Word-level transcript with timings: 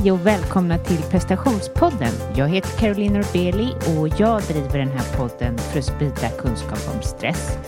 Hej 0.00 0.12
och 0.12 0.26
välkomna 0.26 0.78
till 0.78 1.02
prestationspodden. 1.02 2.12
Jag 2.36 2.48
heter 2.48 2.78
Caroline 2.78 3.12
Norbeli 3.12 3.72
och 3.72 4.20
jag 4.20 4.42
driver 4.42 4.78
den 4.78 4.88
här 4.88 5.16
podden 5.16 5.58
för 5.58 5.78
att 5.78 5.84
sprida 5.84 6.30
kunskap 6.38 6.94
om 6.94 7.02
stress. 7.02 7.58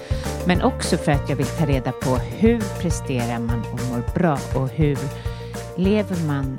Men 0.47 0.63
också 0.63 0.97
för 0.97 1.13
att 1.13 1.29
jag 1.29 1.37
vill 1.37 1.47
ta 1.47 1.67
reda 1.67 1.93
på 1.93 2.17
hur 2.17 2.61
presterar 2.81 3.39
man 3.39 3.65
och 3.73 3.81
mår 3.91 4.15
bra 4.15 4.39
och 4.55 4.69
hur 4.69 4.99
lever 5.77 6.27
man 6.27 6.59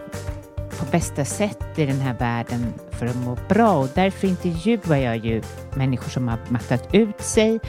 på 0.79 0.85
bästa 0.91 1.25
sätt 1.25 1.63
i 1.75 1.85
den 1.85 1.99
här 1.99 2.13
världen 2.13 2.73
för 2.91 3.05
att 3.05 3.15
må 3.15 3.37
bra 3.49 3.73
och 3.77 3.89
därför 3.95 4.27
intervjuar 4.27 4.97
jag 4.97 5.17
ju 5.17 5.41
människor 5.75 6.09
som 6.09 6.27
har 6.27 6.39
mattat 6.49 6.93
ut 6.93 7.21
sig 7.21 7.59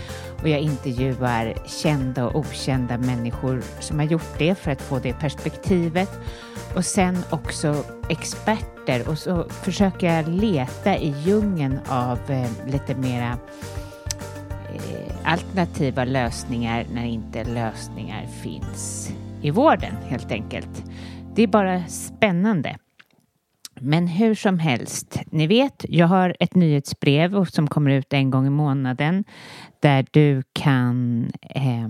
och 0.43 0.48
jag 0.48 0.61
intervjuar 0.61 1.54
kända 1.67 2.27
och 2.27 2.36
okända 2.36 2.98
människor 2.98 3.62
som 3.80 3.98
har 3.98 4.07
gjort 4.07 4.39
det 4.39 4.54
för 4.54 4.71
att 4.71 4.82
få 4.82 4.98
det 4.98 5.12
perspektivet 5.12 6.11
och 6.77 6.85
sen 6.85 7.25
också 7.30 7.85
experter 8.09 9.09
och 9.09 9.18
så 9.18 9.45
försöker 9.48 10.17
jag 10.17 10.29
leta 10.29 10.96
i 10.96 11.14
djungeln 11.25 11.81
av 11.89 12.18
eh, 12.29 12.50
lite 12.67 12.95
mera 12.95 13.39
eh, 14.75 15.14
alternativa 15.25 16.04
lösningar 16.04 16.86
när 16.93 17.04
inte 17.04 17.45
lösningar 17.45 18.26
finns 18.43 19.12
i 19.43 19.50
vården 19.50 19.96
helt 20.09 20.32
enkelt. 20.32 20.84
Det 21.34 21.43
är 21.43 21.46
bara 21.46 21.86
spännande. 21.86 22.76
Men 23.81 24.07
hur 24.07 24.35
som 24.35 24.59
helst, 24.59 25.21
ni 25.27 25.46
vet, 25.46 25.85
jag 25.89 26.07
har 26.07 26.37
ett 26.41 26.55
nyhetsbrev 26.55 27.45
som 27.45 27.69
kommer 27.69 27.91
ut 27.91 28.13
en 28.13 28.31
gång 28.31 28.46
i 28.46 28.51
månaden 28.51 29.25
där 29.81 30.07
du 30.11 30.43
kan 30.53 31.25
eh, 31.43 31.89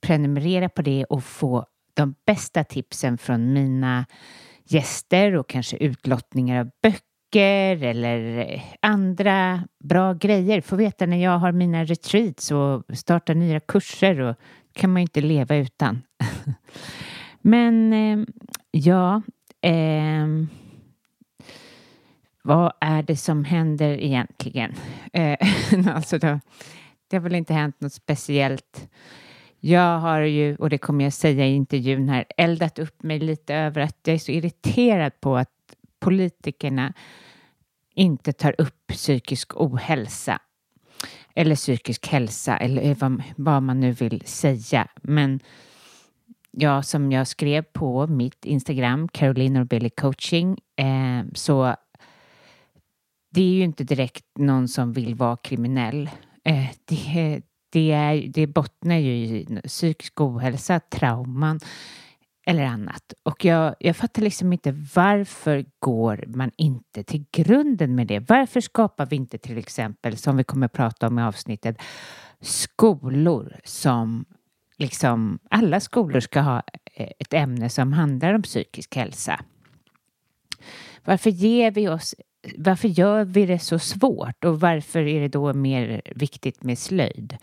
prenumerera 0.00 0.68
på 0.68 0.82
det 0.82 1.04
och 1.04 1.24
få 1.24 1.66
de 1.94 2.14
bästa 2.26 2.64
tipsen 2.64 3.18
från 3.18 3.52
mina 3.52 4.06
gäster 4.68 5.36
och 5.36 5.48
kanske 5.48 5.76
utlottningar 5.76 6.60
av 6.60 6.70
böcker 6.82 7.82
eller 7.82 8.38
eh, 8.38 8.62
andra 8.80 9.68
bra 9.84 10.12
grejer. 10.12 10.60
Få 10.60 10.76
veta 10.76 11.06
när 11.06 11.22
jag 11.22 11.38
har 11.38 11.52
mina 11.52 11.84
retreats 11.84 12.50
och 12.50 12.96
startar 12.96 13.34
nya 13.34 13.60
kurser 13.60 14.20
och 14.20 14.36
kan 14.72 14.92
man 14.92 15.02
ju 15.02 15.04
inte 15.04 15.20
leva 15.20 15.56
utan. 15.56 16.02
Men 17.42 17.92
eh, 17.92 18.26
ja, 18.70 19.22
eh, 19.60 20.26
vad 22.46 22.72
är 22.80 23.02
det 23.02 23.16
som 23.16 23.44
händer 23.44 24.00
egentligen? 24.00 24.74
Eh, 25.12 25.36
alltså 25.94 26.18
då, 26.18 26.40
det 27.08 27.16
har 27.16 27.20
väl 27.20 27.34
inte 27.34 27.54
hänt 27.54 27.80
något 27.80 27.92
speciellt. 27.92 28.88
Jag 29.60 29.98
har 29.98 30.20
ju, 30.20 30.56
och 30.56 30.70
det 30.70 30.78
kommer 30.78 31.04
jag 31.04 31.12
säga 31.12 31.46
i 31.46 31.54
intervjun 31.54 32.08
här, 32.08 32.24
eldat 32.36 32.78
upp 32.78 33.02
mig 33.02 33.18
lite 33.18 33.54
över 33.54 33.80
att 33.80 33.98
jag 34.04 34.14
är 34.14 34.18
så 34.18 34.32
irriterad 34.32 35.20
på 35.20 35.36
att 35.36 35.48
politikerna 36.00 36.92
inte 37.94 38.32
tar 38.32 38.54
upp 38.58 38.86
psykisk 38.86 39.56
ohälsa 39.56 40.38
eller 41.34 41.56
psykisk 41.56 42.06
hälsa 42.06 42.56
eller 42.56 42.82
eh, 42.82 42.96
vad, 42.98 43.22
vad 43.36 43.62
man 43.62 43.80
nu 43.80 43.92
vill 43.92 44.22
säga. 44.24 44.88
Men 45.02 45.40
ja, 46.50 46.82
som 46.82 47.12
jag 47.12 47.26
skrev 47.26 47.62
på 47.62 48.06
mitt 48.06 48.44
Instagram, 48.44 49.08
Caroline 49.08 49.52
Norbeli 49.52 49.90
coaching, 49.90 50.58
eh, 50.76 51.24
så 51.34 51.76
det 53.34 53.42
är 53.42 53.54
ju 53.54 53.62
inte 53.62 53.84
direkt 53.84 54.26
någon 54.38 54.68
som 54.68 54.92
vill 54.92 55.14
vara 55.14 55.36
kriminell. 55.36 56.10
Eh, 56.44 56.66
det, 56.84 57.42
det, 57.72 57.92
är, 57.92 58.28
det 58.28 58.46
bottnar 58.46 58.96
ju 58.96 59.12
i 59.12 59.60
psykisk 59.64 60.20
ohälsa, 60.20 60.80
trauman 60.80 61.60
eller 62.46 62.64
annat. 62.64 63.14
Och 63.22 63.44
jag, 63.44 63.74
jag 63.80 63.96
fattar 63.96 64.22
liksom 64.22 64.52
inte 64.52 64.72
varför 64.94 65.64
går 65.78 66.24
man 66.26 66.50
inte 66.56 67.02
till 67.02 67.24
grunden 67.32 67.94
med 67.94 68.06
det? 68.06 68.18
Varför 68.18 68.60
skapar 68.60 69.06
vi 69.06 69.16
inte 69.16 69.38
till 69.38 69.58
exempel, 69.58 70.16
som 70.16 70.36
vi 70.36 70.44
kommer 70.44 70.66
att 70.66 70.72
prata 70.72 71.06
om 71.06 71.18
i 71.18 71.22
avsnittet, 71.22 71.76
skolor 72.40 73.60
som 73.64 74.24
liksom 74.78 75.38
alla 75.50 75.80
skolor 75.80 76.20
ska 76.20 76.40
ha 76.40 76.62
eh, 76.94 77.10
ett 77.18 77.34
ämne 77.34 77.68
som 77.68 77.92
handlar 77.92 78.34
om 78.34 78.42
psykisk 78.42 78.96
hälsa? 78.96 79.40
Varför 81.04 81.30
ger 81.30 81.70
vi 81.70 81.88
oss 81.88 82.14
varför 82.56 82.88
gör 82.88 83.24
vi 83.24 83.46
det 83.46 83.58
så 83.58 83.78
svårt 83.78 84.44
och 84.44 84.60
varför 84.60 85.00
är 85.00 85.20
det 85.20 85.28
då 85.28 85.52
mer 85.52 86.02
viktigt 86.14 86.62
med 86.62 86.78
slöjd? 86.78 87.36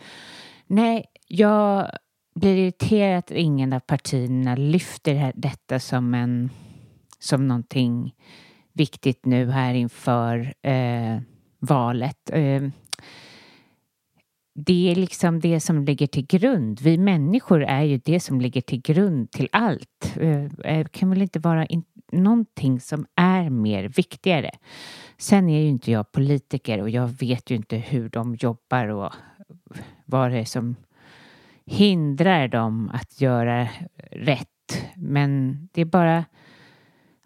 Nej, 0.66 1.04
jag 1.28 1.90
blir 2.34 2.56
irriterad 2.56 3.18
att 3.18 3.30
ingen 3.30 3.72
av 3.72 3.80
partierna 3.80 4.56
lyfter 4.56 5.32
detta 5.34 5.80
som 5.80 6.14
en 6.14 6.50
som 7.18 7.48
någonting 7.48 8.14
viktigt 8.72 9.26
nu 9.26 9.50
här 9.50 9.74
inför 9.74 10.54
eh, 10.62 11.20
valet. 11.58 12.30
Eh, 12.32 12.62
det 14.54 14.90
är 14.90 14.94
liksom 14.94 15.40
det 15.40 15.60
som 15.60 15.84
ligger 15.84 16.06
till 16.06 16.26
grund. 16.26 16.80
Vi 16.80 16.98
människor 16.98 17.62
är 17.62 17.82
ju 17.82 17.98
det 17.98 18.20
som 18.20 18.40
ligger 18.40 18.60
till 18.60 18.80
grund 18.80 19.30
till 19.30 19.48
allt. 19.52 20.16
Eh, 20.16 20.44
eh 20.44 20.86
kan 20.86 21.10
väl 21.10 21.22
inte 21.22 21.38
vara 21.38 21.66
in 21.66 21.84
någonting 22.12 22.80
som 22.80 23.06
är 23.14 23.50
mer 23.50 23.84
viktigare. 23.84 24.50
Sen 25.18 25.48
är 25.48 25.60
ju 25.60 25.68
inte 25.68 25.90
jag 25.90 26.12
politiker 26.12 26.80
och 26.80 26.90
jag 26.90 27.08
vet 27.08 27.50
ju 27.50 27.54
inte 27.54 27.76
hur 27.76 28.08
de 28.08 28.34
jobbar 28.34 28.88
och 28.88 29.12
vad 30.04 30.30
det 30.30 30.38
är 30.38 30.44
som 30.44 30.76
hindrar 31.66 32.48
dem 32.48 32.90
att 32.94 33.20
göra 33.20 33.68
rätt. 34.10 34.48
Men 34.96 35.58
det 35.72 35.80
är 35.80 35.84
bara 35.84 36.24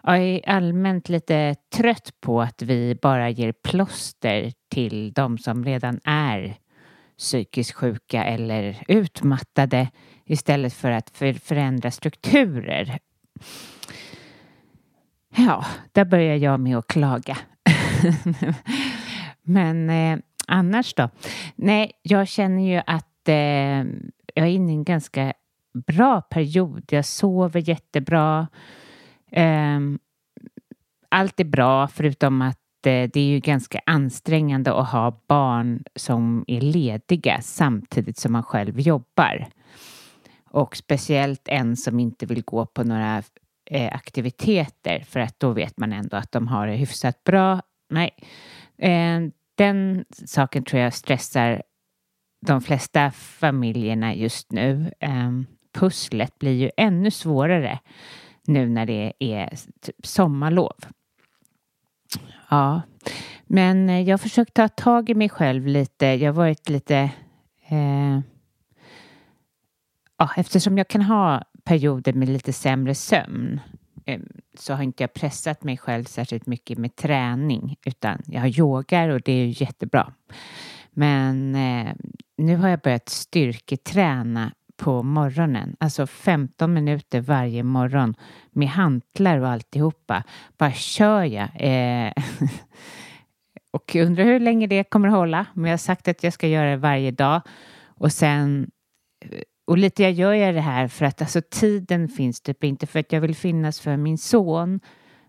jag 0.03 0.19
är 0.19 0.49
allmänt 0.49 1.09
lite 1.09 1.55
trött 1.75 2.11
på 2.21 2.43
att 2.43 2.63
vi 2.63 2.99
bara 3.03 3.31
ger 3.31 3.53
plåster 3.53 4.53
till 4.71 5.13
de 5.13 5.39
som 5.39 5.65
redan 5.65 6.01
är 6.05 6.57
psykiskt 7.19 7.73
sjuka 7.73 8.25
eller 8.25 8.85
utmattade 8.89 9.89
istället 10.25 10.75
för 10.75 10.91
att 10.91 11.11
förändra 11.43 11.91
strukturer. 11.91 12.99
Ja, 15.37 15.65
där 15.93 16.05
börjar 16.05 16.37
jag 16.37 16.61
med 16.61 16.79
att 16.79 16.87
klaga. 16.87 17.37
Men 19.43 19.91
eh, 19.91 20.19
annars 20.47 20.95
då? 20.95 21.09
Nej, 21.57 21.93
jag 22.03 22.29
känner 22.29 22.75
ju 22.75 22.83
att 22.87 23.29
eh, 23.29 23.35
jag 24.35 24.47
är 24.47 24.51
inne 24.51 24.73
i 24.73 24.75
en 24.75 24.85
ganska 24.85 25.33
bra 25.87 26.21
period. 26.21 26.85
Jag 26.91 27.05
sover 27.05 27.69
jättebra. 27.69 28.49
Eh, 29.31 29.81
allt 31.09 31.41
är 31.41 31.45
bra 31.45 31.89
förutom 31.89 32.43
att 32.43 32.87
eh, 32.87 33.11
det 33.13 33.17
är 33.17 33.29
ju 33.29 33.41
ganska 33.41 33.81
ansträngande 33.87 34.73
att 34.73 34.91
ha 34.91 35.21
barn 35.29 35.85
som 35.97 36.45
är 36.47 36.61
lediga 36.61 37.41
samtidigt 37.43 38.19
som 38.19 38.33
man 38.33 38.43
själv 38.43 38.81
jobbar. 38.81 39.47
Och 40.51 40.77
speciellt 40.77 41.49
en 41.49 41.77
som 41.77 42.01
inte 42.01 42.27
vill 42.27 42.43
gå 42.43 42.67
på 42.67 42.85
några 42.85 43.23
eh, 43.66 43.94
aktiviteter 43.94 45.04
för 45.09 45.21
att 45.21 45.41
då 45.41 45.53
vet 45.53 45.78
man 45.78 45.93
ändå 45.93 46.16
att 46.16 46.32
de 46.32 46.49
har 46.49 46.66
det 46.66 46.77
hyfsat 46.77 47.25
bra. 47.25 47.62
Nej, 47.91 48.10
eh, 48.78 49.21
den 49.54 50.04
saken 50.10 50.65
tror 50.65 50.82
jag 50.82 50.94
stressar 50.94 51.62
de 52.47 52.60
flesta 52.60 53.10
familjerna 53.10 54.15
just 54.15 54.53
nu. 54.53 54.93
Eh, 55.00 55.31
pusslet 55.72 56.38
blir 56.38 56.53
ju 56.53 56.71
ännu 56.76 57.10
svårare 57.10 57.78
nu 58.47 58.69
när 58.69 58.87
det 58.87 59.12
är 59.19 59.50
typ 59.81 60.06
sommarlov. 60.06 60.76
Ja, 62.50 62.82
men 63.47 63.91
eh, 63.91 64.00
jag 64.00 64.12
har 64.12 64.19
försökt 64.19 64.55
ta 64.55 64.69
tag 64.69 65.10
i 65.10 65.15
mig 65.15 65.28
själv 65.28 65.66
lite. 65.66 66.06
Jag 66.06 66.32
har 66.32 66.37
varit 66.37 66.69
lite 66.69 67.10
eh, 67.69 68.21
ja, 70.19 70.31
eftersom 70.37 70.78
jag 70.78 70.88
kan 70.88 71.03
ha 71.03 71.43
perioder 71.66 72.12
med 72.12 72.28
lite 72.28 72.53
sämre 72.53 72.94
sömn 72.94 73.60
eh, 74.04 74.21
så 74.59 74.75
har 74.75 74.82
inte 74.82 75.03
jag 75.03 75.14
pressat 75.14 75.64
mig 75.64 75.76
själv 75.76 76.05
särskilt 76.05 76.46
mycket 76.46 76.79
med 76.79 76.96
träning 76.96 77.76
utan 77.87 78.23
jag 78.26 78.41
har 78.41 78.61
yogar 78.61 79.08
och 79.08 79.20
det 79.20 79.32
är 79.32 79.46
ju 79.46 79.64
jättebra. 79.64 80.12
Men 80.91 81.55
eh, 81.55 81.94
nu 82.37 82.56
har 82.56 82.69
jag 82.69 82.81
börjat 82.81 83.08
styrketräna 83.08 84.52
på 84.76 85.02
morgonen, 85.02 85.76
alltså 85.81 86.06
15 86.06 86.73
minuter 86.73 87.20
varje 87.20 87.62
morgon 87.62 88.14
med 88.50 88.69
hantlar 88.69 89.38
och 89.38 89.49
alltihopa. 89.49 90.23
Bara 90.58 90.73
kör 90.73 91.23
jag. 91.23 91.49
Eh, 91.55 92.12
och 93.70 93.96
undrar 93.96 94.25
hur 94.25 94.41
länge 94.41 94.67
det 94.67 94.85
kommer 94.85 95.08
hålla. 95.08 95.46
Men 95.55 95.64
jag 95.64 95.73
har 95.73 95.79
sagt 95.79 96.08
att 96.08 96.23
jag 96.23 96.32
ska 96.32 96.49
göra 96.49 96.70
det 96.70 96.76
varje 96.76 97.11
dag 97.11 97.43
och 97.85 98.12
sen 98.12 98.70
eh, 99.25 99.41
och 99.67 99.79
lite 99.79 100.03
jag 100.03 100.13
gör 100.13 100.33
jag 100.33 100.55
det 100.55 100.61
här 100.61 100.89
för 100.89 101.07
att 101.07 101.21
alltså 101.21 101.43
tiden 101.51 102.09
finns 102.09 102.41
typ 102.41 102.65
inte 102.65 102.87
för 102.87 102.99
att 103.01 103.13
jag 103.13 103.21
vill 103.21 103.37
finnas 103.37 103.81
för 103.81 103.97
min 103.97 104.19
son 104.19 104.81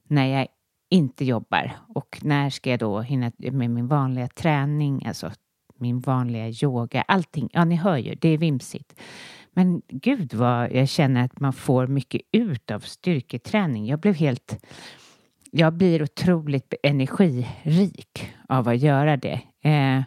när 0.08 0.26
jag 0.26 0.48
inte 0.90 1.26
jobbar. 1.26 1.72
Och 1.88 2.20
när 2.22 2.50
ska 2.50 2.70
jag 2.70 2.80
då 2.80 3.02
hinna 3.02 3.32
med 3.38 3.70
min 3.70 3.88
vanliga 3.88 4.28
träning, 4.28 5.06
alltså 5.06 5.32
min 5.80 6.00
vanliga 6.00 6.50
yoga, 6.64 7.02
allting. 7.02 7.50
Ja, 7.54 7.66
ni 7.66 7.76
hör 7.76 7.98
ju, 7.98 8.16
det 8.16 8.30
är 8.30 8.38
vimsigt. 8.38 9.00
Men 9.54 9.82
gud 9.88 10.34
vad 10.34 10.72
jag 10.72 10.90
känner 10.90 11.26
att 11.26 11.40
man 11.40 11.54
får 11.54 11.88
mycket 11.88 12.22
ut 12.32 12.72
av 12.72 12.80
styrketräning. 12.80 13.86
Jag 13.88 14.00
blev 14.00 14.16
helt 14.16 14.66
jag 15.52 15.74
blir 15.74 16.04
otroligt 16.04 16.74
energirik 16.84 18.32
av 18.50 18.68
att 18.68 18.78
göra 18.78 19.18
det. 19.18 19.42
Eh, 19.62 20.04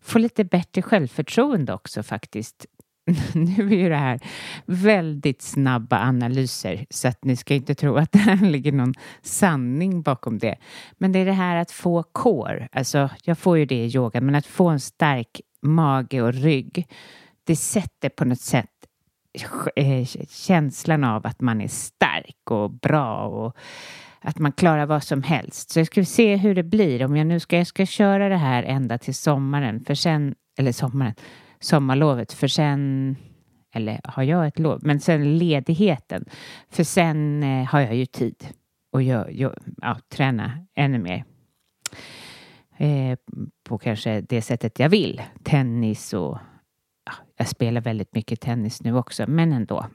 får 0.00 0.18
lite 0.18 0.44
bättre 0.44 0.82
självförtroende 0.82 1.72
också 1.72 2.02
faktiskt. 2.02 2.66
nu 3.34 3.66
är 3.66 3.76
ju 3.76 3.88
det 3.88 3.96
här 3.96 4.20
väldigt 4.66 5.42
snabba 5.42 5.98
analyser 5.98 6.86
så 6.90 7.08
att 7.08 7.24
ni 7.24 7.36
ska 7.36 7.54
inte 7.54 7.74
tro 7.74 7.96
att 7.96 8.12
det 8.12 8.34
ligger 8.42 8.72
någon 8.72 8.94
sanning 9.22 10.02
bakom 10.02 10.38
det. 10.38 10.56
Men 10.98 11.12
det 11.12 11.18
är 11.18 11.26
det 11.26 11.32
här 11.32 11.56
att 11.56 11.70
få 11.70 12.02
core, 12.02 12.68
alltså 12.72 13.10
jag 13.24 13.38
får 13.38 13.58
ju 13.58 13.64
det 13.64 13.84
i 13.84 13.96
yoga, 13.96 14.20
men 14.20 14.34
att 14.34 14.46
få 14.46 14.68
en 14.68 14.80
stark 14.80 15.40
mage 15.62 16.22
och 16.22 16.34
rygg, 16.34 16.86
det 17.44 17.56
sätter 17.56 18.08
på 18.08 18.24
något 18.24 18.40
sätt 18.40 18.70
eh, 19.76 20.06
känslan 20.28 21.04
av 21.04 21.26
att 21.26 21.40
man 21.40 21.60
är 21.60 21.68
stark 21.68 22.50
och 22.50 22.70
bra 22.70 23.26
och 23.26 23.56
att 24.20 24.38
man 24.38 24.52
klarar 24.52 24.86
vad 24.86 25.02
som 25.02 25.22
helst. 25.22 25.70
Så 25.70 25.80
jag 25.80 25.86
ska 25.86 26.04
se 26.04 26.36
hur 26.36 26.54
det 26.54 26.62
blir 26.62 27.04
om 27.04 27.16
jag 27.16 27.26
nu 27.26 27.40
ska, 27.40 27.56
jag 27.56 27.66
ska 27.66 27.86
köra 27.86 28.28
det 28.28 28.36
här 28.36 28.62
ända 28.62 28.98
till 28.98 29.14
sommaren, 29.14 29.84
för 29.84 29.94
sen, 29.94 30.34
eller 30.58 30.72
sommaren, 30.72 31.14
sommarlovet, 31.60 32.32
för 32.32 32.48
sen, 32.48 33.16
eller 33.74 34.00
har 34.04 34.22
jag 34.22 34.46
ett 34.46 34.58
lov, 34.58 34.80
men 34.82 35.00
sen 35.00 35.38
ledigheten, 35.38 36.24
för 36.70 36.84
sen 36.84 37.42
eh, 37.42 37.64
har 37.64 37.80
jag 37.80 37.94
ju 37.94 38.06
tid 38.06 38.48
att 38.92 39.04
jag, 39.04 39.32
jag, 39.32 39.54
ja, 39.76 39.96
träna 40.08 40.66
ännu 40.74 40.98
mer. 40.98 41.24
Eh, 42.76 43.18
på 43.64 43.78
kanske 43.78 44.20
det 44.20 44.42
sättet 44.42 44.78
jag 44.78 44.88
vill. 44.88 45.22
Tennis 45.42 46.12
och 46.12 46.38
ja, 47.04 47.12
jag 47.36 47.48
spelar 47.48 47.80
väldigt 47.80 48.14
mycket 48.14 48.40
tennis 48.40 48.82
nu 48.82 48.96
också, 48.96 49.24
men 49.28 49.52
ändå. 49.52 49.86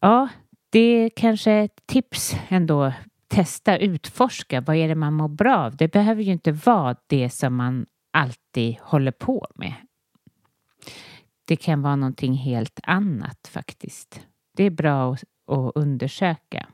Ja, 0.00 0.28
det 0.70 0.78
är 0.78 1.10
kanske 1.16 1.52
ett 1.52 1.86
tips 1.86 2.36
ändå. 2.48 2.92
Testa, 3.28 3.78
utforska. 3.78 4.60
Vad 4.60 4.76
är 4.76 4.88
det 4.88 4.94
man 4.94 5.14
mår 5.14 5.28
bra 5.28 5.56
av? 5.56 5.76
Det 5.76 5.92
behöver 5.92 6.22
ju 6.22 6.32
inte 6.32 6.52
vara 6.52 6.96
det 7.06 7.30
som 7.30 7.56
man 7.56 7.86
alltid 8.10 8.76
håller 8.80 9.12
på 9.12 9.46
med. 9.54 9.74
Det 11.44 11.56
kan 11.56 11.82
vara 11.82 11.96
någonting 11.96 12.34
helt 12.34 12.80
annat 12.82 13.48
faktiskt. 13.52 14.26
Det 14.56 14.64
är 14.64 14.70
bra 14.70 15.12
att, 15.12 15.24
att 15.46 15.72
undersöka. 15.74 16.68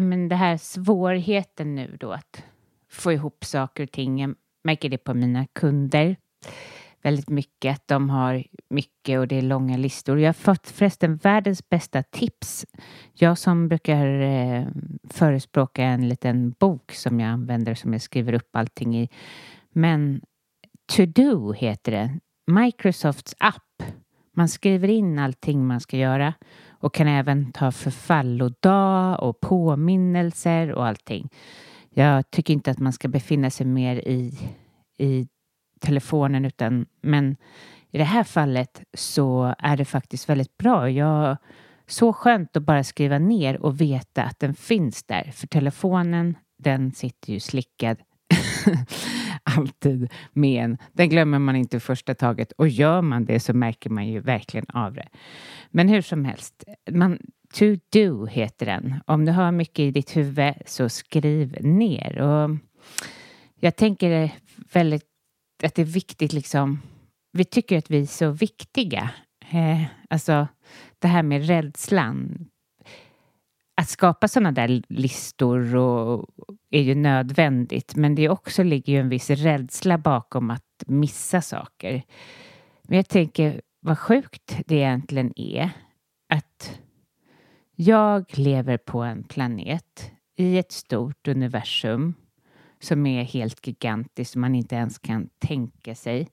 Men 0.00 0.28
det 0.28 0.36
här 0.36 0.56
svårigheten 0.56 1.74
nu 1.74 1.96
då 2.00 2.12
att 2.12 2.44
få 2.88 3.12
ihop 3.12 3.44
saker 3.44 3.82
och 3.82 3.92
ting. 3.92 4.20
Jag 4.20 4.34
märker 4.64 4.88
det 4.88 4.98
på 4.98 5.14
mina 5.14 5.46
kunder 5.46 6.16
väldigt 7.04 7.28
mycket, 7.28 7.74
att 7.74 7.88
de 7.88 8.10
har 8.10 8.44
mycket 8.68 9.18
och 9.18 9.28
det 9.28 9.36
är 9.36 9.42
långa 9.42 9.76
listor. 9.76 10.20
Jag 10.20 10.28
har 10.28 10.32
fått 10.32 10.66
förresten 10.66 11.16
världens 11.16 11.68
bästa 11.68 12.02
tips. 12.02 12.66
Jag 13.12 13.38
som 13.38 13.68
brukar 13.68 14.20
eh, 14.20 14.66
förespråka 15.10 15.84
en 15.84 16.08
liten 16.08 16.50
bok 16.50 16.92
som 16.92 17.20
jag 17.20 17.28
använder 17.28 17.74
som 17.74 17.92
jag 17.92 18.02
skriver 18.02 18.32
upp 18.32 18.56
allting 18.56 18.96
i. 18.96 19.08
Men 19.74 20.20
To 20.86 21.06
Do 21.06 21.52
heter 21.52 21.92
det. 21.92 22.18
Microsofts 22.46 23.34
app. 23.38 23.82
Man 24.36 24.48
skriver 24.48 24.88
in 24.88 25.18
allting 25.18 25.66
man 25.66 25.80
ska 25.80 25.96
göra 25.96 26.34
och 26.70 26.94
kan 26.94 27.08
även 27.08 27.52
ta 27.52 27.72
förfallodag 27.72 29.20
och 29.20 29.40
påminnelser 29.40 30.72
och 30.72 30.86
allting. 30.86 31.28
Jag 31.90 32.30
tycker 32.30 32.54
inte 32.54 32.70
att 32.70 32.78
man 32.78 32.92
ska 32.92 33.08
befinna 33.08 33.50
sig 33.50 33.66
mer 33.66 33.96
i, 33.96 34.38
i 34.98 35.28
telefonen 35.80 36.44
utan 36.44 36.86
men 37.00 37.36
i 37.90 37.98
det 37.98 38.04
här 38.04 38.24
fallet 38.24 38.82
så 38.94 39.54
är 39.58 39.76
det 39.76 39.84
faktiskt 39.84 40.28
väldigt 40.28 40.56
bra. 40.56 40.90
Jag, 40.90 41.36
så 41.86 42.12
skönt 42.12 42.56
att 42.56 42.62
bara 42.62 42.84
skriva 42.84 43.18
ner 43.18 43.62
och 43.62 43.80
veta 43.80 44.22
att 44.22 44.38
den 44.38 44.54
finns 44.54 45.04
där. 45.04 45.30
För 45.34 45.46
telefonen, 45.46 46.36
den 46.58 46.92
sitter 46.92 47.32
ju 47.32 47.40
slickad 47.40 47.96
alltid 49.44 50.12
med 50.32 50.64
en. 50.64 50.78
Den 50.92 51.08
glömmer 51.08 51.38
man 51.38 51.56
inte 51.56 51.80
första 51.80 52.14
taget 52.14 52.52
och 52.52 52.68
gör 52.68 53.02
man 53.02 53.24
det 53.24 53.40
så 53.40 53.54
märker 53.54 53.90
man 53.90 54.08
ju 54.08 54.20
verkligen 54.20 54.66
av 54.68 54.94
det. 54.94 55.08
Men 55.70 55.88
hur 55.88 56.02
som 56.02 56.24
helst, 56.24 56.64
man, 56.90 57.18
To 57.54 57.76
do 57.92 58.26
heter 58.26 58.66
den. 58.66 58.94
Om 59.06 59.24
du 59.24 59.32
har 59.32 59.52
mycket 59.52 59.78
i 59.78 59.90
ditt 59.90 60.16
huvud 60.16 60.54
så 60.66 60.88
skriv 60.88 61.56
ner. 61.60 62.18
Och 62.18 62.50
jag 63.60 63.76
tänker 63.76 64.30
väldigt 64.72 65.04
att 65.62 65.74
det 65.74 65.82
är 65.82 65.86
viktigt 65.86 66.32
liksom. 66.32 66.82
Vi 67.32 67.44
tycker 67.44 67.78
att 67.78 67.90
vi 67.90 68.00
är 68.00 68.06
så 68.06 68.30
viktiga. 68.30 69.10
Eh, 69.52 69.82
alltså 70.10 70.48
det 70.98 71.08
här 71.08 71.22
med 71.22 71.46
rädslan. 71.46 72.48
Att 73.76 73.88
skapa 73.88 74.28
sådana 74.28 74.52
där 74.52 74.82
listor 74.88 75.76
och, 75.76 76.28
är 76.70 76.82
ju 76.82 76.94
nödvändigt, 76.94 77.96
men 77.96 78.14
det 78.14 78.28
också 78.28 78.62
ligger 78.62 78.92
ju 78.92 78.98
en 78.98 79.08
viss 79.08 79.30
rädsla 79.30 79.98
bakom 79.98 80.50
att 80.50 80.84
missa 80.86 81.42
saker. 81.42 82.02
Men 82.82 82.96
jag 82.96 83.08
tänker 83.08 83.60
vad 83.80 83.98
sjukt 83.98 84.56
det 84.66 84.74
egentligen 84.74 85.32
är 85.36 85.70
att 86.28 86.80
jag 87.76 88.38
lever 88.38 88.76
på 88.78 89.02
en 89.02 89.24
planet 89.24 90.12
i 90.36 90.58
ett 90.58 90.72
stort 90.72 91.28
universum 91.28 92.14
som 92.80 93.06
är 93.06 93.22
helt 93.22 93.66
gigantiskt 93.66 94.32
som 94.32 94.40
man 94.40 94.54
inte 94.54 94.74
ens 94.74 94.98
kan 94.98 95.28
tänka 95.38 95.94
sig. 95.94 96.28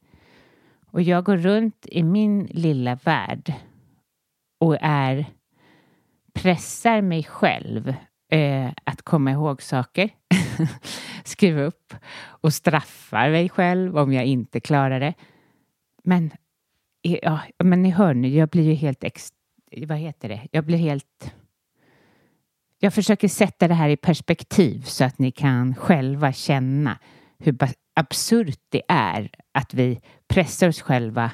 Och 0.86 1.02
jag 1.02 1.26
går 1.26 1.38
runt 1.38 1.86
i 1.86 2.04
min 2.04 2.46
lilla 2.46 2.96
värld 2.96 3.54
och 4.60 4.78
är 4.82 5.26
pressar 6.34 7.02
mig 7.02 7.24
själv 7.24 7.96
eh, 8.32 8.70
att 8.84 9.02
komma 9.02 9.32
ihåg 9.32 9.62
saker, 9.62 10.10
skriva 11.24 11.62
upp 11.62 11.94
och 12.24 12.54
straffar 12.54 13.30
mig 13.30 13.50
själv 13.50 13.98
om 13.98 14.14
jag 14.14 14.26
inte 14.26 14.60
klarar 14.60 15.00
det. 15.00 15.14
Men, 16.04 16.32
ja, 17.02 17.40
men 17.64 17.82
ni 17.82 17.90
hör 17.90 18.14
nu, 18.14 18.28
jag 18.28 18.50
blir 18.50 18.64
ju 18.64 18.74
helt 18.74 19.04
ex... 19.04 19.30
Vad 19.88 19.98
heter 19.98 20.30
det? 20.30 20.48
Jag 20.52 20.66
blir 20.66 20.78
helt 20.78 21.34
jag 22.84 22.94
försöker 22.94 23.28
sätta 23.28 23.68
det 23.68 23.74
här 23.74 23.90
i 23.90 23.98
perspektiv 23.98 24.82
så 24.82 25.04
att 25.04 25.20
ni 25.20 25.32
kan 25.32 25.76
själva 25.76 26.34
känna 26.34 26.98
hur 27.40 27.58
absurt 27.96 28.60
det 28.70 28.82
är 28.88 29.30
att 29.52 29.74
vi 29.74 30.02
pressar 30.28 30.68
oss 30.68 30.82
själva 30.82 31.32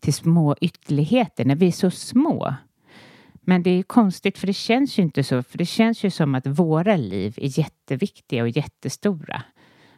till 0.00 0.14
små 0.14 0.56
ytterligheter 0.60 1.44
när 1.44 1.56
vi 1.56 1.66
är 1.66 1.72
så 1.72 1.90
små. 1.90 2.54
Men 3.48 3.62
det 3.62 3.70
är 3.70 3.82
konstigt 3.82 4.38
för 4.38 4.46
det 4.46 4.52
känns 4.52 4.98
ju 4.98 5.02
inte 5.02 5.24
så, 5.24 5.42
för 5.42 5.58
det 5.58 5.66
känns 5.66 6.04
ju 6.04 6.10
som 6.10 6.34
att 6.34 6.46
våra 6.46 6.96
liv 6.96 7.34
är 7.36 7.58
jätteviktiga 7.58 8.42
och 8.42 8.48
jättestora. 8.48 9.42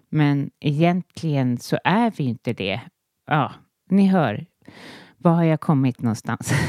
Men 0.09 0.51
egentligen 0.61 1.59
så 1.59 1.79
är 1.85 2.13
vi 2.17 2.25
inte 2.25 2.53
det. 2.53 2.81
Ja, 3.27 3.53
ni 3.91 4.07
hör. 4.07 4.47
Var 5.17 5.33
har 5.33 5.45
jag 5.45 5.61
kommit 5.61 6.03
någonstans? 6.03 6.53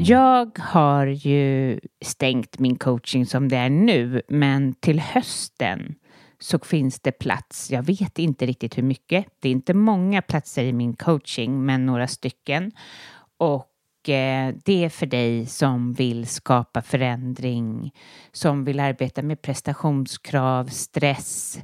Jag 0.00 0.58
har 0.58 1.06
ju 1.06 1.80
stängt 2.04 2.58
min 2.58 2.76
coaching 2.76 3.26
som 3.26 3.48
det 3.48 3.56
är 3.56 3.70
nu, 3.70 4.22
men 4.28 4.74
till 4.74 5.00
hösten 5.00 5.94
så 6.38 6.58
finns 6.58 7.00
det 7.00 7.12
plats. 7.12 7.70
Jag 7.70 7.82
vet 7.82 8.18
inte 8.18 8.46
riktigt 8.46 8.78
hur 8.78 8.82
mycket. 8.82 9.26
Det 9.40 9.48
är 9.48 9.52
inte 9.52 9.74
många 9.74 10.22
platser 10.22 10.64
i 10.64 10.72
min 10.72 10.96
coaching, 10.96 11.64
men 11.66 11.86
några 11.86 12.06
stycken. 12.06 12.72
Och 13.36 14.08
eh, 14.08 14.54
det 14.64 14.84
är 14.84 14.88
för 14.88 15.06
dig 15.06 15.46
som 15.46 15.92
vill 15.92 16.26
skapa 16.26 16.82
förändring, 16.82 17.92
som 18.32 18.64
vill 18.64 18.80
arbeta 18.80 19.22
med 19.22 19.42
prestationskrav, 19.42 20.66
stress, 20.66 21.58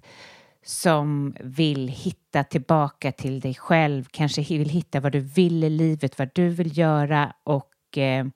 som 0.65 1.37
vill 1.41 1.89
hitta 1.89 2.45
tillbaka 2.45 3.13
till 3.13 3.41
dig 3.41 3.55
själv, 3.55 4.05
kanske 4.11 4.43
vill 4.43 4.69
hitta 4.69 5.01
vad 5.01 5.13
du 5.13 5.21
vill 5.21 5.65
i 5.65 5.71
livet, 5.71 6.19
vad 6.19 6.31
du 6.35 6.49
vill 6.49 6.79
göra 6.79 7.33
och 7.45 7.99
eh, 7.99 8.27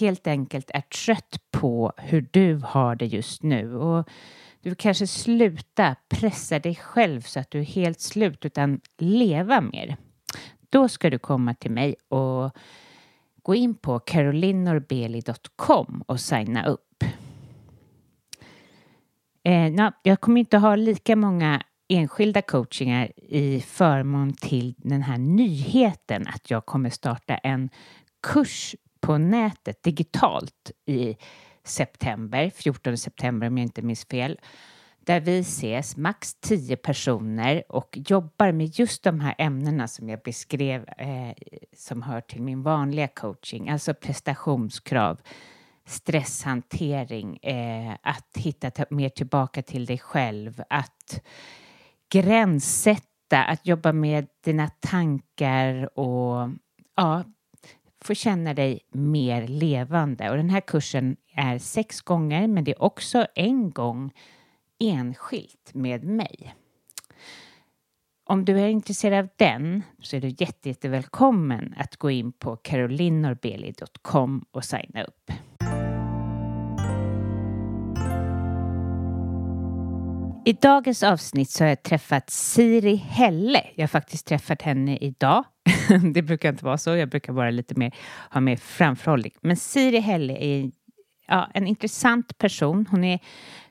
helt 0.00 0.26
enkelt 0.26 0.70
är 0.74 0.80
trött 0.80 1.36
på 1.50 1.92
hur 1.96 2.28
du 2.30 2.60
har 2.64 2.96
det 2.96 3.06
just 3.06 3.42
nu. 3.42 3.76
Och 3.76 4.08
du 4.62 4.74
kanske 4.74 5.06
sluta 5.06 5.96
pressa 6.08 6.58
dig 6.58 6.74
själv 6.74 7.20
så 7.20 7.40
att 7.40 7.50
du 7.50 7.60
är 7.60 7.64
helt 7.64 8.00
slut 8.00 8.44
utan 8.44 8.80
leva 8.98 9.60
mer. 9.60 9.96
Då 10.70 10.88
ska 10.88 11.10
du 11.10 11.18
komma 11.18 11.54
till 11.54 11.70
mig 11.70 11.94
och 12.08 12.56
gå 13.42 13.54
in 13.54 13.74
på 13.74 13.98
carolinorbeli.com 13.98 16.04
och 16.06 16.20
signa 16.20 16.66
upp. 16.66 17.04
Eh, 19.44 19.72
no, 19.72 19.92
jag 20.02 20.20
kommer 20.20 20.40
inte 20.40 20.58
ha 20.58 20.76
lika 20.76 21.16
många 21.16 21.62
enskilda 21.88 22.42
coachingar 22.42 23.12
i 23.16 23.60
förmån 23.60 24.32
till 24.32 24.74
den 24.78 25.02
här 25.02 25.18
nyheten 25.18 26.28
att 26.28 26.50
jag 26.50 26.66
kommer 26.66 26.90
starta 26.90 27.36
en 27.36 27.70
kurs 28.22 28.76
på 29.00 29.18
nätet 29.18 29.82
digitalt 29.82 30.70
i 30.86 31.16
september, 31.64 32.50
14 32.50 32.96
september 32.96 33.46
om 33.46 33.58
jag 33.58 33.64
inte 33.64 33.82
minns 33.82 34.04
fel, 34.04 34.38
där 35.04 35.20
vi 35.20 35.38
ses, 35.38 35.96
max 35.96 36.34
tio 36.34 36.76
personer 36.76 37.62
och 37.68 37.98
jobbar 38.08 38.52
med 38.52 38.78
just 38.78 39.02
de 39.02 39.20
här 39.20 39.34
ämnena 39.38 39.88
som 39.88 40.08
jag 40.08 40.20
beskrev 40.22 40.88
eh, 40.98 41.32
som 41.76 42.02
hör 42.02 42.20
till 42.20 42.42
min 42.42 42.62
vanliga 42.62 43.08
coaching, 43.08 43.68
alltså 43.68 43.94
prestationskrav, 43.94 45.20
stresshantering, 45.86 47.36
eh, 47.36 47.96
att 48.02 48.36
hitta 48.36 48.84
mer 48.90 49.08
tillbaka 49.08 49.62
till 49.62 49.86
dig 49.86 49.98
själv, 49.98 50.62
att 50.70 51.22
gränssätta, 52.12 53.44
att 53.46 53.66
jobba 53.66 53.92
med 53.92 54.26
dina 54.44 54.68
tankar 54.68 55.98
och 55.98 56.50
ja, 56.96 57.24
få 58.04 58.14
känna 58.14 58.54
dig 58.54 58.80
mer 58.92 59.48
levande. 59.48 60.30
Och 60.30 60.36
den 60.36 60.50
här 60.50 60.60
kursen 60.60 61.16
är 61.34 61.58
sex 61.58 62.00
gånger, 62.00 62.48
men 62.48 62.64
det 62.64 62.70
är 62.70 62.82
också 62.82 63.26
en 63.34 63.70
gång 63.70 64.12
enskilt 64.78 65.70
med 65.74 66.04
mig. 66.04 66.54
Om 68.24 68.44
du 68.44 68.60
är 68.60 68.68
intresserad 68.68 69.18
av 69.18 69.28
den 69.36 69.82
så 70.00 70.16
är 70.16 70.20
du 70.20 70.28
jätte, 70.28 70.68
jättevälkommen 70.68 71.74
att 71.78 71.96
gå 71.96 72.10
in 72.10 72.32
på 72.32 72.56
carolinorbeli.com 72.56 74.44
och 74.50 74.64
signa 74.64 75.02
upp. 75.02 75.32
I 80.44 80.52
dagens 80.52 81.02
avsnitt 81.02 81.50
så 81.50 81.64
har 81.64 81.68
jag 81.68 81.82
träffat 81.82 82.30
Siri 82.30 82.94
Helle. 82.94 83.66
Jag 83.74 83.82
har 83.82 83.88
faktiskt 83.88 84.26
träffat 84.26 84.62
henne 84.62 84.96
idag. 84.96 85.44
det 86.14 86.22
brukar 86.22 86.48
inte 86.48 86.64
vara 86.64 86.78
så. 86.78 86.96
Jag 86.96 87.08
brukar 87.08 87.32
vara 87.32 87.50
lite 87.50 87.74
mer, 87.74 87.94
ha 88.30 88.40
mer 88.40 88.56
framförhållning. 88.56 89.32
Men 89.40 89.56
Siri 89.56 89.98
Helle 89.98 90.36
är 90.36 90.70
ja, 91.26 91.50
en 91.54 91.66
intressant 91.66 92.38
person. 92.38 92.86
Hon 92.90 93.04
är 93.04 93.18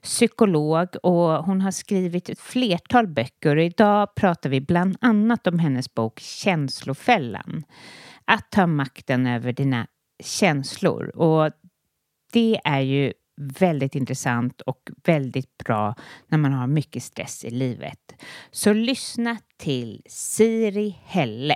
psykolog 0.01 0.87
och 1.03 1.45
hon 1.45 1.61
har 1.61 1.71
skrivit 1.71 2.29
ett 2.29 2.39
flertal 2.39 3.07
böcker. 3.07 3.55
Och 3.55 3.63
idag 3.63 4.15
pratar 4.15 4.49
vi 4.49 4.61
bland 4.61 4.97
annat 5.01 5.47
om 5.47 5.59
hennes 5.59 5.93
bok 5.93 6.19
Känslofällan. 6.19 7.63
Att 8.25 8.51
ta 8.51 8.67
makten 8.67 9.27
över 9.27 9.53
dina 9.53 9.87
känslor. 10.23 11.17
Och 11.17 11.51
det 12.33 12.61
är 12.63 12.79
ju 12.79 13.13
väldigt 13.59 13.95
intressant 13.95 14.61
och 14.61 14.89
väldigt 15.03 15.57
bra 15.57 15.95
när 16.27 16.37
man 16.37 16.53
har 16.53 16.67
mycket 16.67 17.03
stress 17.03 17.45
i 17.45 17.49
livet. 17.49 18.13
Så 18.51 18.73
lyssna 18.73 19.37
till 19.57 20.01
Siri 20.05 20.97
Helle. 21.05 21.55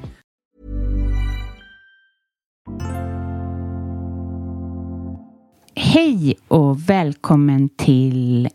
Hej 5.93 6.35
och 6.47 6.89
välkommen 6.89 7.69
till 7.69 8.49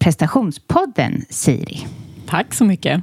prestationspodden 0.00 1.24
Siri. 1.30 1.86
Tack 2.26 2.54
så 2.54 2.64
mycket. 2.64 3.02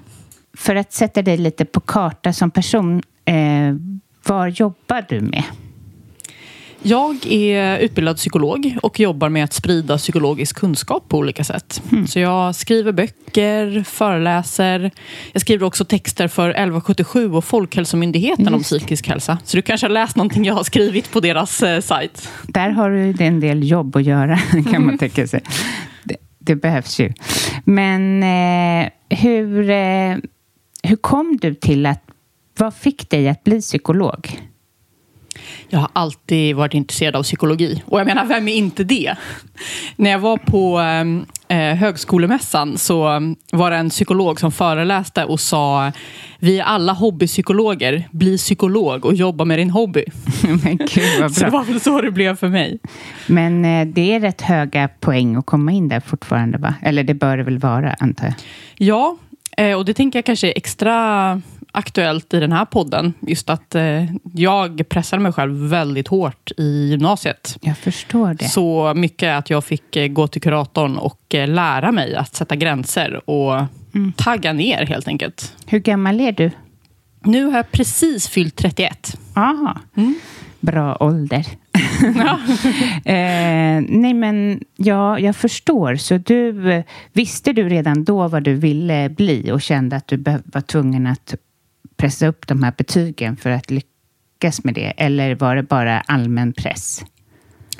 För 0.57 0.75
att 0.75 0.93
sätta 0.93 1.21
dig 1.21 1.37
lite 1.37 1.65
på 1.65 1.79
karta 1.79 2.33
som 2.33 2.51
person, 2.51 3.01
eh, 3.25 3.75
vad 4.27 4.49
jobbar 4.49 5.05
du 5.09 5.21
med? 5.21 5.43
Jag 6.85 7.25
är 7.25 7.77
utbildad 7.77 8.17
psykolog 8.17 8.77
och 8.81 8.99
jobbar 8.99 9.29
med 9.29 9.43
att 9.43 9.53
sprida 9.53 9.97
psykologisk 9.97 10.55
kunskap 10.55 11.09
på 11.09 11.17
olika 11.17 11.43
sätt. 11.43 11.83
Mm. 11.91 12.07
Så 12.07 12.19
jag 12.19 12.55
skriver 12.55 12.91
böcker, 12.91 13.83
föreläser. 13.83 14.91
Jag 15.31 15.41
skriver 15.41 15.65
också 15.65 15.85
texter 15.85 16.27
för 16.27 16.49
1177 16.49 17.31
och 17.31 17.45
Folkhälsomyndigheten 17.45 18.45
Just. 18.45 18.55
om 18.55 18.63
psykisk 18.63 19.07
hälsa. 19.07 19.37
Så 19.43 19.57
du 19.57 19.61
kanske 19.61 19.87
har 19.87 19.91
läst 19.91 20.15
någonting 20.15 20.45
jag 20.45 20.53
har 20.53 20.63
skrivit 20.63 21.11
på 21.11 21.19
deras 21.19 21.63
eh, 21.63 21.81
sajt. 21.81 22.29
Där 22.47 22.69
har 22.69 22.89
du 22.89 23.23
en 23.25 23.39
del 23.39 23.69
jobb 23.69 23.95
att 23.95 24.03
göra, 24.03 24.37
kan 24.71 24.85
man 24.85 24.97
tänka 24.97 25.27
sig. 25.27 25.43
Det, 26.03 26.15
det 26.39 26.55
behövs 26.55 26.99
ju. 26.99 27.13
Men 27.63 28.23
eh, 28.23 28.89
hur, 29.09 29.69
eh, 29.69 30.17
hur 30.83 30.95
kom 31.01 31.37
du 31.41 31.53
till 31.55 31.85
att... 31.85 32.03
Vad 32.57 32.73
fick 32.73 33.09
dig 33.09 33.29
att 33.29 33.43
bli 33.43 33.61
psykolog? 33.61 34.39
Jag 35.69 35.79
har 35.79 35.89
alltid 35.93 36.55
varit 36.55 36.73
intresserad 36.73 37.15
av 37.15 37.23
psykologi. 37.23 37.83
Och 37.85 37.99
jag 37.99 38.07
menar, 38.07 38.25
vem 38.25 38.47
är 38.47 38.55
inte 38.55 38.83
det? 38.83 39.15
När 39.95 40.11
jag 40.11 40.19
var 40.19 40.37
på 40.37 40.79
eh, 41.47 41.75
högskolemässan 41.75 42.77
så 42.77 43.03
var 43.51 43.71
det 43.71 43.77
en 43.77 43.89
psykolog 43.89 44.39
som 44.39 44.51
föreläste 44.51 45.25
och 45.25 45.39
sa 45.39 45.91
Vi 46.39 46.59
är 46.59 46.63
alla 46.63 46.93
hobbypsykologer. 46.93 48.07
Bli 48.11 48.37
psykolog 48.37 49.05
och 49.05 49.13
jobba 49.13 49.45
med 49.45 49.59
din 49.59 49.69
hobby. 49.69 50.05
Men 50.63 50.77
Gud, 50.77 51.21
vad. 51.21 51.33
Så 51.33 51.45
det 51.45 51.51
var 51.51 51.63
väl 51.63 51.79
så 51.79 52.01
det 52.01 52.11
blev 52.11 52.35
för 52.35 52.47
mig. 52.47 52.79
Men 53.27 53.65
eh, 53.65 53.87
det 53.87 54.15
är 54.15 54.19
rätt 54.19 54.41
höga 54.41 54.87
poäng 54.99 55.35
att 55.35 55.45
komma 55.45 55.71
in 55.71 55.89
där 55.89 55.99
fortfarande, 55.99 56.57
va? 56.57 56.73
Eller 56.81 57.03
det 57.03 57.13
bör 57.13 57.37
det 57.37 57.43
väl 57.43 57.59
vara, 57.59 57.95
antar 57.99 58.25
jag? 58.25 58.35
Ja, 58.77 59.17
eh, 59.57 59.77
och 59.77 59.85
det 59.85 59.93
tänker 59.93 60.19
jag 60.19 60.25
kanske 60.25 60.47
är 60.47 60.53
extra 60.57 61.41
aktuellt 61.73 62.33
i 62.33 62.39
den 62.39 62.51
här 62.51 62.65
podden. 62.65 63.13
Just 63.19 63.49
att 63.49 63.75
eh, 63.75 64.03
jag 64.33 64.89
pressade 64.89 65.21
mig 65.21 65.31
själv 65.31 65.69
väldigt 65.69 66.07
hårt 66.07 66.51
i 66.57 66.87
gymnasiet. 66.89 67.57
Jag 67.61 67.77
förstår 67.77 68.33
det. 68.33 68.45
Så 68.45 68.93
mycket 68.95 69.37
att 69.37 69.49
jag 69.49 69.63
fick 69.63 69.95
eh, 69.95 70.07
gå 70.07 70.27
till 70.27 70.41
kuratorn 70.41 70.97
och 70.97 71.35
eh, 71.35 71.47
lära 71.47 71.91
mig 71.91 72.15
att 72.15 72.35
sätta 72.35 72.55
gränser 72.55 73.29
och 73.29 73.55
mm. 73.95 74.13
tagga 74.17 74.53
ner 74.53 74.85
helt 74.85 75.07
enkelt. 75.07 75.53
Hur 75.67 75.79
gammal 75.79 76.21
är 76.21 76.31
du? 76.31 76.51
Nu 77.23 77.45
har 77.45 77.55
jag 77.55 77.71
precis 77.71 78.27
fyllt 78.29 78.55
31. 78.55 79.17
Aha. 79.35 79.79
Mm. 79.95 80.15
Bra 80.59 80.97
ålder. 80.99 81.45
Ja. 82.15 82.39
eh, 83.11 83.83
nej, 83.87 84.13
men 84.13 84.63
ja, 84.75 85.19
jag 85.19 85.35
förstår. 85.35 85.95
Så 85.95 86.17
du, 86.17 86.83
visste 87.13 87.53
du 87.53 87.69
redan 87.69 88.03
då 88.03 88.27
vad 88.27 88.43
du 88.43 88.53
ville 88.53 89.09
bli 89.09 89.51
och 89.51 89.61
kände 89.61 89.95
att 89.95 90.07
du 90.07 90.17
var 90.45 90.61
tvungen 90.61 91.07
att 91.07 91.35
pressa 92.03 92.27
upp 92.27 92.47
de 92.47 92.63
här 92.63 92.73
betygen 92.77 93.37
för 93.37 93.49
att 93.49 93.71
lyckas 93.71 94.63
med 94.63 94.73
det? 94.73 94.93
Eller 94.97 95.35
var 95.35 95.55
det 95.55 95.63
bara 95.63 96.01
allmän 96.01 96.53
press? 96.53 97.03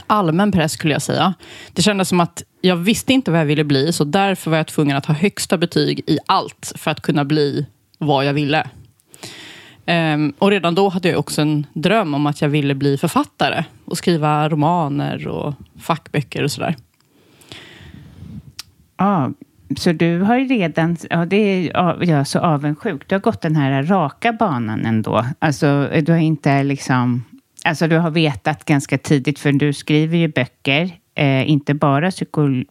allmän 0.07 0.51
press 0.51 0.71
skulle 0.71 0.93
jag 0.93 1.01
säga. 1.01 1.33
Det 1.73 1.81
kändes 1.81 2.09
som 2.09 2.19
att 2.19 2.43
jag 2.61 2.75
visste 2.75 3.13
inte 3.13 3.31
vad 3.31 3.39
jag 3.39 3.45
ville 3.45 3.63
bli, 3.63 3.93
så 3.93 4.03
därför 4.03 4.51
var 4.51 4.57
jag 4.57 4.67
tvungen 4.67 4.97
att 4.97 5.05
ha 5.05 5.13
högsta 5.13 5.57
betyg 5.57 6.01
i 6.07 6.17
allt 6.25 6.73
för 6.75 6.91
att 6.91 7.01
kunna 7.01 7.25
bli 7.25 7.65
vad 7.97 8.25
jag 8.25 8.33
ville. 8.33 8.69
Um, 9.87 10.33
och 10.39 10.49
redan 10.49 10.75
då 10.75 10.89
hade 10.89 11.09
jag 11.09 11.19
också 11.19 11.41
en 11.41 11.67
dröm 11.73 12.13
om 12.13 12.25
att 12.25 12.41
jag 12.41 12.49
ville 12.49 12.75
bli 12.75 12.97
författare 12.97 13.63
och 13.85 13.97
skriva 13.97 14.49
romaner 14.49 15.27
och 15.27 15.53
fackböcker 15.79 16.43
och 16.43 16.51
sådär. 16.51 16.75
Ja, 18.97 19.31
så 19.77 19.91
du 19.91 20.19
har 20.19 20.37
ju 20.37 20.47
redan, 20.47 20.97
ja 21.09 21.25
det 21.25 21.35
är 21.35 21.71
jag 21.73 22.09
är 22.09 22.23
så 22.23 22.39
avundsjuk. 22.39 23.09
Du 23.09 23.15
har 23.15 23.19
gått 23.19 23.41
den 23.41 23.55
här 23.55 23.83
raka 23.83 24.33
banan 24.33 24.85
ändå. 24.85 25.25
Alltså 25.39 25.89
du 26.01 26.11
har 26.11 26.19
inte 26.19 26.63
liksom, 26.63 27.23
alltså 27.63 27.87
du 27.87 27.97
har 27.97 28.11
vetat 28.11 28.65
ganska 28.65 28.97
tidigt, 28.97 29.39
för 29.39 29.51
du 29.51 29.73
skriver 29.73 30.17
ju 30.17 30.27
böcker, 30.27 30.91
eh, 31.15 31.49
inte 31.49 31.73
bara 31.73 32.11
psyko, 32.11 32.63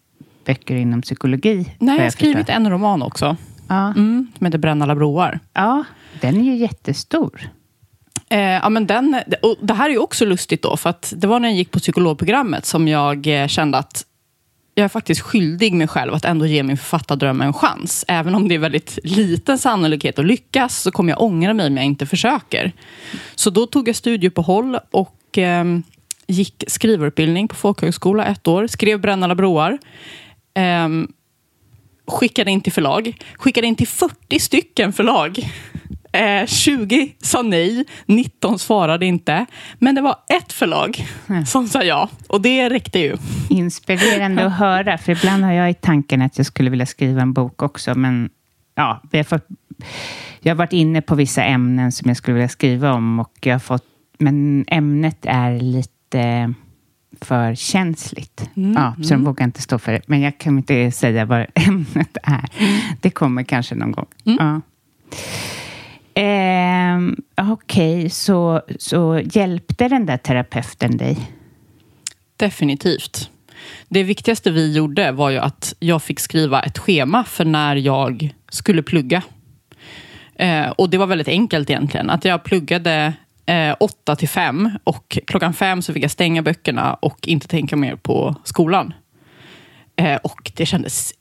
böcker 0.45 0.77
inom 0.77 1.03
psykologi. 1.03 1.77
Nej, 1.79 1.97
jag 1.97 2.05
har 2.05 2.11
skrivit 2.11 2.49
en 2.49 2.71
roman 2.71 3.03
också. 3.03 3.37
Ja. 3.69 3.87
Mm, 3.87 4.27
som 4.39 4.47
heter 4.47 4.59
Bränn 4.59 4.83
alla 4.83 4.95
broar. 4.95 5.41
Ja, 5.53 5.85
den 6.21 6.41
är 6.41 6.45
ju 6.45 6.57
jättestor. 6.57 7.41
Eh, 8.29 8.41
ja, 8.41 8.69
men 8.69 8.87
den, 8.87 9.17
och 9.43 9.57
det 9.61 9.75
här 9.75 9.87
är 9.87 9.93
ju 9.93 9.99
också 9.99 10.25
lustigt 10.25 10.63
då, 10.63 10.77
för 10.77 10.91
att 10.91 11.13
det 11.17 11.27
var 11.27 11.41
när 11.41 11.49
jag 11.49 11.57
gick 11.57 11.71
på 11.71 11.79
psykologprogrammet 11.79 12.67
som 12.67 12.89
jag 12.89 13.43
eh, 13.43 13.47
kände 13.47 13.79
att 13.79 14.05
jag 14.75 14.85
är 14.85 14.89
faktiskt 14.89 15.21
skyldig 15.21 15.75
mig 15.75 15.89
själv 15.89 16.15
att 16.15 16.25
ändå 16.25 16.47
ge 16.47 16.63
min 16.63 16.77
författardröm 16.77 17.41
en 17.41 17.53
chans. 17.53 18.05
Även 18.09 18.35
om 18.35 18.49
det 18.49 18.55
är 18.55 18.59
väldigt 18.59 18.99
liten 19.05 19.59
sannolikhet 19.59 20.19
att 20.19 20.27
lyckas 20.27 20.83
så 20.83 20.91
kommer 20.91 21.13
jag 21.13 21.21
ångra 21.21 21.55
mig 21.55 21.67
om 21.67 21.77
jag 21.77 21.87
inte 21.87 22.07
försöker. 22.07 22.73
Så 23.35 23.51
då 23.51 23.67
tog 23.67 23.89
jag 23.89 23.97
studieuppehåll 23.97 24.79
och 24.91 25.39
eh, 25.39 25.65
gick 26.27 26.65
skrivarutbildning 26.67 27.49
på 27.49 27.55
folkhögskola 27.55 28.25
ett 28.25 28.49
år. 28.49 28.67
Skrev 28.67 29.01
Bränn 29.01 29.23
alla 29.23 29.35
broar. 29.35 29.79
Eh, 30.55 30.89
skickade 32.07 32.51
in 32.51 32.61
till 32.61 32.73
förlag. 32.73 33.19
Skickade 33.35 33.67
in 33.67 33.77
till 33.77 33.89
40 33.89 34.39
stycken 34.39 34.93
förlag. 34.93 35.51
Eh, 36.13 36.47
20 36.47 37.13
sa 37.19 37.43
nej, 37.43 37.85
19 38.07 38.59
svarade 38.59 39.07
inte. 39.07 39.47
Men 39.79 39.95
det 39.95 40.01
var 40.01 40.17
ett 40.29 40.53
förlag 40.53 41.07
mm. 41.29 41.47
som 41.47 41.69
sa 41.69 41.83
ja. 41.83 42.09
Och 42.27 42.41
det 42.41 42.71
räckte 42.71 42.99
ju. 42.99 43.17
Inspirerande 43.49 44.47
att 44.47 44.53
höra, 44.53 44.99
för 44.99 45.13
ibland 45.13 45.45
har 45.45 45.53
jag 45.53 45.71
i 45.71 45.75
tanken 45.75 46.23
att 46.23 46.39
jag 46.39 46.47
skulle 46.47 46.71
vilja 46.71 46.87
skriva 46.87 47.23
en 47.23 47.33
bok 47.33 47.63
också. 47.63 47.95
Men 47.95 48.31
ja, 48.75 49.01
vi 49.11 49.19
har 49.19 49.25
fått, 49.25 49.47
jag 50.41 50.51
har 50.51 50.57
varit 50.59 50.73
inne 50.73 51.03
på 51.03 51.15
vissa 51.15 51.45
ämnen 51.45 51.93
som 51.93 52.09
jag 52.09 52.17
skulle 52.17 52.35
vilja 52.35 52.49
skriva 52.49 52.93
om. 52.93 53.21
Och 53.21 53.33
jag 53.41 53.55
har 53.55 53.61
fått, 53.61 53.85
men 54.19 54.65
ämnet 54.69 55.19
är 55.23 55.61
lite 55.61 56.55
för 57.21 57.55
känsligt. 57.55 58.51
Mm, 58.57 58.73
ja, 58.73 58.95
så 58.95 59.15
mm. 59.15 59.25
de 59.25 59.25
vågar 59.25 59.45
inte 59.45 59.63
stå 59.63 59.79
för 59.79 59.93
det. 59.93 60.01
Men 60.07 60.21
jag 60.21 60.39
kan 60.39 60.59
inte 60.59 60.91
säga 60.91 61.25
vad 61.25 61.47
ämnet 61.55 62.17
är. 62.23 62.49
Det 63.01 63.11
kommer 63.11 63.43
kanske 63.43 63.75
någon 63.75 63.93
gång. 63.93 64.07
Mm. 64.25 64.37
Ja. 64.41 64.61
Eh, 66.15 66.97
Okej, 67.37 67.99
okay, 67.99 68.11
så, 68.11 68.63
så 68.79 69.21
hjälpte 69.25 69.89
den 69.89 70.07
där 70.07 70.17
terapeuten 70.17 70.97
dig? 70.97 71.31
Definitivt. 72.37 73.31
Det 73.89 74.03
viktigaste 74.03 74.51
vi 74.51 74.73
gjorde 74.73 75.13
var 75.13 75.31
ju 75.31 75.39
att 75.39 75.75
jag 75.79 76.03
fick 76.03 76.21
skriva 76.21 76.63
ett 76.63 76.79
schema 76.79 77.25
för 77.25 77.45
när 77.45 77.77
jag 77.77 78.35
skulle 78.49 78.83
plugga. 78.83 79.23
Eh, 80.35 80.71
och 80.71 80.91
det 80.91 80.99
var 80.99 81.07
väldigt 81.07 81.29
enkelt 81.29 81.71
egentligen. 81.71 82.11
Att 82.11 82.25
jag 82.25 82.45
pluggade 82.45 83.13
eh, 83.47 83.75
8 83.81 84.17
till 84.17 84.29
5 84.29 84.71
och 84.85 85.19
klockan 85.27 85.55
5 85.55 85.83
så 85.83 85.93
fick 85.93 86.05
jag 86.05 86.11
stänga 86.11 86.43
böckerna 86.43 86.95
och 86.95 87.29
inte 87.29 87.49
tänka 87.49 87.77
mer 87.77 87.97
på 87.97 88.37
skolan. 88.45 88.95
Eh, 89.97 90.17
och 90.17 90.53
det 90.57 90.67
kändes 90.67 91.13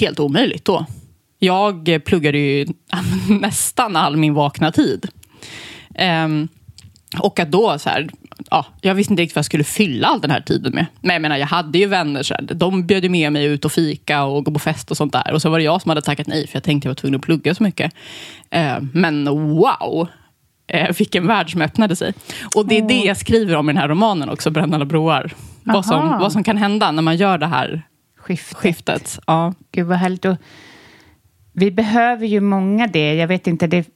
helt 0.00 0.20
omöjligt 0.20 0.64
då. 0.64 0.86
Jag 1.38 2.00
pluggade 2.04 2.38
ju 2.38 2.66
nästan 3.40 3.96
all 3.96 4.16
min 4.16 4.34
vakna 4.34 4.72
tid. 4.72 5.08
Um, 6.24 6.48
och 7.18 7.40
att 7.40 7.50
då, 7.50 7.78
så 7.78 7.88
här, 7.88 8.08
ja, 8.50 8.66
jag 8.80 8.94
visste 8.94 9.12
inte 9.12 9.22
riktigt 9.22 9.36
vad 9.36 9.40
jag 9.40 9.44
skulle 9.44 9.64
fylla 9.64 10.08
all 10.08 10.20
den 10.20 10.30
här 10.30 10.40
tiden 10.40 10.74
med. 10.74 10.86
Men 11.00 11.12
jag 11.12 11.22
menar, 11.22 11.36
jag 11.36 11.46
hade 11.46 11.78
ju 11.78 11.86
vänner, 11.86 12.22
så 12.22 12.34
här, 12.34 12.42
de 12.42 12.86
bjöd 12.86 13.10
med 13.10 13.32
mig 13.32 13.44
ut 13.44 13.64
och 13.64 13.72
fika 13.72 14.24
och 14.24 14.44
gå 14.44 14.52
på 14.52 14.58
fest 14.58 14.90
och 14.90 14.96
sånt 14.96 15.12
där. 15.12 15.32
Och 15.32 15.42
så 15.42 15.50
var 15.50 15.58
det 15.58 15.64
jag 15.64 15.82
som 15.82 15.88
hade 15.88 16.02
tackat 16.02 16.26
nej, 16.26 16.46
för 16.46 16.56
jag 16.56 16.62
tänkte 16.62 16.86
jag 16.86 16.90
var 16.90 16.94
tvungen 16.94 17.18
att 17.18 17.24
plugga 17.24 17.54
så 17.54 17.62
mycket. 17.62 17.92
Uh, 18.56 18.78
men 18.92 19.24
wow! 19.56 20.08
Uh, 20.74 20.90
vilken 20.98 21.26
värld 21.26 21.52
som 21.52 21.62
öppnade 21.62 21.96
sig. 21.96 22.14
Och 22.54 22.66
det 22.66 22.78
är 22.78 22.82
oh. 22.82 22.86
det 22.86 23.04
jag 23.04 23.16
skriver 23.16 23.56
om 23.56 23.70
i 23.70 23.72
den 23.72 23.80
här 23.80 23.88
romanen 23.88 24.28
också, 24.28 24.50
Brännande 24.50 24.86
broar. 24.86 25.32
Vad 25.64 25.86
som, 25.86 26.08
vad 26.08 26.32
som 26.32 26.44
kan 26.44 26.56
hända 26.56 26.92
när 26.92 27.02
man 27.02 27.16
gör 27.16 27.38
det 27.38 27.46
här 27.46 27.82
skiftet. 28.18 28.56
skiftet. 28.56 29.18
Ja. 29.26 29.54
Gud 29.72 29.86
vad 29.86 29.98
härligt. 29.98 30.24
Och 30.24 30.36
vi 31.58 31.70
behöver 31.70 32.26
ju 32.26 32.40
många 32.40 32.86
det. 32.86 33.14
Jag 33.14 33.28
vet 33.28 33.46
inte, 33.46 33.66
det 33.66 33.86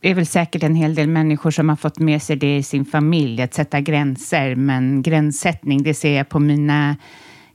är 0.00 0.14
väl 0.14 0.26
säkert 0.26 0.62
en 0.62 0.74
hel 0.74 0.94
del 0.94 1.08
människor 1.08 1.50
som 1.50 1.68
har 1.68 1.76
fått 1.76 1.98
med 1.98 2.22
sig 2.22 2.36
det 2.36 2.56
i 2.56 2.62
sin 2.62 2.84
familj, 2.84 3.42
att 3.42 3.54
sätta 3.54 3.80
gränser. 3.80 4.54
Men 4.54 5.02
gränssättning, 5.02 5.82
det 5.82 5.94
ser 5.94 6.16
jag 6.16 6.28
på 6.28 6.38
mina 6.38 6.96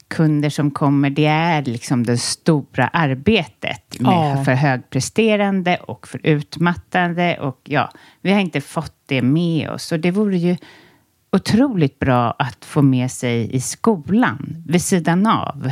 kunder 0.08 0.50
som 0.50 0.72
kommer, 0.72 1.10
det 1.10 1.26
är 1.26 1.62
liksom 1.62 2.04
det 2.04 2.18
stora 2.18 2.88
arbetet 2.88 4.00
med 4.00 4.38
ja. 4.38 4.44
för 4.44 4.54
högpresterande 4.54 5.78
och 5.78 6.08
för 6.08 6.20
utmattande. 6.24 7.38
Och 7.40 7.62
ja, 7.64 7.92
vi 8.22 8.32
har 8.32 8.40
inte 8.40 8.62
fått 8.62 8.96
det 9.06 9.22
med 9.22 9.70
oss. 9.70 9.92
Och 9.92 10.00
det 10.00 10.12
vore 10.12 10.38
ju 10.38 10.58
otroligt 11.32 12.00
bra 12.00 12.36
att 12.40 12.66
få 12.66 12.82
med 12.82 13.12
sig 13.12 13.56
i 13.56 13.62
skolan, 13.62 14.64
vid 14.68 14.82
sidan 14.82 15.28
av 15.28 15.72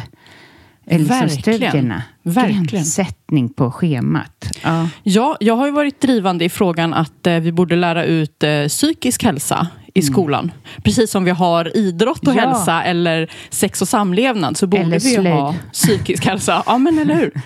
liksom 0.86 1.08
Verkligen. 1.08 1.42
studierna. 1.42 2.04
Verkligen. 2.24 2.64
Gränssättning 2.64 3.50
på 3.50 3.72
schemat. 3.72 4.52
Ja. 4.64 4.90
ja, 5.04 5.38
jag 5.40 5.56
har 5.56 5.66
ju 5.66 5.72
varit 5.72 6.02
drivande 6.02 6.46
i 6.46 6.50
frågan 6.50 6.94
att 6.94 7.28
eh, 7.28 7.36
vi 7.36 7.52
borde 7.52 7.76
lära 7.76 8.06
ut 8.06 8.44
eh, 8.44 8.68
psykisk 8.68 9.24
hälsa 9.24 9.68
i 9.94 10.00
mm. 10.00 10.14
skolan. 10.14 10.52
Precis 10.84 11.12
som 11.12 11.24
vi 11.24 11.32
har 11.32 11.78
idrott 11.78 12.28
och 12.28 12.36
ja. 12.36 12.42
hälsa 12.42 12.84
eller 12.84 13.32
sex 13.50 13.82
och 13.82 13.88
samlevnad 13.88 14.58
så 14.58 14.68
borde 14.68 14.84
eller 14.84 15.00
vi 15.00 15.30
ha 15.30 15.56
psykisk 15.74 16.26
hälsa. 16.26 16.64
Ja, 16.66 16.78
men 16.78 17.00
eller 17.00 17.16
hur? 17.16 17.32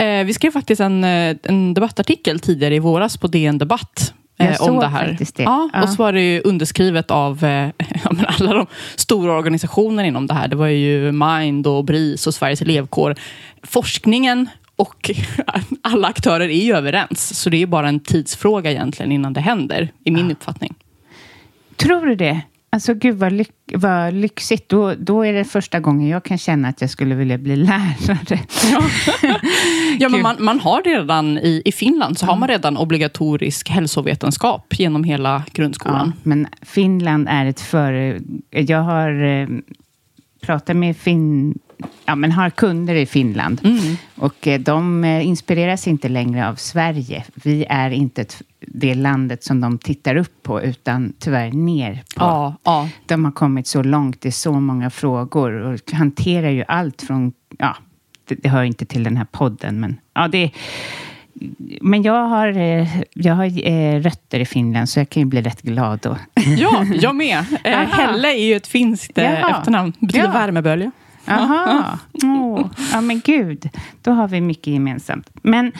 Eh, 0.00 0.24
vi 0.24 0.34
skrev 0.34 0.50
faktiskt 0.50 0.80
en, 0.80 1.04
eh, 1.04 1.36
en 1.42 1.74
debattartikel 1.74 2.40
tidigare 2.40 2.74
i 2.74 2.78
våras 2.78 3.16
på 3.16 3.26
DN 3.26 3.58
Debatt 3.58 4.14
eh, 4.40 4.60
om 4.60 4.78
det 4.78 4.86
här. 4.86 5.16
Det. 5.18 5.42
Ja, 5.42 5.70
ja, 5.72 5.82
Och 5.82 5.88
så 5.88 5.96
var 5.96 6.12
det 6.12 6.20
ju 6.20 6.40
underskrivet 6.40 7.10
av 7.10 7.44
eh, 7.44 7.68
alla 8.26 8.54
de 8.54 8.66
stora 8.96 9.32
organisationerna 9.32 10.06
inom 10.06 10.26
det 10.26 10.34
här. 10.34 10.48
Det 10.48 10.56
var 10.56 10.66
ju 10.66 11.12
Mind 11.12 11.66
och 11.66 11.84
BRIS 11.84 12.26
och 12.26 12.34
Sveriges 12.34 12.62
elevkår. 12.62 13.14
Forskningen 13.62 14.48
och 14.76 15.10
alla 15.82 16.08
aktörer 16.08 16.48
är 16.48 16.64
ju 16.64 16.76
överens. 16.76 17.40
Så 17.40 17.50
det 17.50 17.62
är 17.62 17.66
bara 17.66 17.88
en 17.88 18.00
tidsfråga 18.00 18.70
egentligen 18.70 19.12
innan 19.12 19.32
det 19.32 19.40
händer, 19.40 19.88
i 20.04 20.10
min 20.10 20.26
ja. 20.26 20.32
uppfattning. 20.32 20.74
Tror 21.76 22.06
du 22.06 22.14
det? 22.14 22.40
Alltså 22.72 22.94
gud 22.94 23.18
vad, 23.18 23.32
lyx, 23.32 23.50
vad 23.74 24.14
lyxigt. 24.14 24.68
Då, 24.68 24.94
då 24.94 25.26
är 25.26 25.32
det 25.32 25.44
första 25.44 25.80
gången 25.80 26.08
jag 26.08 26.24
kan 26.24 26.38
känna 26.38 26.68
att 26.68 26.80
jag 26.80 26.90
skulle 26.90 27.14
vilja 27.14 27.38
bli 27.38 27.56
lärare. 27.56 28.40
Ja, 28.72 28.82
ja 29.98 30.08
men 30.08 30.22
man, 30.22 30.36
man 30.38 30.60
har 30.60 30.82
redan 30.82 31.38
i, 31.38 31.62
i 31.64 31.72
Finland 31.72 32.18
så 32.18 32.24
mm. 32.24 32.30
har 32.30 32.40
man 32.40 32.48
redan 32.48 32.76
obligatorisk 32.76 33.68
hälsovetenskap 33.68 34.74
genom 34.78 35.04
hela 35.04 35.42
grundskolan. 35.52 36.12
Ja, 36.16 36.20
men 36.22 36.46
Finland 36.62 37.28
är 37.30 37.46
ett 37.46 37.60
före... 37.60 38.20
Jag 38.50 38.82
har 38.82 39.22
eh, 39.22 39.48
pratat 40.40 40.76
med 40.76 40.96
fin 40.96 41.58
ja, 42.04 42.14
men 42.14 42.32
har 42.32 42.50
kunder 42.50 42.94
i 42.94 43.06
Finland. 43.06 43.60
Mm. 43.64 43.96
Och 44.16 44.46
eh, 44.46 44.60
de 44.60 45.04
eh, 45.04 45.26
inspireras 45.26 45.88
inte 45.88 46.08
längre 46.08 46.48
av 46.48 46.54
Sverige. 46.54 47.24
Vi 47.34 47.66
är 47.68 47.90
inte 47.90 48.24
det 48.60 48.94
landet 48.94 49.44
som 49.44 49.60
de 49.60 49.78
tittar 49.78 50.16
upp 50.16 50.42
på, 50.42 50.62
utan 50.62 51.12
tyvärr 51.18 51.52
ner 51.52 51.94
på. 51.94 52.00
Ja, 52.16 52.56
ja. 52.64 52.88
De 53.06 53.24
har 53.24 53.32
kommit 53.32 53.66
så 53.66 53.82
långt 53.82 54.26
i 54.26 54.32
så 54.32 54.52
många 54.52 54.90
frågor 54.90 55.52
och 55.52 55.92
hanterar 55.92 56.50
ju 56.50 56.64
allt 56.68 57.02
från... 57.02 57.32
Ja, 57.58 57.76
det, 58.24 58.34
det 58.34 58.48
hör 58.48 58.62
inte 58.62 58.86
till 58.86 59.04
den 59.04 59.16
här 59.16 59.26
podden, 59.30 59.80
men 59.80 60.00
ja, 60.14 60.28
det 60.28 60.50
men 61.80 62.02
jag 62.02 62.28
har, 62.28 62.48
eh, 62.56 62.88
jag 63.14 63.34
har 63.34 64.00
rötter 64.00 64.40
i 64.40 64.44
Finland, 64.44 64.88
så 64.88 65.00
jag 65.00 65.10
kan 65.10 65.20
ju 65.20 65.26
bli 65.26 65.42
rätt 65.42 65.62
glad 65.62 65.98
då. 66.02 66.16
Ja, 66.56 66.84
jag 66.94 67.16
med. 67.16 67.44
Helle 67.64 68.28
är 68.28 68.44
ju 68.44 68.54
ett 68.54 68.66
finskt 68.66 69.12
Jaha. 69.14 69.58
efternamn. 69.58 69.92
betyder 69.98 70.24
ja. 70.24 70.32
värmebölja. 70.32 70.90
Jaha. 71.24 71.98
Oh. 72.22 72.70
Ja, 72.92 73.00
men 73.00 73.20
gud. 73.24 73.68
Då 74.02 74.10
har 74.10 74.28
vi 74.28 74.40
mycket 74.40 74.66
gemensamt. 74.66 75.30
Men 75.42 75.72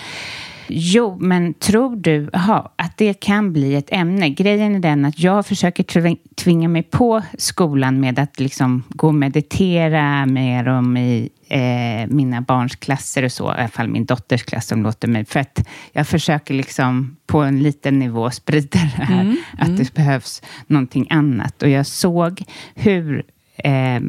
jo, 0.69 1.17
men 1.21 1.55
tror 1.55 1.97
du 1.97 2.31
aha, 2.33 2.73
att 2.77 2.97
det 2.97 3.21
kan 3.21 3.53
bli 3.53 3.75
ett 3.75 3.89
ämne? 3.93 4.31
Grejen 4.31 4.75
är 4.75 4.79
den 4.79 5.05
att 5.05 5.19
jag 5.19 5.47
försöker 5.47 6.17
tvinga 6.35 6.69
mig 6.69 6.83
på 6.83 7.23
skolan 7.39 8.01
med 8.01 8.19
att 8.19 8.41
liksom 8.41 8.83
gå 8.89 9.07
och 9.07 9.15
meditera 9.15 10.27
med 10.27 10.65
dem 10.65 10.97
i 10.97 11.31
eh, 11.49 12.09
mina 12.09 12.41
barns 12.41 12.77
klasser 12.77 13.23
och 13.23 13.33
så. 13.33 13.45
I 13.45 13.55
alla 13.59 13.69
fall 13.69 13.89
min 13.89 14.05
dotters 14.05 14.43
klass 14.43 14.67
som 14.67 14.83
låter 14.83 15.09
mig. 15.09 15.25
För 15.25 15.41
att 15.41 15.69
jag 15.93 16.09
försöker 16.09 16.55
liksom 16.55 17.17
på 17.27 17.39
en 17.39 17.63
liten 17.63 17.99
nivå 17.99 18.31
sprida 18.31 18.79
det 18.97 19.05
här. 19.05 19.21
Mm, 19.21 19.37
att 19.59 19.69
mm. 19.69 19.77
det 19.77 19.95
behövs 19.95 20.43
någonting 20.67 21.07
annat. 21.11 21.63
Och 21.63 21.69
jag 21.69 21.87
såg 21.87 22.43
hur 22.75 23.25
eh, 23.57 24.01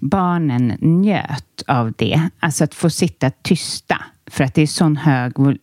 barnen 0.00 0.76
njöt 0.80 1.62
av 1.66 1.92
det. 1.96 2.28
Alltså 2.40 2.64
att 2.64 2.74
få 2.74 2.90
sitta 2.90 3.30
tysta. 3.30 4.02
För 4.26 4.44
att 4.44 4.54
det 4.54 4.62
är 4.62 4.66
sån 4.66 4.96
hög 4.96 5.38
vol 5.38 5.58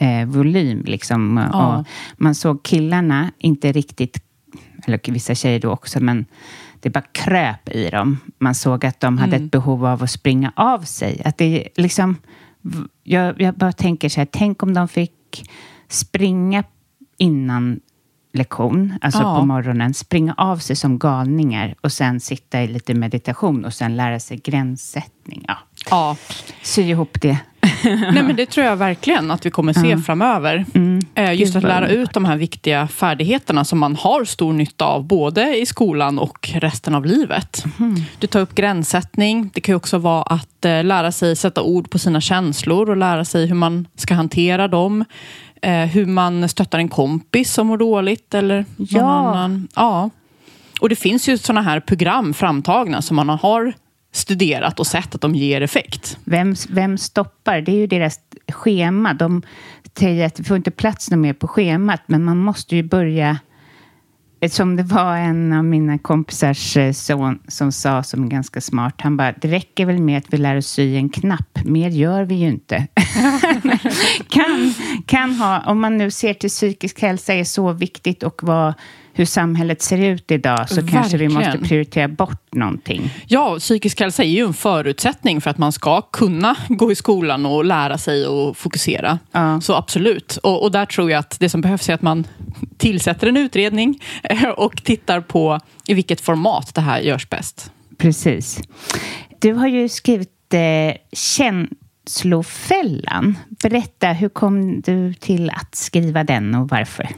eh, 0.00 0.26
volym. 0.26 0.82
Liksom. 0.86 1.48
Ja. 1.52 1.76
Och 1.76 1.86
man 2.16 2.34
såg 2.34 2.62
killarna 2.62 3.32
inte 3.38 3.72
riktigt, 3.72 4.22
eller 4.86 5.12
vissa 5.12 5.34
tjejer 5.34 5.60
då 5.60 5.70
också, 5.70 6.00
men 6.00 6.26
det 6.80 6.90
bara 6.90 7.04
kröp 7.12 7.68
i 7.68 7.90
dem. 7.90 8.18
Man 8.38 8.54
såg 8.54 8.86
att 8.86 9.00
de 9.00 9.18
hade 9.18 9.36
ett 9.36 9.50
behov 9.50 9.86
av 9.86 10.02
att 10.02 10.10
springa 10.10 10.52
av 10.56 10.80
sig. 10.80 11.22
Att 11.24 11.38
det 11.38 11.68
liksom, 11.76 12.16
jag, 13.02 13.40
jag 13.40 13.54
bara 13.54 13.72
tänker 13.72 14.08
så 14.08 14.20
här, 14.20 14.28
tänk 14.30 14.62
om 14.62 14.74
de 14.74 14.88
fick 14.88 15.50
springa 15.88 16.64
innan 17.16 17.80
lektion, 18.36 18.94
alltså 19.00 19.22
Ja. 19.22 19.36
på 19.40 19.46
morgonen, 19.46 19.94
springa 19.94 20.34
av 20.36 20.56
sig 20.56 20.76
som 20.76 20.98
galningar 20.98 21.74
och 21.80 21.92
sen 21.92 22.20
sitta 22.20 22.62
i 22.62 22.68
lite 22.68 22.94
meditation 22.94 23.64
och 23.64 23.74
sen 23.74 23.96
lära 23.96 24.20
sig 24.20 24.36
gränssättning. 24.36 25.44
Ja, 25.48 25.56
Ja. 25.90 26.16
sy 26.62 26.82
ihop 26.82 27.20
det. 27.20 27.38
Nej, 28.12 28.22
men 28.22 28.36
det 28.36 28.46
tror 28.46 28.66
jag 28.66 28.76
verkligen 28.76 29.30
att 29.30 29.46
vi 29.46 29.50
kommer 29.50 29.72
se 29.72 29.96
framöver. 29.98 30.64
Eh, 31.14 31.32
Just 31.34 31.52
Gud, 31.54 31.56
att 31.64 31.68
lära 31.68 31.88
ut 31.88 32.12
de 32.12 32.24
här 32.24 32.36
viktiga 32.36 32.88
färdigheterna 32.88 33.64
som 33.64 33.78
man 33.78 33.96
har 33.96 34.24
stor 34.24 34.52
nytta 34.52 34.84
av 34.84 35.04
både 35.04 35.56
i 35.58 35.66
skolan 35.66 36.18
och 36.18 36.48
resten 36.54 36.94
av 36.94 37.04
livet. 37.06 37.64
Du 38.18 38.26
tar 38.26 38.40
upp 38.40 38.54
gränssättning. 38.54 39.50
Det 39.54 39.60
kan 39.60 39.72
ju 39.72 39.76
också 39.76 39.98
vara 39.98 40.22
att 40.22 40.64
eh, 40.64 40.84
lära 40.84 41.12
sig 41.12 41.36
sätta 41.36 41.62
ord 41.62 41.90
på 41.90 41.98
sina 41.98 42.20
känslor 42.20 42.90
och 42.90 42.96
lära 42.96 43.24
sig 43.24 43.46
hur 43.46 43.54
man 43.54 43.86
ska 43.96 44.14
hantera 44.14 44.68
dem. 44.68 45.04
Eh, 45.62 45.72
hur 45.84 46.06
man 46.06 46.48
stöttar 46.48 46.78
en 46.78 46.88
kompis 46.88 47.52
som 47.52 47.66
mår 47.66 47.76
dåligt 47.78 48.34
eller 48.34 48.56
någon 48.76 48.86
Ja. 48.90 49.02
annan. 49.04 49.68
Ja. 49.76 50.10
Och 50.80 50.88
det 50.88 50.96
finns 50.96 51.28
ju 51.28 51.38
sådana 51.38 51.62
här 51.62 51.80
program 51.80 52.34
framtagna 52.34 53.02
som 53.02 53.16
man 53.16 53.28
har 53.28 53.72
studerat 54.16 54.80
och 54.80 54.86
sett 54.86 55.14
att 55.14 55.20
de 55.20 55.34
ger 55.34 55.60
effekt. 55.60 56.18
Vem, 56.24 56.54
vem 56.68 56.98
stoppar? 56.98 57.60
Det 57.60 57.72
är 57.72 57.76
ju 57.76 57.86
deras 57.86 58.20
schema. 58.48 59.14
De 59.14 59.42
säger 59.98 60.26
att 60.26 60.34
det 60.34 60.44
får 60.44 60.56
inte 60.56 60.70
plats 60.70 61.10
mer 61.10 61.32
på 61.32 61.48
schemat, 61.48 62.00
men 62.06 62.24
man 62.24 62.38
måste 62.38 62.76
ju 62.76 62.82
börja... 62.82 63.38
Eh, 64.40 64.50
som 64.50 64.76
det 64.76 64.82
var 64.82 65.16
en 65.16 65.52
av 65.52 65.64
mina 65.64 65.98
kompisars 65.98 66.76
eh, 66.76 66.92
son 66.92 67.38
som 67.48 67.72
sa, 67.72 68.02
som 68.02 68.24
är 68.24 68.28
ganska 68.28 68.60
smart, 68.60 68.94
han 68.98 69.16
bara, 69.16 69.32
det 69.32 69.48
räcker 69.48 69.86
väl 69.86 70.00
med 70.00 70.18
att 70.18 70.32
vi 70.32 70.36
lär 70.36 70.56
oss 70.56 70.66
sy 70.66 70.96
en 70.96 71.08
knapp, 71.08 71.64
mer 71.64 71.88
gör 71.88 72.24
vi 72.24 72.34
ju 72.34 72.46
inte. 72.46 72.86
kan, 74.28 74.74
kan 75.06 75.34
ha, 75.34 75.62
om 75.66 75.80
man 75.80 75.98
nu 75.98 76.10
ser 76.10 76.34
till 76.34 76.50
psykisk 76.50 77.02
hälsa 77.02 77.34
är 77.34 77.44
så 77.44 77.72
viktigt 77.72 78.22
och 78.22 78.42
vad, 78.42 78.74
hur 79.16 79.24
samhället 79.24 79.82
ser 79.82 79.98
ut 79.98 80.30
idag, 80.30 80.70
så 80.70 80.86
kanske 80.86 81.16
vi 81.16 81.28
måste 81.28 81.40
Verkligen. 81.40 81.68
prioritera 81.68 82.08
bort 82.08 82.54
någonting. 82.54 83.10
Ja, 83.26 83.56
psykisk 83.58 84.00
hälsa 84.00 84.24
är 84.24 84.28
ju 84.28 84.46
en 84.46 84.54
förutsättning 84.54 85.40
för 85.40 85.50
att 85.50 85.58
man 85.58 85.72
ska 85.72 86.00
kunna 86.00 86.56
gå 86.68 86.92
i 86.92 86.94
skolan 86.94 87.46
och 87.46 87.64
lära 87.64 87.98
sig 87.98 88.26
och 88.26 88.56
fokusera. 88.56 89.18
Ja. 89.32 89.60
Så 89.60 89.74
absolut. 89.74 90.36
Och, 90.36 90.62
och 90.62 90.72
där 90.72 90.86
tror 90.86 91.10
jag 91.10 91.18
att 91.18 91.36
det 91.40 91.48
som 91.48 91.60
behövs 91.60 91.88
är 91.88 91.94
att 91.94 92.02
man 92.02 92.26
tillsätter 92.76 93.26
en 93.26 93.36
utredning 93.36 94.02
och 94.56 94.84
tittar 94.84 95.20
på 95.20 95.60
i 95.86 95.94
vilket 95.94 96.20
format 96.20 96.74
det 96.74 96.80
här 96.80 97.00
görs 97.00 97.28
bäst. 97.28 97.70
Precis. 97.98 98.60
Du 99.38 99.52
har 99.52 99.68
ju 99.68 99.88
skrivit 99.88 100.54
eh, 100.54 100.60
Känslofällan. 101.12 103.38
Berätta, 103.62 104.12
hur 104.12 104.28
kom 104.28 104.80
du 104.80 105.14
till 105.14 105.50
att 105.50 105.74
skriva 105.74 106.24
den 106.24 106.54
och 106.54 106.68
varför? 106.68 107.08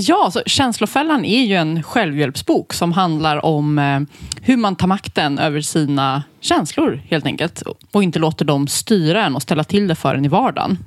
Ja, 0.00 0.30
så 0.30 0.42
Känslofällan 0.46 1.24
är 1.24 1.44
ju 1.44 1.54
en 1.54 1.82
självhjälpsbok 1.82 2.72
som 2.72 2.92
handlar 2.92 3.44
om 3.44 3.78
eh, 3.78 4.00
hur 4.42 4.56
man 4.56 4.76
tar 4.76 4.86
makten 4.86 5.38
över 5.38 5.60
sina 5.60 6.22
känslor 6.40 7.02
helt 7.08 7.26
enkelt. 7.26 7.62
Och 7.92 8.02
inte 8.02 8.18
låter 8.18 8.44
dem 8.44 8.68
styra 8.68 9.24
en 9.24 9.36
och 9.36 9.42
ställa 9.42 9.64
till 9.64 9.88
det 9.88 9.94
för 9.94 10.14
en 10.14 10.24
i 10.24 10.28
vardagen. 10.28 10.78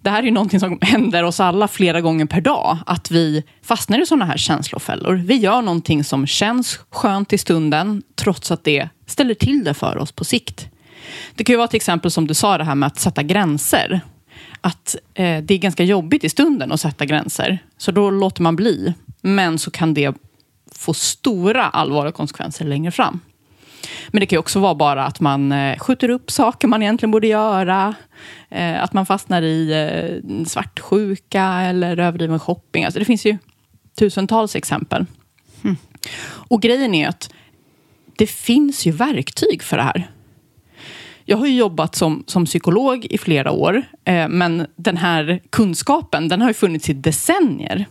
Det 0.00 0.10
här 0.10 0.18
är 0.18 0.22
ju 0.22 0.30
någonting 0.30 0.60
som 0.60 0.78
händer 0.80 1.22
oss 1.22 1.40
alla 1.40 1.68
flera 1.68 2.00
gånger 2.00 2.26
per 2.26 2.40
dag. 2.40 2.78
Att 2.86 3.10
vi 3.10 3.44
fastnar 3.62 4.02
i 4.02 4.06
sådana 4.06 4.24
här 4.24 4.36
känslofällor. 4.36 5.14
Vi 5.14 5.34
gör 5.34 5.62
någonting 5.62 6.04
som 6.04 6.26
känns 6.26 6.80
skönt 6.90 7.32
i 7.32 7.38
stunden 7.38 8.02
trots 8.16 8.50
att 8.50 8.64
det 8.64 8.88
ställer 9.06 9.34
till 9.34 9.64
det 9.64 9.74
för 9.74 9.98
oss 9.98 10.12
på 10.12 10.24
sikt. 10.24 10.68
Det 11.34 11.44
kan 11.44 11.52
ju 11.52 11.56
vara 11.56 11.68
till 11.68 11.76
exempel 11.76 12.10
som 12.10 12.26
du 12.26 12.34
sa 12.34 12.58
det 12.58 12.64
här 12.64 12.74
med 12.74 12.86
att 12.86 12.98
sätta 12.98 13.22
gränser. 13.22 14.00
Att 14.60 14.96
eh, 15.14 15.42
det 15.42 15.54
är 15.54 15.58
ganska 15.58 15.84
jobbigt 15.84 16.24
i 16.24 16.28
stunden 16.28 16.72
att 16.72 16.80
sätta 16.80 17.04
gränser. 17.04 17.58
Så 17.78 17.90
då 17.90 18.10
låter 18.10 18.42
man 18.42 18.56
bli. 18.56 18.94
Men 19.20 19.58
så 19.58 19.70
kan 19.70 19.94
det 19.94 20.16
få 20.72 20.94
stora 20.94 21.64
allvarliga 21.64 22.12
konsekvenser 22.12 22.64
längre 22.64 22.90
fram. 22.90 23.20
Men 24.08 24.20
det 24.20 24.26
kan 24.26 24.36
ju 24.36 24.40
också 24.40 24.60
vara 24.60 24.74
bara 24.74 25.04
att 25.04 25.20
man 25.20 25.52
eh, 25.52 25.78
skjuter 25.78 26.10
upp 26.10 26.30
saker 26.30 26.68
man 26.68 26.82
egentligen 26.82 27.10
borde 27.10 27.26
göra. 27.26 27.94
Eh, 28.48 28.82
att 28.82 28.92
man 28.92 29.06
fastnar 29.06 29.42
i 29.42 29.72
eh, 29.72 30.44
svartsjuka 30.44 31.44
eller 31.44 31.98
överdriven 31.98 32.40
shopping. 32.40 32.84
Alltså 32.84 32.98
det 32.98 33.04
finns 33.04 33.26
ju 33.26 33.38
tusentals 33.98 34.56
exempel. 34.56 35.06
Och 36.50 36.62
grejen 36.62 36.94
är 36.94 37.08
att 37.08 37.30
det 38.18 38.26
finns 38.26 38.86
ju 38.86 38.90
verktyg 38.90 39.62
för 39.62 39.76
det 39.76 39.82
här. 39.82 40.10
Jag 41.30 41.36
har 41.36 41.46
ju 41.46 41.54
jobbat 41.54 41.94
som, 41.94 42.24
som 42.26 42.44
psykolog 42.44 43.04
i 43.04 43.18
flera 43.18 43.50
år, 43.50 43.82
eh, 44.04 44.28
men 44.28 44.66
den 44.76 44.96
här 44.96 45.40
kunskapen 45.50 46.28
den 46.28 46.42
har 46.42 46.52
funnits 46.52 46.90
i 46.90 46.92
decennier. 46.92 47.86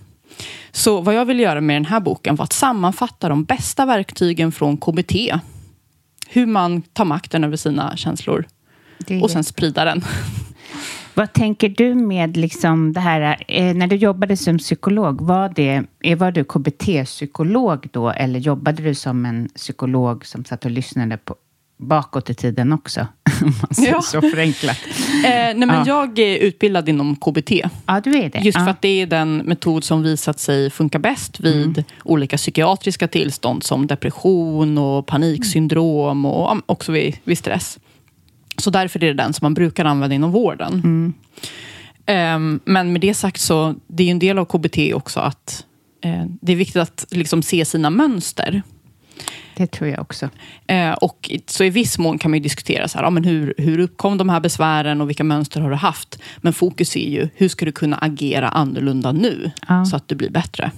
Så 0.71 1.01
vad 1.01 1.15
jag 1.15 1.25
vill 1.25 1.39
göra 1.39 1.61
med 1.61 1.75
den 1.75 1.85
här 1.85 1.99
boken 1.99 2.35
var 2.35 2.43
att 2.43 2.53
sammanfatta 2.53 3.29
de 3.29 3.43
bästa 3.43 3.85
verktygen 3.85 4.51
från 4.51 4.77
KBT. 4.77 5.39
Hur 6.27 6.45
man 6.45 6.81
tar 6.81 7.05
makten 7.05 7.43
över 7.43 7.57
sina 7.57 7.97
känslor 7.97 8.45
och 9.21 9.31
sen 9.31 9.43
sprida 9.43 9.85
den. 9.85 10.03
Vad 11.13 11.33
tänker 11.33 11.69
du 11.69 11.95
med 11.95 12.37
liksom 12.37 12.93
det 12.93 12.99
här, 12.99 13.43
eh, 13.47 13.75
när 13.75 13.87
du 13.87 13.95
jobbade 13.95 14.37
som 14.37 14.57
psykolog, 14.57 15.21
var, 15.21 15.53
det, 15.55 15.83
eh, 16.03 16.17
var 16.17 16.31
du 16.31 16.43
KBT-psykolog 16.43 17.89
då 17.91 18.09
eller 18.09 18.39
jobbade 18.39 18.83
du 18.83 18.95
som 18.95 19.25
en 19.25 19.49
psykolog 19.55 20.25
som 20.25 20.45
satt 20.45 20.65
och 20.65 20.71
lyssnade 20.71 21.17
på, 21.17 21.35
bakåt 21.77 22.29
i 22.29 22.33
tiden 22.33 22.73
också? 22.73 22.99
Om 23.41 23.53
man 23.61 23.75
säger 23.75 23.91
Ja. 23.91 24.01
så 24.01 24.21
förenklat. 24.21 24.77
Eh, 25.25 25.29
nej, 25.31 25.55
men 25.55 25.69
Ja. 25.69 25.83
Jag 25.87 26.19
är 26.19 26.37
utbildad 26.37 26.89
inom 26.89 27.15
KBT. 27.15 27.51
Ja, 27.85 28.01
du 28.03 28.15
är 28.17 28.29
det. 28.29 28.39
Just 28.39 28.57
för 28.57 28.65
ja. 28.65 28.71
att 28.71 28.81
det 28.81 29.01
är 29.01 29.07
den 29.07 29.37
metod 29.37 29.83
som 29.83 30.03
visat 30.03 30.39
sig 30.39 30.69
funka 30.69 30.99
bäst 30.99 31.39
vid 31.39 31.83
olika 32.03 32.37
psykiatriska 32.37 33.07
tillstånd 33.07 33.63
som 33.63 33.87
depression 33.87 34.77
och 34.77 35.05
paniksyndrom 35.05 36.25
och 36.25 36.57
också 36.65 36.91
vid, 36.91 37.17
vid 37.23 37.37
stress. 37.37 37.79
Så 38.57 38.69
därför 38.69 39.03
är 39.03 39.07
det 39.07 39.13
den 39.23 39.33
som 39.33 39.45
man 39.45 39.53
brukar 39.53 39.85
använda 39.85 40.15
inom 40.15 40.31
vården. 40.31 41.13
Ehm, 42.05 42.59
men 42.65 42.91
med 42.91 43.01
det 43.01 43.13
sagt 43.13 43.41
så, 43.41 43.75
det 43.87 44.03
är 44.03 44.11
en 44.11 44.19
del 44.19 44.37
av 44.37 44.45
KBT 44.45 44.93
också 44.93 45.19
att 45.19 45.65
eh, 46.03 46.25
det 46.41 46.51
är 46.51 46.55
viktigt 46.55 46.81
att 46.81 47.05
liksom 47.11 47.43
se 47.43 47.65
sina 47.65 47.89
mönster. 47.89 48.61
Det 49.55 49.67
tror 49.67 49.89
jag 49.89 49.99
också. 49.99 50.29
Eh, 50.67 50.91
och 50.91 51.31
så 51.45 51.63
i 51.63 51.69
viss 51.69 51.97
mån 51.97 52.17
kan 52.17 52.31
man 52.31 52.37
ju 52.37 52.43
diskutera 52.43 52.87
så 52.87 52.97
här, 52.97 53.05
ja, 53.05 53.09
men 53.09 53.23
hur, 53.23 53.53
hur 53.57 53.79
uppkom 53.79 54.17
de 54.17 54.29
här 54.29 54.39
besvären 54.39 55.01
och 55.01 55.09
vilka 55.09 55.23
mönster 55.23 55.61
har 55.61 55.69
du 55.69 55.75
haft? 55.75 56.19
Men 56.37 56.53
fokus 56.53 56.95
är 56.95 57.09
ju, 57.09 57.29
hur 57.35 57.47
ska 57.49 57.65
du 57.65 57.71
kunna 57.71 57.97
agera 57.97 58.49
annorlunda 58.49 59.11
nu 59.11 59.51
Ja. 59.67 59.85
så 59.85 59.95
att 59.95 60.07
du 60.07 60.15
blir 60.15 60.29
bättre? 60.29 60.71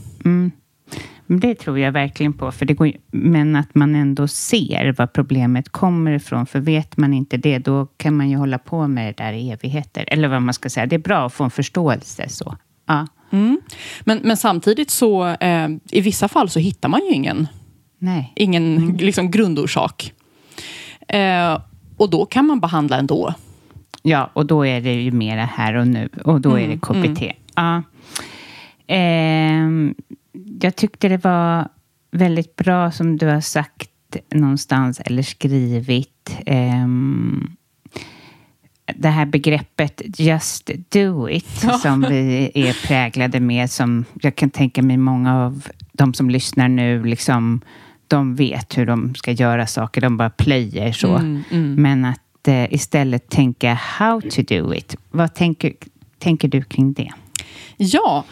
Men 1.25 1.39
Det 1.39 1.55
tror 1.55 1.79
jag 1.79 1.91
verkligen 1.91 2.33
på. 2.33 2.51
För 2.51 2.65
det 2.65 2.73
går, 2.73 2.91
men 3.11 3.55
att 3.55 3.75
man 3.75 3.95
ändå 3.95 4.27
ser 4.27 4.95
var 4.97 5.07
problemet 5.07 5.69
kommer 5.69 6.11
ifrån. 6.11 6.45
För 6.45 6.59
vet 6.59 6.97
man 6.97 7.13
inte 7.13 7.37
det, 7.37 7.57
då 7.59 7.85
kan 7.85 8.17
man 8.17 8.29
ju 8.29 8.37
hålla 8.37 8.57
på 8.57 8.87
med 8.87 9.07
det 9.07 9.23
där 9.23 9.33
i 9.33 9.51
evigheter. 9.51 10.05
Eller 10.07 10.27
vad 10.27 10.41
man 10.41 10.53
ska 10.53 10.69
säga. 10.69 10.85
Det 10.85 10.95
är 10.95 10.99
bra 10.99 11.25
att 11.25 11.33
få 11.33 11.43
en 11.43 11.49
förståelse. 11.49 12.29
så. 12.29 12.57
Ja. 12.87 13.07
Men, 14.03 14.19
men 14.23 14.37
samtidigt 14.37 14.89
så, 14.89 15.27
eh, 15.27 15.67
i 15.91 16.01
vissa 16.01 16.27
fall 16.27 16.49
så 16.49 16.59
hittar 16.59 16.89
man 16.89 17.01
ju 17.09 17.13
ingen, 17.13 17.47
Nej. 17.99 18.33
ingen 18.35 18.87
liksom 18.99 19.31
grundorsak. 19.31 20.13
Eh, 21.07 21.61
och 21.97 22.09
då 22.09 22.25
kan 22.25 22.45
man 22.45 22.59
behandla 22.59 22.97
ändå. 22.97 23.33
Ja, 24.01 24.29
och 24.33 24.45
då 24.45 24.65
är 24.65 24.81
det 24.81 24.93
ju 24.93 25.11
mera 25.11 25.45
här 25.45 25.73
och 25.73 25.87
nu. 25.87 26.09
Och 26.23 26.41
då 26.41 26.59
är 26.59 26.67
det 26.67 26.77
KBT. 26.77 27.33
Ja. 27.55 27.83
Ehm, 28.87 29.95
jag 30.61 30.75
tyckte 30.75 31.09
det 31.09 31.23
var 31.23 31.67
väldigt 32.11 32.55
bra 32.55 32.91
som 32.91 33.17
du 33.17 33.27
har 33.27 33.41
sagt 33.41 33.89
någonstans 34.33 34.99
eller 34.99 35.23
skrivit. 35.23 36.37
ehm, 36.45 37.55
det 38.95 39.09
här 39.09 39.25
begreppet 39.25 40.01
just 40.19 40.69
do 40.89 41.29
it 41.29 41.65
som 41.81 42.01
vi 42.09 42.51
är 42.53 42.87
präglade 42.87 43.39
med. 43.39 43.71
Som 43.71 44.05
jag 44.21 44.35
kan 44.35 44.49
tänka 44.49 44.81
mig 44.81 44.97
många 44.97 45.35
av 45.35 45.67
de 45.91 46.13
som 46.13 46.29
lyssnar 46.29 46.67
nu, 46.69 47.03
liksom, 47.03 47.61
de 48.09 48.35
vet 48.35 48.77
hur 48.77 48.85
de 48.85 49.15
ska 49.15 49.31
göra 49.31 49.67
saker. 49.67 50.01
De 50.01 50.17
bara 50.17 50.29
plöjer 50.29 50.91
så. 50.91 51.15
Mm, 51.15 51.75
Men 51.77 52.05
att 52.05 52.47
eh, 52.47 52.73
istället 52.73 53.29
tänka 53.29 53.73
how 53.73 54.21
to 54.21 54.41
do 54.41 54.73
it. 54.73 54.95
Vad 55.11 55.33
tänker, 55.35 55.73
tänker 56.19 56.47
du 56.47 56.63
kring 56.63 56.93
det? 56.93 57.11
Ja, 57.77 58.25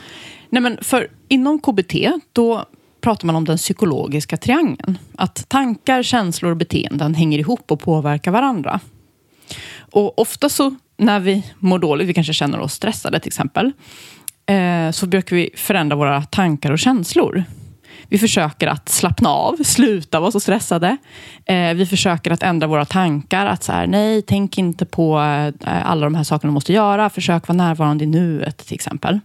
Nej, 0.49 0.61
men 0.61 0.77
för 0.81 1.07
inom 1.27 1.59
KBT 1.59 1.93
då 2.33 2.65
pratar 3.01 3.25
man 3.25 3.35
om 3.35 3.45
den 3.45 3.57
psykologiska 3.57 4.37
triangeln. 4.37 4.97
Att 5.15 5.49
tankar, 5.49 6.03
känslor 6.03 6.51
och 6.51 6.57
beteenden 6.57 7.15
hänger 7.15 7.39
ihop 7.39 7.71
och 7.71 7.79
påverkar 7.79 8.31
varandra. 8.31 8.79
Och 9.79 10.19
ofta 10.19 10.49
så 10.49 10.75
när 10.97 11.19
vi 11.19 11.43
mår 11.59 11.79
dåligt, 11.79 12.07
vi 12.07 12.13
kanske 12.13 12.33
känner 12.33 12.59
oss 12.59 12.73
stressade 12.73 13.19
till 13.19 13.29
exempel, 13.29 13.71
eh, 14.45 14.91
så 14.91 15.07
brukar 15.07 15.35
vi 15.35 15.49
förändra 15.55 15.95
våra 15.95 16.21
tankar 16.21 16.71
och 16.71 16.79
känslor. 16.79 17.43
Vi 18.09 18.17
försöker 18.17 18.67
att 18.67 18.89
slappna 18.89 19.29
av, 19.29 19.63
sluta 19.63 20.19
vara 20.19 20.31
så 20.31 20.39
stressade. 20.39 20.97
Eh, 21.45 21.73
vi 21.73 21.85
försöker 21.85 22.31
att 22.31 22.43
ändra 22.43 22.67
våra 22.67 22.85
tankar. 22.85 23.45
Att 23.45 23.63
så 23.63 23.71
här, 23.71 23.87
nej, 23.87 24.21
tänk 24.21 24.57
inte 24.57 24.85
på 24.85 25.19
eh, 25.19 25.89
alla 25.89 26.05
de 26.05 26.15
här 26.15 26.23
sakerna 26.23 26.51
du 26.51 26.53
måste 26.53 26.73
göra. 26.73 27.09
Försök 27.09 27.47
vara 27.47 27.57
närvarande 27.57 28.03
i 28.03 28.07
nuet 28.07 28.57
till 28.57 28.75
exempel. 28.75 29.19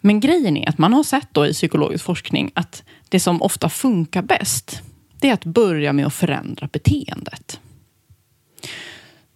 Men 0.00 0.20
grejen 0.20 0.56
är 0.56 0.68
att 0.68 0.78
man 0.78 0.92
har 0.92 1.02
sett 1.02 1.28
då 1.32 1.46
i 1.46 1.52
psykologisk 1.52 2.04
forskning 2.04 2.50
att 2.54 2.82
det 3.08 3.20
som 3.20 3.42
ofta 3.42 3.68
funkar 3.68 4.22
bäst, 4.22 4.82
det 5.20 5.28
är 5.28 5.34
att 5.34 5.44
börja 5.44 5.92
med 5.92 6.06
att 6.06 6.14
förändra 6.14 6.68
beteendet. 6.72 7.60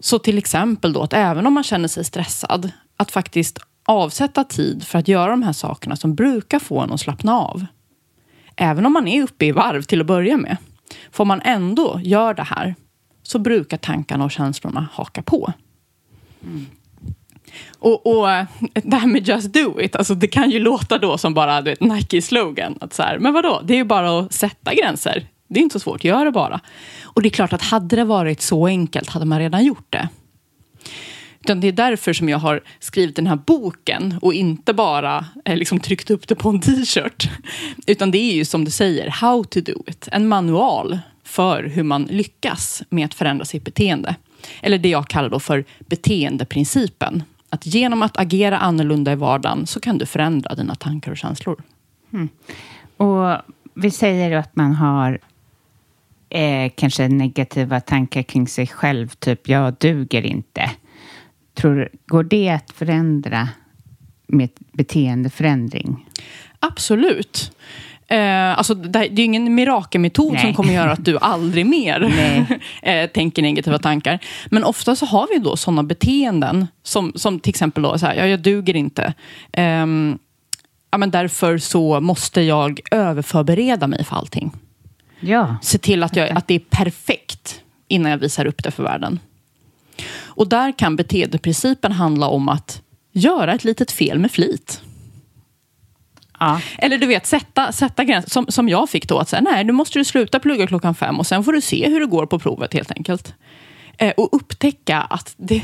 Så 0.00 0.18
till 0.18 0.38
exempel 0.38 0.92
då 0.92 1.02
att 1.02 1.12
även 1.12 1.46
om 1.46 1.54
man 1.54 1.64
känner 1.64 1.88
sig 1.88 2.04
stressad, 2.04 2.70
att 2.96 3.10
faktiskt 3.10 3.58
avsätta 3.86 4.44
tid 4.44 4.84
för 4.84 4.98
att 4.98 5.08
göra 5.08 5.30
de 5.30 5.42
här 5.42 5.52
sakerna 5.52 5.96
som 5.96 6.14
brukar 6.14 6.58
få 6.58 6.80
en 6.80 6.92
att 6.92 7.00
slappna 7.00 7.38
av. 7.38 7.66
Även 8.56 8.86
om 8.86 8.92
man 8.92 9.08
är 9.08 9.22
uppe 9.22 9.46
i 9.46 9.52
varv 9.52 9.82
till 9.82 10.00
att 10.00 10.06
börja 10.06 10.36
med. 10.36 10.56
Får 11.10 11.24
man 11.24 11.40
ändå 11.44 12.00
gör 12.02 12.34
det 12.34 12.42
här 12.42 12.74
så 13.22 13.38
brukar 13.38 13.76
tankarna 13.76 14.24
och 14.24 14.30
känslorna 14.30 14.88
haka 14.92 15.22
på. 15.22 15.52
Mm. 16.44 16.66
Och, 17.78 18.06
och 18.06 18.30
eh, 18.30 18.46
det 18.72 18.96
här 18.96 19.06
med 19.06 19.28
just 19.28 19.52
do 19.52 19.80
it, 19.80 19.96
alltså 19.96 20.14
det 20.14 20.26
kan 20.26 20.50
ju 20.50 20.58
låta 20.58 20.98
då 20.98 21.18
som 21.18 21.34
bara 21.34 21.62
du 21.62 21.70
vet, 21.70 21.80
Nike-slogan. 21.80 22.78
Att 22.80 22.94
så 22.94 23.02
här, 23.02 23.18
men 23.18 23.32
vadå, 23.32 23.60
det 23.64 23.74
är 23.74 23.78
ju 23.78 23.84
bara 23.84 24.18
att 24.18 24.32
sätta 24.32 24.74
gränser. 24.74 25.26
Det 25.48 25.60
är 25.60 25.62
inte 25.62 25.72
så 25.72 25.80
svårt, 25.80 26.04
gör 26.04 26.24
det 26.24 26.30
bara. 26.30 26.60
Och 27.02 27.22
det 27.22 27.28
är 27.28 27.30
klart 27.30 27.52
att 27.52 27.62
hade 27.62 27.96
det 27.96 28.04
varit 28.04 28.40
så 28.40 28.66
enkelt 28.66 29.08
hade 29.08 29.26
man 29.26 29.38
redan 29.38 29.64
gjort 29.64 29.86
det. 29.92 30.08
Utan 31.46 31.60
det 31.60 31.68
är 31.68 31.72
därför 31.72 32.12
som 32.12 32.28
jag 32.28 32.38
har 32.38 32.60
skrivit 32.80 33.16
den 33.16 33.26
här 33.26 33.36
boken 33.36 34.18
och 34.22 34.34
inte 34.34 34.74
bara 34.74 35.24
eh, 35.44 35.56
liksom 35.56 35.80
tryckt 35.80 36.10
upp 36.10 36.28
det 36.28 36.34
på 36.34 36.48
en 36.48 36.60
t-shirt. 36.60 37.30
Utan 37.86 38.10
det 38.10 38.18
är 38.18 38.34
ju 38.34 38.44
som 38.44 38.64
du 38.64 38.70
säger, 38.70 39.10
how 39.10 39.44
to 39.44 39.60
do 39.60 39.82
it. 39.86 40.08
En 40.12 40.28
manual 40.28 40.98
för 41.24 41.64
hur 41.64 41.82
man 41.82 42.02
lyckas 42.02 42.82
med 42.88 43.04
att 43.04 43.14
förändra 43.14 43.44
sitt 43.44 43.64
beteende. 43.64 44.16
Eller 44.60 44.78
det 44.78 44.88
jag 44.88 45.08
kallar 45.08 45.28
då 45.28 45.40
för 45.40 45.64
beteendeprincipen. 45.78 47.22
Att 47.50 47.66
genom 47.66 48.02
att 48.02 48.16
agera 48.16 48.58
annorlunda 48.58 49.12
i 49.12 49.16
vardagen 49.16 49.66
så 49.66 49.80
kan 49.80 49.98
du 49.98 50.06
förändra 50.06 50.54
dina 50.54 50.74
tankar 50.74 51.10
och 51.10 51.16
känslor. 51.16 51.62
Mm. 52.12 52.28
Och 52.96 53.36
vi 53.74 53.90
säger 53.90 54.36
att 54.36 54.56
man 54.56 54.74
har 54.74 55.18
eh, 56.28 56.70
kanske 56.76 57.08
negativa 57.08 57.80
tankar 57.80 58.22
kring 58.22 58.48
sig 58.48 58.66
själv, 58.66 59.08
typ 59.08 59.48
jag 59.48 59.74
duger 59.78 60.22
inte. 60.22 60.70
Tror, 61.56 61.88
går 62.06 62.24
det 62.24 62.48
att 62.48 62.72
förändra 62.72 63.48
med 64.26 64.50
beteendeförändring? 64.72 66.06
Absolut. 66.60 67.52
Eh, 68.08 68.58
alltså, 68.58 68.74
det, 68.74 68.98
är 68.98 69.20
ingen 69.20 69.54
mirakelmetod 69.54 70.32
Nej. 70.32 70.42
som 70.42 70.54
kommer 70.54 70.74
göra 70.74 70.92
att 70.92 71.04
du 71.04 71.18
aldrig 71.20 71.66
mer 71.66 72.12
eh, 72.82 73.06
tänker 73.06 73.42
negativa 73.42 73.78
tankar. 73.78 74.18
Men 74.46 74.64
ofta 74.64 74.96
så 74.96 75.06
har 75.06 75.28
vi 75.30 75.38
då 75.38 75.56
sådana 75.56 75.82
beteenden 75.82 76.66
som, 76.82 77.12
som 77.14 77.40
till 77.40 77.50
exempel 77.50 77.82
då, 77.82 77.98
så 77.98 78.06
här, 78.06 78.14
ja, 78.14 78.26
jag 78.26 78.40
duger 78.40 78.76
inte. 78.76 79.14
Eh, 79.52 79.86
ja, 80.90 80.98
men 80.98 81.10
därför 81.10 81.58
så 81.58 82.00
måste 82.00 82.40
jag 82.40 82.80
överförbereda 82.90 83.86
mig 83.86 84.04
för 84.04 84.16
allting. 84.16 84.52
Ja. 85.20 85.56
Se 85.62 85.78
till 85.78 86.02
att, 86.02 86.16
jag, 86.16 86.30
att 86.30 86.48
det 86.48 86.54
är 86.54 86.58
perfekt 86.70 87.60
innan 87.88 88.10
jag 88.10 88.18
visar 88.18 88.46
upp 88.46 88.62
det 88.62 88.70
för 88.70 88.82
världen. 88.82 89.18
Och 90.24 90.48
där 90.48 90.72
kan 90.78 90.96
beteendeprincipen 90.96 91.92
handla 91.92 92.28
om 92.28 92.48
att 92.48 92.82
göra 93.12 93.54
ett 93.54 93.64
litet 93.64 93.92
fel 93.92 94.18
med 94.18 94.30
flit. 94.30 94.82
Ja. 96.40 96.60
Eller 96.78 96.98
du 96.98 97.06
vet, 97.06 97.26
sätta, 97.26 97.72
sätta 97.72 98.04
gränser. 98.04 98.30
Som, 98.30 98.46
som 98.48 98.68
jag 98.68 98.90
fick 98.90 99.08
då. 99.08 99.18
Att 99.18 99.28
säga, 99.28 99.42
nej, 99.42 99.64
nu 99.64 99.72
måste 99.72 99.98
du 99.98 100.04
sluta 100.04 100.40
plugga 100.40 100.66
klockan 100.66 100.94
fem 100.94 101.18
och 101.18 101.26
sen 101.26 101.44
får 101.44 101.52
du 101.52 101.60
se 101.60 101.88
hur 101.88 102.00
det 102.00 102.06
går 102.06 102.26
på 102.26 102.38
provet 102.38 102.74
helt 102.74 102.90
enkelt. 102.90 103.34
Eh, 103.98 104.12
och 104.16 104.28
upptäcka 104.32 105.00
att 105.00 105.34
det, 105.36 105.62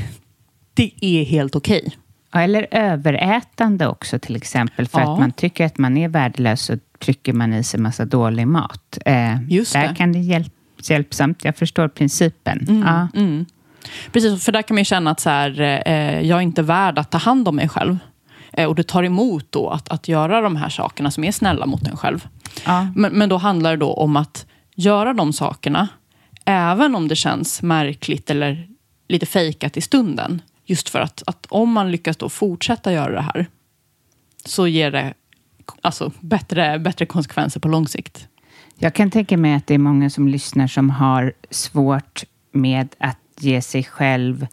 det 0.74 0.92
är 1.00 1.24
helt 1.24 1.56
okej. 1.56 1.82
Okay. 1.86 2.44
Eller 2.44 2.66
överätande 2.70 3.86
också 3.86 4.18
till 4.18 4.36
exempel. 4.36 4.88
För 4.88 5.00
ja. 5.00 5.12
att 5.12 5.20
man 5.20 5.32
tycker 5.32 5.66
att 5.66 5.78
man 5.78 5.96
är 5.96 6.08
värdelös 6.08 6.62
så 6.62 6.78
trycker 6.98 7.32
man 7.32 7.54
i 7.54 7.64
sig 7.64 7.80
massa 7.80 8.04
dålig 8.04 8.46
mat. 8.46 8.98
Eh, 9.06 9.42
Just 9.48 9.72
där 9.72 9.88
det. 9.88 9.94
kan 9.94 10.12
det 10.12 10.18
hjälp, 10.18 10.52
hjälpsamt. 10.82 11.44
Jag 11.44 11.56
förstår 11.56 11.88
principen. 11.88 12.66
Mm, 12.68 12.82
ja. 12.82 13.08
mm. 13.20 13.46
Precis, 14.12 14.44
för 14.44 14.52
där 14.52 14.62
kan 14.62 14.74
man 14.74 14.84
känna 14.84 15.10
att 15.10 15.20
så 15.20 15.30
här, 15.30 15.60
eh, 15.86 16.20
jag 16.20 16.38
är 16.38 16.42
inte 16.42 16.62
värd 16.62 16.98
att 16.98 17.10
ta 17.10 17.18
hand 17.18 17.48
om 17.48 17.56
mig 17.56 17.68
själv. 17.68 17.98
Eh, 18.52 18.68
och 18.68 18.74
det 18.74 18.82
tar 18.82 19.02
emot 19.02 19.46
då 19.50 19.68
att, 19.68 19.88
att 19.88 20.08
göra 20.08 20.40
de 20.40 20.56
här 20.56 20.68
sakerna 20.68 21.10
som 21.10 21.24
är 21.24 21.32
snälla 21.32 21.66
mot 21.66 21.86
en 21.86 21.96
själv. 21.96 22.28
Ja. 22.66 22.86
Men, 22.96 23.12
men 23.12 23.28
då 23.28 23.36
handlar 23.36 23.70
det 23.70 23.76
då 23.76 23.92
om 23.92 24.16
att 24.16 24.46
göra 24.74 25.12
de 25.12 25.32
sakerna, 25.32 25.88
även 26.44 26.94
om 26.94 27.08
det 27.08 27.16
känns 27.16 27.62
märkligt 27.62 28.30
eller 28.30 28.68
lite 29.08 29.26
fejkat 29.26 29.76
i 29.76 29.80
stunden. 29.80 30.42
Just 30.64 30.88
för 30.88 31.00
att, 31.00 31.22
att 31.26 31.46
om 31.48 31.72
man 31.72 31.90
lyckas 31.90 32.16
då 32.16 32.28
fortsätta 32.28 32.92
göra 32.92 33.12
det 33.14 33.20
här, 33.20 33.46
så 34.44 34.66
ger 34.66 34.90
det 34.90 35.14
alltså, 35.80 36.12
bättre, 36.20 36.78
bättre 36.78 37.06
konsekvenser 37.06 37.60
på 37.60 37.68
lång 37.68 37.88
sikt. 37.88 38.28
Jag 38.78 38.94
kan 38.94 39.10
tänka 39.10 39.36
mig 39.36 39.54
att 39.54 39.66
det 39.66 39.74
är 39.74 39.78
många 39.78 40.10
som 40.10 40.28
lyssnar 40.28 40.66
som 40.66 40.90
har 40.90 41.32
svårt 41.50 42.24
med 42.52 42.94
att 42.98 43.18
ge 43.42 43.62
sig 43.62 43.84
själv 43.84 44.46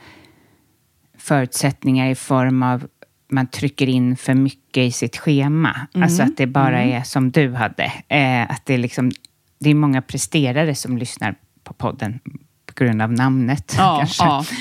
förutsättningar 1.18 2.10
i 2.10 2.16
form 2.16 2.64
av 2.64 2.88
man 3.32 3.48
trycker 3.48 3.90
in 3.90 4.18
för 4.18 4.34
mycket 4.34 4.82
i 4.82 4.92
sitt 4.92 5.18
schema. 5.18 5.88
Mm. 5.94 6.04
Alltså 6.04 6.24
att 6.24 6.38
det 6.38 6.48
bara 6.48 6.82
mm. 6.82 6.98
är 6.98 7.04
som 7.04 7.32
du 7.32 7.54
hade. 7.54 7.84
Eh, 8.08 8.52
att 8.52 8.66
det, 8.66 8.74
är 8.74 8.78
liksom, 8.78 9.12
det 9.60 9.70
är 9.70 9.76
många 9.76 10.02
presterare 10.02 10.76
som 10.76 10.98
lyssnar 10.98 11.36
på 11.64 11.74
podden 11.74 12.20
på 12.66 12.84
grund 12.84 13.02
av 13.02 13.12
namnet. 13.12 13.76
Ja, 13.78 13.98
kanske. 14.18 14.54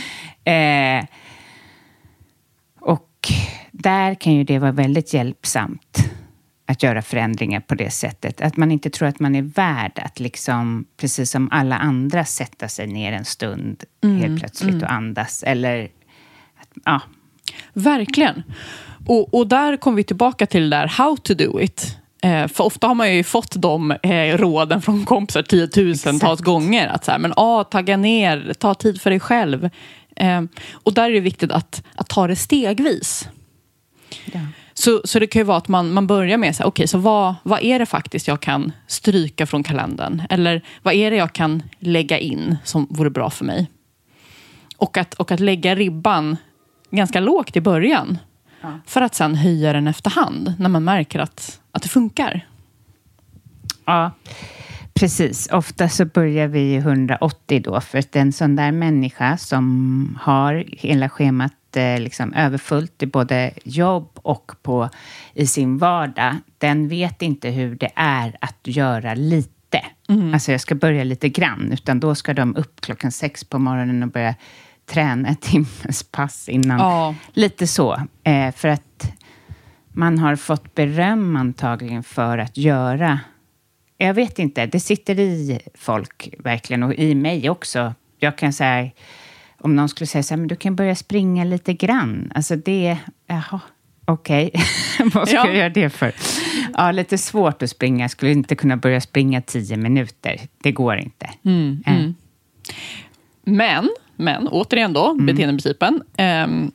Ja. 0.44 0.52
Eh, 0.52 1.04
och 2.80 3.32
där 3.72 4.14
kan 4.14 4.32
ju 4.34 4.44
det 4.44 4.58
vara 4.58 4.72
väldigt 4.72 5.14
hjälpsamt 5.14 6.07
att 6.68 6.82
göra 6.82 7.02
förändringar 7.02 7.60
på 7.60 7.74
det 7.74 7.90
sättet. 7.90 8.40
Att 8.40 8.56
man 8.56 8.72
inte 8.72 8.90
tror 8.90 9.08
att 9.08 9.20
man 9.20 9.34
är 9.34 9.42
värd 9.42 10.00
att, 10.04 10.20
liksom, 10.20 10.84
precis 10.96 11.30
som 11.30 11.48
alla 11.52 11.78
andra, 11.78 12.24
sätta 12.24 12.68
sig 12.68 12.86
ner 12.86 13.12
en 13.12 13.24
stund 13.24 13.84
mm, 14.04 14.16
helt 14.16 14.40
plötsligt 14.40 14.70
mm. 14.70 14.82
och 14.82 14.92
andas. 14.92 15.42
Eller, 15.42 15.84
att, 16.60 16.68
ja. 16.84 17.00
Verkligen. 17.72 18.42
Och, 19.06 19.34
och 19.34 19.46
där 19.46 19.76
kommer 19.76 19.96
vi 19.96 20.04
tillbaka 20.04 20.46
till 20.46 20.70
det 20.70 20.76
där 20.76 20.86
how 20.86 21.16
to 21.16 21.34
do 21.34 21.60
it. 21.60 21.96
Eh, 22.22 22.46
för 22.48 22.64
ofta 22.64 22.86
har 22.86 22.94
man 22.94 23.14
ju 23.14 23.24
fått 23.24 23.54
de 23.56 23.90
eh, 23.90 24.38
råden 24.38 24.82
från 24.82 25.04
kompisar 25.04 25.42
tiotusentals 25.42 26.40
Exakt. 26.40 26.46
gånger. 26.46 26.88
Att 26.88 27.04
så 27.04 27.10
här, 27.10 27.18
men 27.18 27.32
ah, 27.36 27.64
tagga 27.64 27.96
ner, 27.96 28.52
ta 28.58 28.74
tid 28.74 29.00
för 29.00 29.10
dig 29.10 29.20
själv. 29.20 29.70
Eh, 30.16 30.42
och 30.72 30.94
där 30.94 31.10
är 31.10 31.14
det 31.14 31.20
viktigt 31.20 31.52
att, 31.52 31.82
att 31.94 32.08
ta 32.08 32.26
det 32.26 32.36
stegvis. 32.36 33.28
Ja. 34.32 34.40
Så, 34.78 35.00
så 35.04 35.18
det 35.18 35.26
kan 35.26 35.40
ju 35.40 35.44
vara 35.44 35.58
att 35.58 35.68
man, 35.68 35.92
man 35.92 36.06
börjar 36.06 36.38
med, 36.38 36.54
okej, 36.54 36.66
okay, 36.66 36.86
så 36.86 36.98
vad, 36.98 37.34
vad 37.42 37.62
är 37.62 37.78
det 37.78 37.86
faktiskt 37.86 38.28
jag 38.28 38.40
kan 38.40 38.72
stryka 38.86 39.46
från 39.46 39.62
kalendern? 39.62 40.22
Eller 40.30 40.62
vad 40.82 40.94
är 40.94 41.10
det 41.10 41.16
jag 41.16 41.32
kan 41.32 41.62
lägga 41.78 42.18
in 42.18 42.56
som 42.64 42.86
vore 42.90 43.10
bra 43.10 43.30
för 43.30 43.44
mig? 43.44 43.70
Och 44.76 44.96
att, 44.96 45.14
och 45.14 45.30
att 45.30 45.40
lägga 45.40 45.74
ribban 45.74 46.36
ganska 46.90 47.20
lågt 47.20 47.56
i 47.56 47.60
början. 47.60 48.18
Ja. 48.60 48.80
För 48.86 49.02
att 49.02 49.14
sen 49.14 49.34
höja 49.34 49.72
den 49.72 49.86
efterhand 49.86 50.54
när 50.58 50.68
man 50.68 50.84
märker 50.84 51.18
att, 51.18 51.60
att 51.72 51.82
det 51.82 51.88
funkar. 51.88 52.46
Ja, 53.84 54.10
precis. 54.94 55.48
Ofta 55.52 55.88
så 55.88 56.04
börjar 56.04 56.48
vi 56.48 56.76
180 56.76 57.62
då, 57.64 57.80
för 57.80 57.98
att 57.98 58.16
en 58.16 58.32
sån 58.32 58.56
där 58.56 58.72
människa 58.72 59.36
som 59.36 60.18
har 60.22 60.64
hela 60.68 61.08
schemat 61.08 61.52
liksom 61.76 62.34
överfullt 62.34 63.02
i 63.02 63.06
både 63.06 63.52
jobb 63.64 64.10
och 64.14 64.52
på, 64.62 64.88
i 65.34 65.46
sin 65.46 65.78
vardag, 65.78 66.36
den 66.58 66.88
vet 66.88 67.22
inte 67.22 67.50
hur 67.50 67.74
det 67.74 67.90
är 67.94 68.36
att 68.40 68.58
göra 68.62 69.14
lite. 69.14 69.80
Mm. 70.08 70.34
Alltså 70.34 70.52
jag 70.52 70.60
ska 70.60 70.74
börja 70.74 71.04
lite 71.04 71.28
grann, 71.28 71.72
utan 71.72 72.00
då 72.00 72.14
ska 72.14 72.34
de 72.34 72.56
upp 72.56 72.80
klockan 72.80 73.12
sex 73.12 73.44
på 73.44 73.58
morgonen 73.58 74.02
och 74.02 74.08
börja 74.08 74.34
träna 74.86 75.28
ett 75.28 75.40
timmes 75.50 76.02
pass 76.02 76.48
innan. 76.48 76.78
Ja. 76.78 77.14
Lite 77.32 77.66
så. 77.66 78.02
Eh, 78.24 78.52
för 78.54 78.68
att 78.68 79.12
man 79.92 80.18
har 80.18 80.36
fått 80.36 80.74
beröm 80.74 81.36
antagligen 81.36 82.02
för 82.02 82.38
att 82.38 82.56
göra 82.56 83.20
jag 83.98 84.14
vet 84.14 84.38
inte, 84.38 84.66
det 84.66 84.80
sitter 84.80 85.18
i 85.18 85.60
folk 85.74 86.34
verkligen 86.38 86.82
och 86.82 86.94
i 86.94 87.14
mig 87.14 87.50
också. 87.50 87.94
Jag 88.18 88.38
kan 88.38 88.52
säga 88.52 88.90
om 89.60 89.76
någon 89.76 89.88
skulle 89.88 90.06
säga 90.06 90.22
så 90.22 90.34
här, 90.34 90.38
men 90.38 90.48
du 90.48 90.56
kan 90.56 90.76
börja 90.76 90.94
springa 90.96 91.44
lite 91.44 91.72
grann. 91.74 92.32
Alltså 92.34 92.56
det, 92.56 92.98
jaha, 93.26 93.60
Okej, 94.04 94.50
vad 95.14 95.28
ska 95.28 95.36
Ja. 95.36 95.46
jag 95.46 95.56
göra 95.56 95.68
det 95.68 95.90
för? 95.90 96.12
Ja, 96.74 96.92
lite 96.92 97.18
svårt 97.18 97.62
att 97.62 97.70
springa. 97.70 98.04
Jag 98.04 98.10
skulle 98.10 98.32
inte 98.32 98.54
kunna 98.56 98.76
börja 98.76 99.00
springa 99.00 99.42
tio 99.42 99.76
minuter. 99.76 100.40
Det 100.62 100.72
går 100.72 100.96
inte. 100.96 101.30
Mm, 101.44 101.82
Eh, 101.86 102.10
Men, 103.44 103.90
men 104.16 104.48
återigen 104.48 104.92
då, 104.92 105.14
beteendeprincipen. 105.14 106.02
Ehm, 106.16 106.72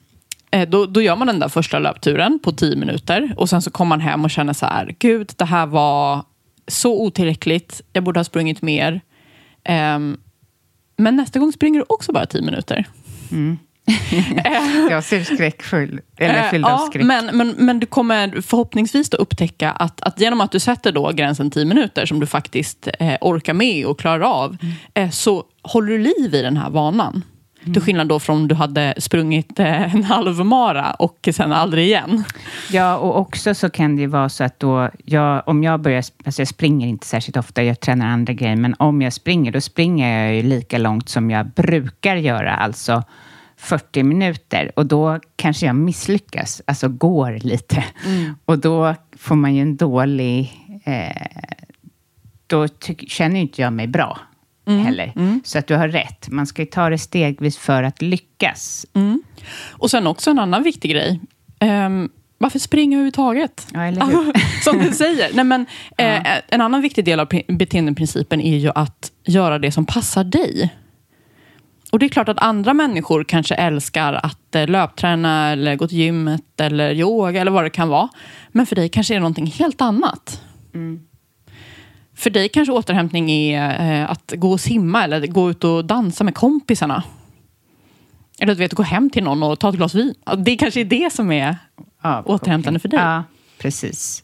eh, 0.51 0.69
då, 0.69 0.85
då 0.85 1.01
gör 1.01 1.15
man 1.15 1.27
den 1.27 1.39
där 1.39 1.47
första 1.49 1.79
löpturen 1.79 2.39
på 2.43 2.51
10 2.51 2.75
minuter 2.75 3.33
och 3.37 3.49
sen 3.49 3.61
så 3.61 3.71
kommer 3.71 3.89
man 3.89 4.01
hem 4.01 4.23
och 4.23 4.31
känner 4.31 4.53
så 4.53 4.65
här, 4.65 4.95
gud, 4.99 5.31
det 5.37 5.45
här 5.45 5.65
var 5.65 6.23
så 6.67 7.01
otillräckligt, 7.03 7.81
jag 7.93 8.03
borde 8.03 8.19
ha 8.19 8.23
sprungit 8.23 8.61
mer. 8.61 9.01
Ehm, 9.63 10.17
men 10.97 11.15
nästa 11.15 11.39
gång 11.39 11.51
springer 11.51 11.79
du 11.79 11.85
också 11.89 12.11
bara 12.11 12.25
10 12.25 12.41
minuter. 12.41 12.85
Jag 14.89 15.03
ser 15.03 15.23
skräckfull, 15.23 16.01
eller 16.17 16.43
Eh, 16.43 16.49
fylld 16.49 16.65
av 16.65 16.77
skräck. 16.77 17.03
men, 17.05 17.37
men, 17.37 17.49
men 17.57 17.79
du 17.79 17.85
kommer 17.85 18.41
förhoppningsvis 18.41 19.09
då 19.09 19.17
upptäcka 19.17 19.71
att, 19.71 20.01
att 20.01 20.19
genom 20.19 20.41
att 20.41 20.51
du 20.51 20.59
sätter 20.59 20.91
då 20.91 21.11
gränsen 21.11 21.51
10 21.51 21.65
minuter 21.65 22.05
som 22.05 22.19
du 22.19 22.25
faktiskt 22.25 22.87
eh, 22.99 23.15
orkar 23.21 23.53
med 23.53 23.85
och 23.85 23.99
klarar 23.99 24.21
av, 24.25 24.57
Mm. 24.61 24.73
eh, 24.93 25.09
så 25.09 25.43
håller 25.61 25.87
du 25.87 25.97
liv 25.97 26.35
i 26.35 26.41
den 26.41 26.57
här 26.57 26.69
vanan. 26.69 27.23
Till 27.63 27.81
skillnad 27.81 28.07
då 28.07 28.19
från 28.19 28.35
om 28.35 28.47
du 28.47 28.55
hade 28.55 28.93
sprungit 28.97 29.59
eh, 29.59 29.95
en 29.95 30.03
halv 30.13 30.45
mara 30.45 30.91
och 30.91 31.29
sen 31.33 31.51
aldrig 31.51 31.85
igen. 31.85 32.23
Ja, 32.71 32.97
och 32.97 33.17
också 33.17 33.55
så 33.55 33.69
kan 33.69 33.95
det 33.95 34.01
ju 34.01 34.07
vara 34.07 34.29
så 34.29 34.43
att 34.43 34.59
då, 34.59 34.89
jag, 35.05 35.43
om 35.45 35.63
jag 35.63 35.81
börjar, 35.81 36.03
alltså 36.25 36.41
jag 36.41 36.47
springer 36.47 36.87
inte 36.87 37.07
särskilt 37.07 37.37
ofta, 37.37 37.63
jag 37.63 37.79
tränar 37.79 38.07
andra 38.07 38.33
grejer, 38.33 38.55
men 38.55 38.75
om 38.79 39.01
jag 39.01 39.13
springer, 39.13 39.51
då 39.51 39.61
springer 39.61 40.25
jag 40.25 40.35
ju 40.35 40.41
lika 40.41 40.77
långt 40.77 41.09
som 41.09 41.31
jag 41.31 41.47
brukar 41.47 42.15
göra, 42.15 42.55
alltså 42.55 43.03
40 43.57 44.03
minuter. 44.03 44.71
Och 44.75 44.85
då 44.85 45.19
kanske 45.35 45.65
jag 45.65 45.75
misslyckas, 45.75 46.61
alltså 46.67 46.89
går 46.89 47.31
lite. 47.31 47.83
Och 48.45 48.59
då 48.59 48.95
får 49.17 49.35
man 49.35 49.55
ju 49.55 49.61
en 49.61 49.77
dålig... 49.77 50.53
Eh, 50.83 51.27
då 52.47 52.67
tyck, 52.67 53.09
känner 53.11 53.39
inte 53.39 53.61
jag 53.61 53.73
mig 53.73 53.87
bra 53.87 54.19
heller. 54.65 55.13
Så 55.43 55.59
att 55.59 55.67
du 55.67 55.75
har 55.75 55.87
rätt, 55.87 56.29
man 56.29 56.47
ska 56.47 56.61
ju 56.61 56.65
ta 56.65 56.89
det 56.89 56.97
stegvis 56.97 57.57
för 57.57 57.83
att 57.83 58.01
lyckas. 58.01 58.85
Och 59.71 59.91
sen 59.91 60.07
också 60.07 60.29
en 60.31 60.39
annan 60.39 60.63
viktig 60.63 60.91
grej. 60.91 61.19
Ehm, 61.59 62.09
varför 62.37 62.59
springa 62.59 62.95
överhuvudtaget? 62.97 63.67
Ja, 63.73 63.81
eller 63.85 64.01
hur? 64.05 64.33
Som 64.63 64.79
du 64.79 64.91
säger. 64.91 65.29
Nej, 65.33 65.45
men, 65.45 65.61
eh, 65.97 66.21
en 66.49 66.61
annan 66.61 66.81
viktig 66.81 67.05
del 67.05 67.19
av 67.19 67.27
pri- 67.27 67.57
beteendeprincipen 67.57 68.41
är 68.41 68.57
ju 68.57 68.71
att 68.75 69.11
göra 69.25 69.59
det 69.59 69.71
som 69.71 69.85
passar 69.85 70.23
dig. 70.23 70.73
Och 71.91 71.99
det 71.99 72.05
är 72.05 72.09
klart 72.09 72.29
att 72.29 72.39
andra 72.39 72.73
människor 72.73 73.23
kanske 73.23 73.55
älskar 73.55 74.13
att 74.13 74.55
eh, 74.55 74.67
löpträna 74.67 75.51
eller 75.51 75.75
gå 75.75 75.87
till 75.87 75.97
gymmet 75.97 76.59
eller 76.61 76.91
yoga 76.93 77.41
eller 77.41 77.51
vad 77.51 77.63
det 77.63 77.69
kan 77.69 77.89
vara. 77.89 78.09
Men 78.51 78.65
för 78.65 78.75
dig 78.75 78.89
kanske 78.89 79.13
är 79.13 79.15
det 79.15 79.19
någonting 79.21 79.45
helt 79.45 79.81
annat. 79.81 80.41
För 82.15 82.29
dig 82.29 82.49
kanske 82.49 82.71
återhämtning 82.73 83.31
är 83.31 84.01
eh, 84.01 84.11
att 84.11 84.33
gå 84.35 84.51
och 84.51 84.59
simma 84.59 85.03
eller 85.03 85.27
gå 85.27 85.49
ut 85.49 85.63
och 85.63 85.85
dansa 85.85 86.23
med 86.23 86.35
kompisarna. 86.35 87.03
Eller 88.39 88.53
du 88.55 88.59
vet, 88.59 88.73
gå 88.73 88.83
hem 88.83 89.09
till 89.09 89.23
någon 89.23 89.43
och 89.43 89.59
ta 89.59 89.69
ett 89.69 89.75
glas 89.75 89.95
vin. 89.95 90.15
Det 90.37 90.55
kanske 90.55 90.81
är 90.81 90.85
det 90.85 91.13
som 91.13 91.31
är 91.31 91.57
Ja, 92.01 92.23
återhämtande 92.25 92.79
för 92.79 92.89
dig. 92.89 92.99
Ja, 92.99 93.23
precis. 93.57 94.23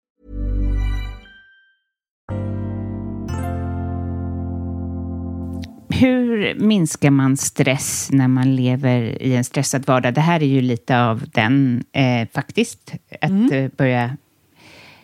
Hur 6.01 6.55
minskar 6.55 7.09
man 7.09 7.37
stress 7.37 8.09
när 8.11 8.27
man 8.27 8.55
lever 8.55 9.21
i 9.21 9.35
en 9.35 9.43
stressad 9.43 9.85
vardag? 9.87 10.13
Det 10.13 10.21
här 10.21 10.43
är 10.43 10.47
ju 10.47 10.61
lite 10.61 11.03
av 11.03 11.23
den, 11.33 11.83
eh, 11.91 12.27
faktiskt. 12.33 12.93
Att 13.21 13.51
eh, 13.51 13.67
börja 13.77 14.17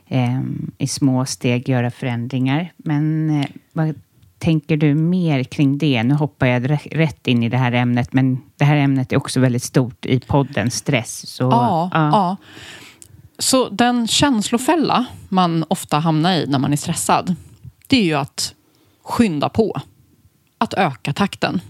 eh, 0.08 0.42
i 0.78 0.88
små 0.88 1.26
steg 1.26 1.70
göra 1.70 1.92
förändringar. 1.92 2.72
Men 2.78 3.30
eh, 3.30 3.46
vad 3.74 3.96
tänker 4.40 4.78
du 4.78 4.96
mer 4.96 5.44
kring 5.44 5.78
det? 5.78 6.04
Nu 6.04 6.14
hoppar 6.14 6.48
jag 6.48 6.80
rätt 6.92 7.28
in 7.28 7.44
i 7.44 7.50
det 7.50 7.58
här 7.58 7.72
ämnet, 7.72 8.14
men 8.14 8.42
det 8.56 8.66
här 8.66 8.76
ämnet 8.76 9.12
är 9.14 9.18
också 9.18 9.40
väldigt 9.40 9.64
stort 9.64 10.06
i 10.06 10.20
podden 10.20 10.72
stress. 10.72 11.28
Så, 11.28 11.44
Ja, 11.44 11.90
ja. 11.94 12.38
Så 13.40 13.70
den 13.70 14.08
känslofälla 14.08 15.06
man 15.30 15.66
ofta 15.68 16.00
hamnar 16.00 16.34
i 16.34 16.48
när 16.48 16.60
man 16.60 16.74
är 16.74 16.78
stressad, 16.78 17.36
det 17.88 17.98
är 17.98 18.04
ju 18.04 18.14
att 18.14 18.54
skynda 19.04 19.50
på. 19.50 19.82
Att 20.58 20.74
öka 20.74 21.14
takten. 21.14 21.62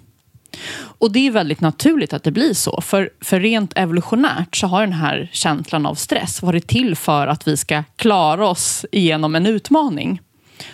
Och 0.78 1.12
det 1.12 1.28
är 1.28 1.32
väldigt 1.32 1.62
naturligt 1.62 2.14
att 2.14 2.24
det 2.24 2.32
blir 2.32 2.54
så. 2.54 2.82
För, 2.82 3.10
för 3.22 3.40
rent 3.40 3.74
evolutionärt 3.76 4.56
så 4.56 4.68
har 4.68 4.82
den 4.82 4.94
här 4.94 5.30
känslan 5.32 5.86
av 5.86 5.96
stress 5.96 6.42
varit 6.42 6.68
till 6.68 6.96
för 6.96 7.28
att 7.28 7.48
vi 7.48 7.58
ska 7.58 7.84
klara 7.96 8.48
oss 8.48 8.86
igenom 8.92 9.36
en 9.36 9.46
utmaning. 9.46 10.22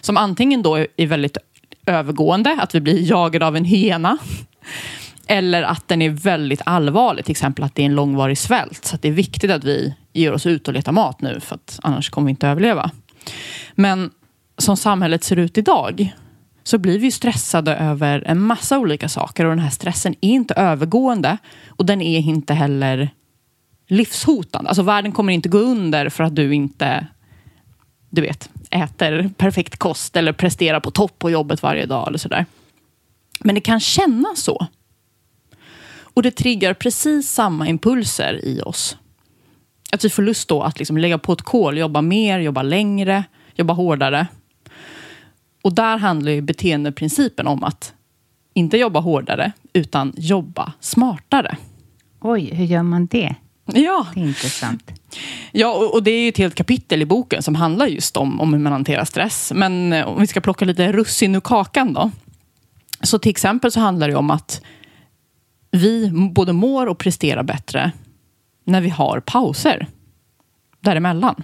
Som 0.02 0.18
antingen 0.18 0.62
då 0.62 0.78
är 0.78 1.08
väldigt 1.08 1.38
övergående, 1.86 2.58
att 2.62 2.76
vi 2.76 2.82
blir 2.82 3.10
jagade 3.10 3.48
av 3.48 3.56
en 3.56 3.66
hyena. 3.66 4.18
Eller 5.28 5.64
att 5.64 5.88
den 5.88 6.02
är 6.02 6.10
väldigt 6.10 6.62
allvarlig, 6.66 7.26
till 7.26 7.32
exempel 7.32 7.64
att 7.64 7.76
det 7.76 7.82
är 7.82 7.86
en 7.86 7.96
långvarig 7.96 8.38
svält. 8.38 8.86
Så 8.86 8.96
att 8.96 9.02
det 9.02 9.08
är 9.08 9.14
viktigt 9.14 9.52
att 9.52 9.64
vi 9.64 9.96
ger 10.14 10.34
oss 10.34 10.46
ut 10.46 10.68
och 10.68 10.74
letar 10.74 10.92
mat 10.92 11.22
nu, 11.22 11.40
för 11.40 11.56
att 11.56 11.80
annars 11.84 12.10
kommer 12.10 12.26
vi 12.26 12.30
inte 12.30 12.48
överleva. 12.48 12.92
Men 13.76 14.12
som 14.58 14.78
samhället 14.78 15.24
ser 15.24 15.40
ut 15.40 15.58
idag 15.58 16.14
så 16.64 16.78
blir 16.78 17.00
vi 17.00 17.12
stressade 17.12 17.76
över 17.76 18.24
en 18.28 18.42
massa 18.42 18.80
olika 18.80 19.10
saker 19.10 19.46
och 19.46 19.52
den 19.52 19.60
här 19.60 19.70
stressen 19.70 20.16
är 20.22 20.30
inte 20.30 20.54
övergående 20.54 21.38
och 21.68 21.86
den 21.86 22.02
är 22.02 22.20
inte 22.20 22.54
heller 22.54 23.10
livshotande. 23.88 24.70
Alltså 24.70 24.84
världen 24.84 25.12
kommer 25.12 25.34
inte 25.34 25.50
gå 25.50 25.58
under 25.58 26.10
för 26.10 26.24
att 26.24 26.36
du 26.36 26.56
inte 26.56 27.08
du 28.16 28.22
vet, 28.22 28.50
äter 28.70 29.30
perfekt 29.38 29.78
kost 29.78 30.18
eller 30.18 30.34
presterar 30.34 30.80
på 30.80 30.92
topp 30.92 31.20
på 31.20 31.32
jobbet 31.32 31.64
varje 31.64 31.86
dag 31.86 32.08
eller 32.08 32.18
sådär. 32.18 32.46
Men 33.40 33.56
det 33.56 33.62
kan 33.62 33.80
kännas 33.80 34.40
så. 34.40 34.68
Och 36.02 36.24
det 36.24 36.32
triggar 36.32 36.74
precis 36.74 37.30
samma 37.30 37.68
impulser 37.68 38.46
i 38.46 38.62
oss. 38.62 38.98
Att 39.92 40.06
vi 40.06 40.10
får 40.10 40.24
lust 40.24 40.48
då 40.48 40.62
att 40.62 40.80
liksom 40.80 40.98
lägga 40.98 41.18
på 41.18 41.34
ett 41.34 41.42
kol, 41.42 41.78
jobba 41.78 42.02
mer, 42.02 42.40
jobba 42.40 42.62
längre, 42.62 43.24
jobba 43.56 43.74
hårdare. 43.74 44.28
Och 45.64 45.76
där 45.76 45.98
handlar 45.98 46.32
ju 46.32 46.42
beteendeprincipen 46.42 47.48
om 47.48 47.64
att 47.64 47.94
inte 48.54 48.78
jobba 48.78 49.00
hårdare, 49.00 49.52
utan 49.74 50.14
jobba 50.18 50.74
smartare. 50.80 51.58
Oj, 52.22 52.54
hur 52.54 52.66
gör 52.66 52.84
man 52.84 53.06
det? 53.06 53.36
Ja. 53.66 54.08
Det 54.14 54.20
är 54.22 54.26
intressant. 54.28 54.92
Ja, 55.52 55.74
och, 55.74 55.94
och 55.94 56.04
det 56.04 56.12
är 56.12 56.22
ju 56.22 56.30
ett 56.30 56.38
helt 56.38 56.56
kapitel 56.56 57.02
i 57.02 57.06
boken 57.06 57.44
som 57.44 57.56
handlar 57.56 57.88
just 57.88 58.18
om, 58.18 58.42
om 58.42 58.54
hur 58.54 58.60
man 58.60 58.72
hanterar 58.72 59.06
stress. 59.06 59.52
Men 59.56 59.94
eh, 59.94 60.08
om 60.08 60.20
vi 60.20 60.28
ska 60.28 60.42
plocka 60.42 60.66
lite 60.66 60.92
russin 60.92 61.36
ur 61.36 61.40
kakan 61.40 61.94
då. 61.94 62.12
Så 63.02 63.20
till 63.20 63.30
exempel 63.30 63.72
så 63.72 63.80
handlar 63.80 64.08
det 64.08 64.16
om 64.16 64.32
att 64.32 64.62
vi 65.72 66.12
både 66.32 66.54
mår 66.54 66.88
och 66.88 66.98
presterar 66.98 67.44
bättre 67.44 67.92
när 68.64 68.82
vi 68.82 68.90
har 68.90 69.20
pauser 69.20 69.88
däremellan. 70.80 71.44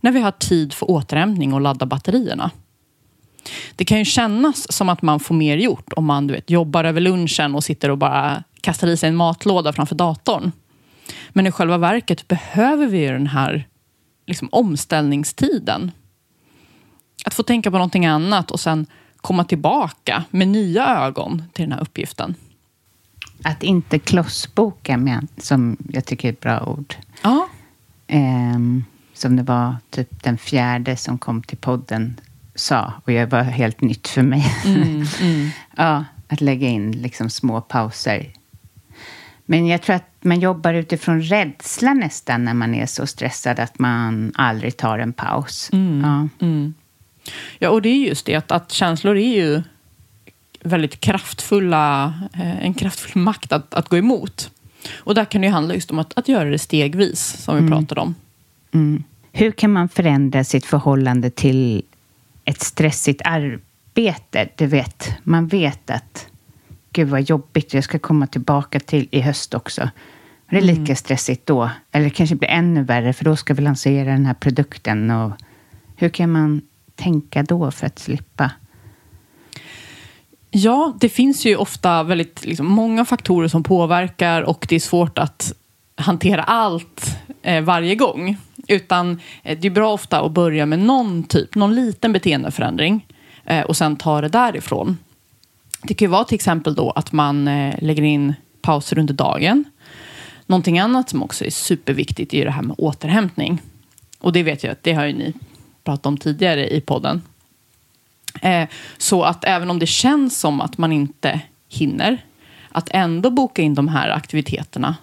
När 0.00 0.12
vi 0.12 0.20
har 0.20 0.30
tid 0.30 0.72
för 0.72 0.90
återhämtning 0.90 1.54
och 1.54 1.60
ladda 1.60 1.86
batterierna. 1.86 2.50
Det 3.76 3.84
kan 3.84 3.98
ju 3.98 4.04
kännas 4.04 4.72
som 4.72 4.88
att 4.88 5.02
man 5.02 5.20
får 5.20 5.34
mer 5.34 5.56
gjort 5.56 5.92
om 5.92 6.04
man 6.04 6.26
du 6.26 6.34
vet, 6.34 6.50
jobbar 6.50 6.84
över 6.84 7.00
lunchen 7.00 7.54
och 7.54 7.64
sitter 7.64 7.90
och 7.90 7.98
bara 7.98 8.44
kastar 8.60 8.88
i 8.88 8.96
sig 8.96 9.08
en 9.08 9.16
matlåda 9.16 9.72
framför 9.72 9.94
datorn. 9.94 10.52
Men 11.28 11.46
i 11.46 11.50
själva 11.50 11.78
verket 11.78 12.28
behöver 12.28 12.86
vi 12.86 12.98
ju 12.98 13.12
den 13.12 13.26
här 13.26 13.68
liksom, 14.26 14.48
omställningstiden. 14.52 15.90
Att 17.24 17.34
få 17.34 17.42
tänka 17.42 17.70
på 17.70 17.76
någonting 17.76 18.06
annat 18.06 18.50
och 18.50 18.60
sen 18.60 18.86
komma 19.16 19.44
tillbaka 19.44 20.24
med 20.30 20.48
nya 20.48 20.86
ögon 20.86 21.42
till 21.52 21.64
den 21.64 21.72
här 21.72 21.80
uppgiften. 21.80 22.34
Att 23.42 23.62
inte 23.62 23.98
klossboka, 23.98 25.22
som 25.36 25.76
jag 25.92 26.04
tycker 26.04 26.28
är 26.28 26.32
ett 26.32 26.40
bra 26.40 26.64
ord. 26.66 26.94
Ja. 27.22 27.48
Ehm, 28.06 28.84
som 29.14 29.36
det 29.36 29.42
var 29.42 29.76
typ 29.90 30.22
den 30.22 30.38
fjärde 30.38 30.96
som 30.96 31.18
kom 31.18 31.42
till 31.42 31.58
podden 31.58 32.20
sa. 32.54 32.92
Och 33.04 33.12
jag 33.12 33.26
var 33.26 33.42
helt 33.42 33.80
nytt 33.80 34.08
för 34.08 34.22
mig. 34.22 34.54
Mm, 34.64 35.04
mm. 35.20 35.50
ja, 35.76 36.04
att 36.28 36.40
lägga 36.40 36.68
in 36.68 36.92
liksom 36.92 37.30
små 37.30 37.60
pauser. 37.60 38.32
Men 39.46 39.66
jag 39.66 39.82
tror 39.82 39.96
att 39.96 40.10
man 40.20 40.40
jobbar 40.40 40.74
utifrån 40.74 41.22
rädsla 41.22 41.94
nästan 41.94 42.44
när 42.44 42.54
man 42.54 42.74
är 42.74 42.86
så 42.86 43.06
stressad 43.06 43.58
att 43.58 43.78
man 43.78 44.32
aldrig 44.34 44.76
tar 44.76 44.98
en 44.98 45.12
paus. 45.12 45.68
Ja. 45.72 46.28
Mm. 46.46 46.74
Ja, 47.58 47.70
och 47.70 47.82
det 47.82 47.88
är 47.88 48.08
just 48.08 48.26
det 48.26 48.34
att, 48.34 48.52
att 48.52 48.72
känslor 48.72 49.16
är 49.16 49.34
ju 49.34 49.62
väldigt 50.60 51.00
kraftfulla, 51.00 52.14
eh, 52.34 52.64
en 52.64 52.74
kraftfull 52.74 53.22
makt 53.22 53.52
att, 53.52 53.74
att 53.74 53.88
gå 53.88 53.96
emot. 53.96 54.50
Och 54.94 55.14
där 55.14 55.24
kan 55.24 55.40
det 55.40 55.46
ju 55.46 55.52
handla 55.52 55.74
just 55.74 55.90
om 55.90 55.98
att, 55.98 56.18
att 56.18 56.28
göra 56.28 56.50
det 56.50 56.58
stegvis, 56.58 57.36
som 57.42 57.64
vi 57.64 57.70
pratade 57.70 58.00
om. 58.00 58.14
Mm. 58.72 59.04
Hur 59.32 59.50
kan 59.50 59.72
man 59.72 59.88
förändra 59.88 60.44
sitt 60.44 60.64
förhållande 60.64 61.30
till 61.30 61.82
ett 62.44 62.60
stressigt 62.60 63.22
arbete? 63.24 64.48
Du 64.56 64.66
vet, 64.66 65.14
man 65.22 65.46
vet 65.46 65.90
att 65.90 66.26
gud 66.92 67.08
vad 67.08 67.22
jobbigt, 67.22 67.74
jag 67.74 67.84
ska 67.84 67.98
komma 67.98 68.26
tillbaka 68.26 68.80
till 68.80 69.08
i 69.10 69.20
höst 69.20 69.54
också. 69.54 69.88
Det 70.50 70.56
är 70.56 70.62
lika 70.62 70.96
stressigt 70.96 71.46
då. 71.46 71.70
Eller 71.92 72.04
det 72.04 72.10
kanske 72.10 72.36
blir 72.36 72.48
ännu 72.48 72.82
värre, 72.82 73.12
för 73.12 73.24
då 73.24 73.36
ska 73.36 73.54
vi 73.54 73.62
lansera 73.62 74.12
den 74.12 74.26
här 74.26 74.34
produkten. 74.34 75.10
Och 75.10 75.32
hur 75.96 76.08
kan 76.08 76.32
man 76.32 76.62
tänka 76.94 77.42
då 77.42 77.70
för 77.70 77.86
att 77.86 77.98
slippa? 77.98 78.50
Ja, 80.50 80.96
det 81.00 81.08
finns 81.08 81.46
ju 81.46 81.56
ofta 81.56 82.02
väldigt 82.02 82.44
liksom, 82.44 82.66
många 82.66 83.04
faktorer 83.04 83.48
som 83.48 83.62
påverkar 83.62 84.42
och 84.42 84.66
det 84.68 84.74
är 84.74 84.80
svårt 84.80 85.18
att 85.18 85.52
hantera 85.96 86.42
allt 86.42 87.16
eh, 87.42 87.64
varje 87.64 87.94
gång. 87.94 88.36
Utan 88.68 89.20
eh, 89.42 89.58
det 89.58 89.68
är 89.68 89.70
bra 89.70 89.92
ofta 89.92 90.20
att 90.20 90.32
börja 90.32 90.66
med 90.66 90.78
någon 90.78 91.22
typ, 91.22 91.54
någon 91.54 91.74
liten 91.74 92.12
beteendeförändring 92.12 93.06
eh, 93.44 93.60
och 93.60 93.76
sen 93.76 93.96
ta 93.96 94.20
det 94.20 94.28
därifrån. 94.28 94.98
Det 95.82 95.94
kan 95.94 96.06
ju 96.06 96.10
vara 96.10 96.24
till 96.24 96.34
exempel 96.34 96.74
då 96.74 96.90
att 96.90 97.12
man 97.12 97.48
eh, 97.48 97.74
lägger 97.82 98.02
in 98.02 98.34
pauser 98.62 98.98
under 98.98 99.14
dagen. 99.14 99.64
Någonting 100.46 100.78
annat 100.78 101.10
som 101.10 101.22
också 101.22 101.44
är 101.44 101.50
superviktigt 101.50 102.34
är 102.34 102.38
ju 102.38 102.44
det 102.44 102.50
här 102.50 102.62
med 102.62 102.74
återhämtning. 102.78 103.62
Och 104.18 104.32
det 104.32 104.42
vet 104.42 104.64
jag 104.64 104.72
att 104.72 104.82
det 104.82 104.92
har 104.92 105.04
ju 105.04 105.12
ni 105.12 105.32
pratat 105.84 106.06
om 106.06 106.16
tidigare 106.16 106.68
i 106.68 106.80
podden. 106.80 107.22
Så 108.98 109.22
att 109.22 109.44
även 109.44 109.70
om 109.70 109.78
det 109.78 109.86
känns 109.86 110.40
som 110.40 110.60
att 110.60 110.78
man 110.78 110.92
inte 110.92 111.40
hinner, 111.68 112.24
att 112.68 112.88
ändå 112.90 113.30
boka 113.30 113.62
in 113.62 113.74
de 113.74 113.88
här 113.88 114.10
aktiviteterna 114.10 114.96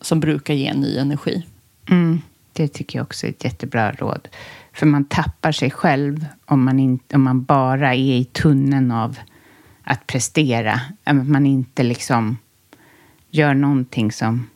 som 0.00 0.20
brukar 0.20 0.54
ge 0.54 0.74
ny 0.74 0.98
energi. 0.98 1.42
Mm, 1.90 2.20
det 2.56 2.68
tycker 2.68 2.98
jag 2.98 3.04
också 3.04 3.26
är 3.26 3.30
ett 3.30 3.44
jättebra 3.44 3.92
råd. 3.92 4.28
För 4.72 4.86
man 4.86 5.04
tappar 5.04 5.52
sig 5.52 5.70
själv 5.70 6.26
om 6.44 6.64
man, 6.64 6.78
in, 6.78 6.98
om 7.12 7.22
man 7.22 7.44
bara 7.44 7.94
är 7.94 8.16
i 8.16 8.24
tunneln 8.24 8.90
av 8.90 9.18
att 9.82 10.06
prestera. 10.06 10.80
Att 11.04 11.26
man 11.26 11.46
inte 11.46 11.82
liksom 11.82 12.38
gör 13.30 13.54
någonting 13.54 14.12
som 14.12 14.46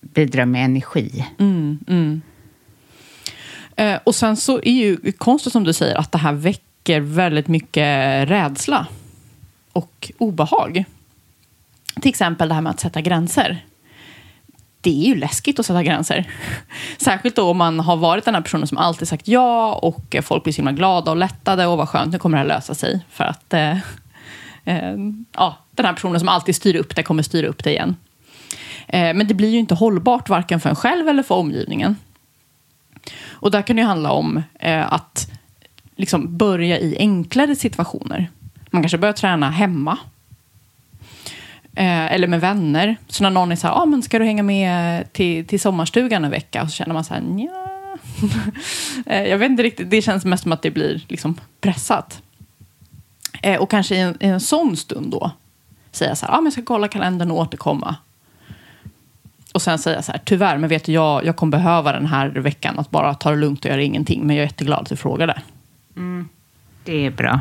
bidrar 0.00 0.44
med 0.44 0.64
energi. 0.64 1.26
Mm, 1.38 1.78
mm. 1.88 2.22
Eh, 3.76 4.00
och 4.04 4.14
sen 4.14 4.36
så 4.36 4.60
är 4.62 4.72
ju 4.72 5.12
konstigt 5.12 5.52
som 5.52 5.64
du 5.64 5.72
säger 5.72 5.96
att 5.96 6.12
det 6.12 6.18
här 6.18 6.32
väcker 6.32 7.00
väldigt 7.00 7.48
mycket 7.48 8.28
rädsla 8.28 8.86
och 9.72 10.12
obehag. 10.18 10.84
Till 12.00 12.08
exempel 12.08 12.48
det 12.48 12.54
här 12.54 12.60
med 12.60 12.70
att 12.70 12.80
sätta 12.80 13.00
gränser. 13.00 13.64
Det 14.82 14.90
är 14.90 15.06
ju 15.06 15.14
läskigt 15.14 15.58
att 15.58 15.66
sätta 15.66 15.82
gränser. 15.82 16.28
Särskilt 16.98 17.36
då 17.36 17.50
om 17.50 17.58
man 17.58 17.80
har 17.80 17.96
varit 17.96 18.24
den 18.24 18.34
här 18.34 18.42
personen 18.42 18.66
som 18.66 18.78
alltid 18.78 19.08
sagt 19.08 19.28
ja 19.28 19.74
och 19.74 20.16
folk 20.22 20.44
blir 20.44 20.52
så 20.52 20.56
himla 20.56 20.72
glada 20.72 21.10
och 21.10 21.16
lättade 21.16 21.66
och 21.66 21.78
vad 21.78 21.88
skönt, 21.88 22.12
nu 22.12 22.18
kommer 22.18 22.36
det 22.36 22.42
här 22.42 22.48
lösa 22.48 22.74
sig. 22.74 23.00
För 23.10 23.24
att 23.24 23.54
eh, 23.54 23.76
eh, 24.64 24.96
ja, 25.32 25.58
den 25.70 25.86
här 25.86 25.92
personen 25.92 26.20
som 26.20 26.28
alltid 26.28 26.56
styr 26.56 26.76
upp 26.76 26.96
det 26.96 27.02
kommer 27.02 27.22
styra 27.22 27.46
upp 27.46 27.64
det 27.64 27.70
igen. 27.70 27.96
Eh, 28.86 29.14
men 29.14 29.26
det 29.26 29.34
blir 29.34 29.48
ju 29.48 29.58
inte 29.58 29.74
hållbart 29.74 30.28
varken 30.28 30.60
för 30.60 30.70
en 30.70 30.76
själv 30.76 31.08
eller 31.08 31.22
för 31.22 31.34
omgivningen. 31.34 31.96
Och 33.30 33.50
där 33.50 33.62
kan 33.62 33.76
det 33.76 33.82
handla 33.82 34.12
om 34.12 34.42
eh, 34.60 34.92
att 34.92 35.30
liksom 35.96 36.36
börja 36.36 36.78
i 36.78 36.96
enklare 36.98 37.56
situationer. 37.56 38.30
Man 38.70 38.82
kanske 38.82 38.98
börjar 38.98 39.12
träna 39.12 39.50
hemma. 39.50 39.98
Eh, 41.74 42.12
eller 42.12 42.26
med 42.26 42.40
vänner. 42.40 42.96
Så 43.08 43.22
när 43.22 43.30
någon 43.30 43.52
är 43.52 43.56
så 43.56 43.66
här, 43.66 43.74
ah, 43.74 43.86
men 43.86 44.02
ska 44.02 44.18
du 44.18 44.24
hänga 44.24 44.42
med 44.42 45.12
till, 45.12 45.46
till 45.46 45.60
sommarstugan 45.60 46.24
en 46.24 46.30
vecka? 46.30 46.62
Och 46.62 46.68
så 46.68 46.74
känner 46.74 46.94
man 46.94 47.04
så 47.04 47.14
här, 47.14 47.20
nja. 47.20 47.68
eh, 49.06 49.22
jag 49.22 49.38
vet 49.38 49.50
inte 49.50 49.62
riktigt, 49.62 49.90
det 49.90 50.02
känns 50.02 50.24
mest 50.24 50.42
som 50.42 50.52
att 50.52 50.62
det 50.62 50.70
blir 50.70 51.04
liksom 51.08 51.40
pressat. 51.60 52.22
Eh, 53.42 53.60
och 53.60 53.70
kanske 53.70 53.94
i 53.94 54.00
en, 54.00 54.16
i 54.20 54.26
en 54.26 54.40
sån 54.40 54.76
stund 54.76 55.10
då 55.10 55.30
säga 55.92 56.16
så 56.16 56.26
här, 56.26 56.32
ah, 56.32 56.36
men 56.36 56.44
jag 56.44 56.52
ska 56.52 56.62
kolla 56.62 56.88
kalendern 56.88 57.30
och 57.30 57.36
återkomma. 57.36 57.96
Och 59.54 59.62
sen 59.62 59.78
säga 59.78 60.02
så 60.02 60.12
här, 60.12 60.20
tyvärr, 60.24 60.58
men 60.58 60.68
vet 60.68 60.84
du, 60.84 60.92
jag, 60.92 61.24
jag 61.24 61.36
kommer 61.36 61.50
behöva 61.50 61.92
den 61.92 62.06
här 62.06 62.28
veckan 62.28 62.78
att 62.78 62.90
bara 62.90 63.14
ta 63.14 63.30
det 63.30 63.36
lugnt 63.36 63.64
och 63.64 63.70
göra 63.70 63.82
ingenting. 63.82 64.26
Men 64.26 64.36
jag 64.36 64.42
är 64.42 64.46
jätteglad 64.46 64.78
att 64.78 64.88
du 64.88 64.96
frågade. 64.96 65.42
Mm. 65.96 66.28
Det 66.84 67.06
är 67.06 67.10
bra. 67.10 67.40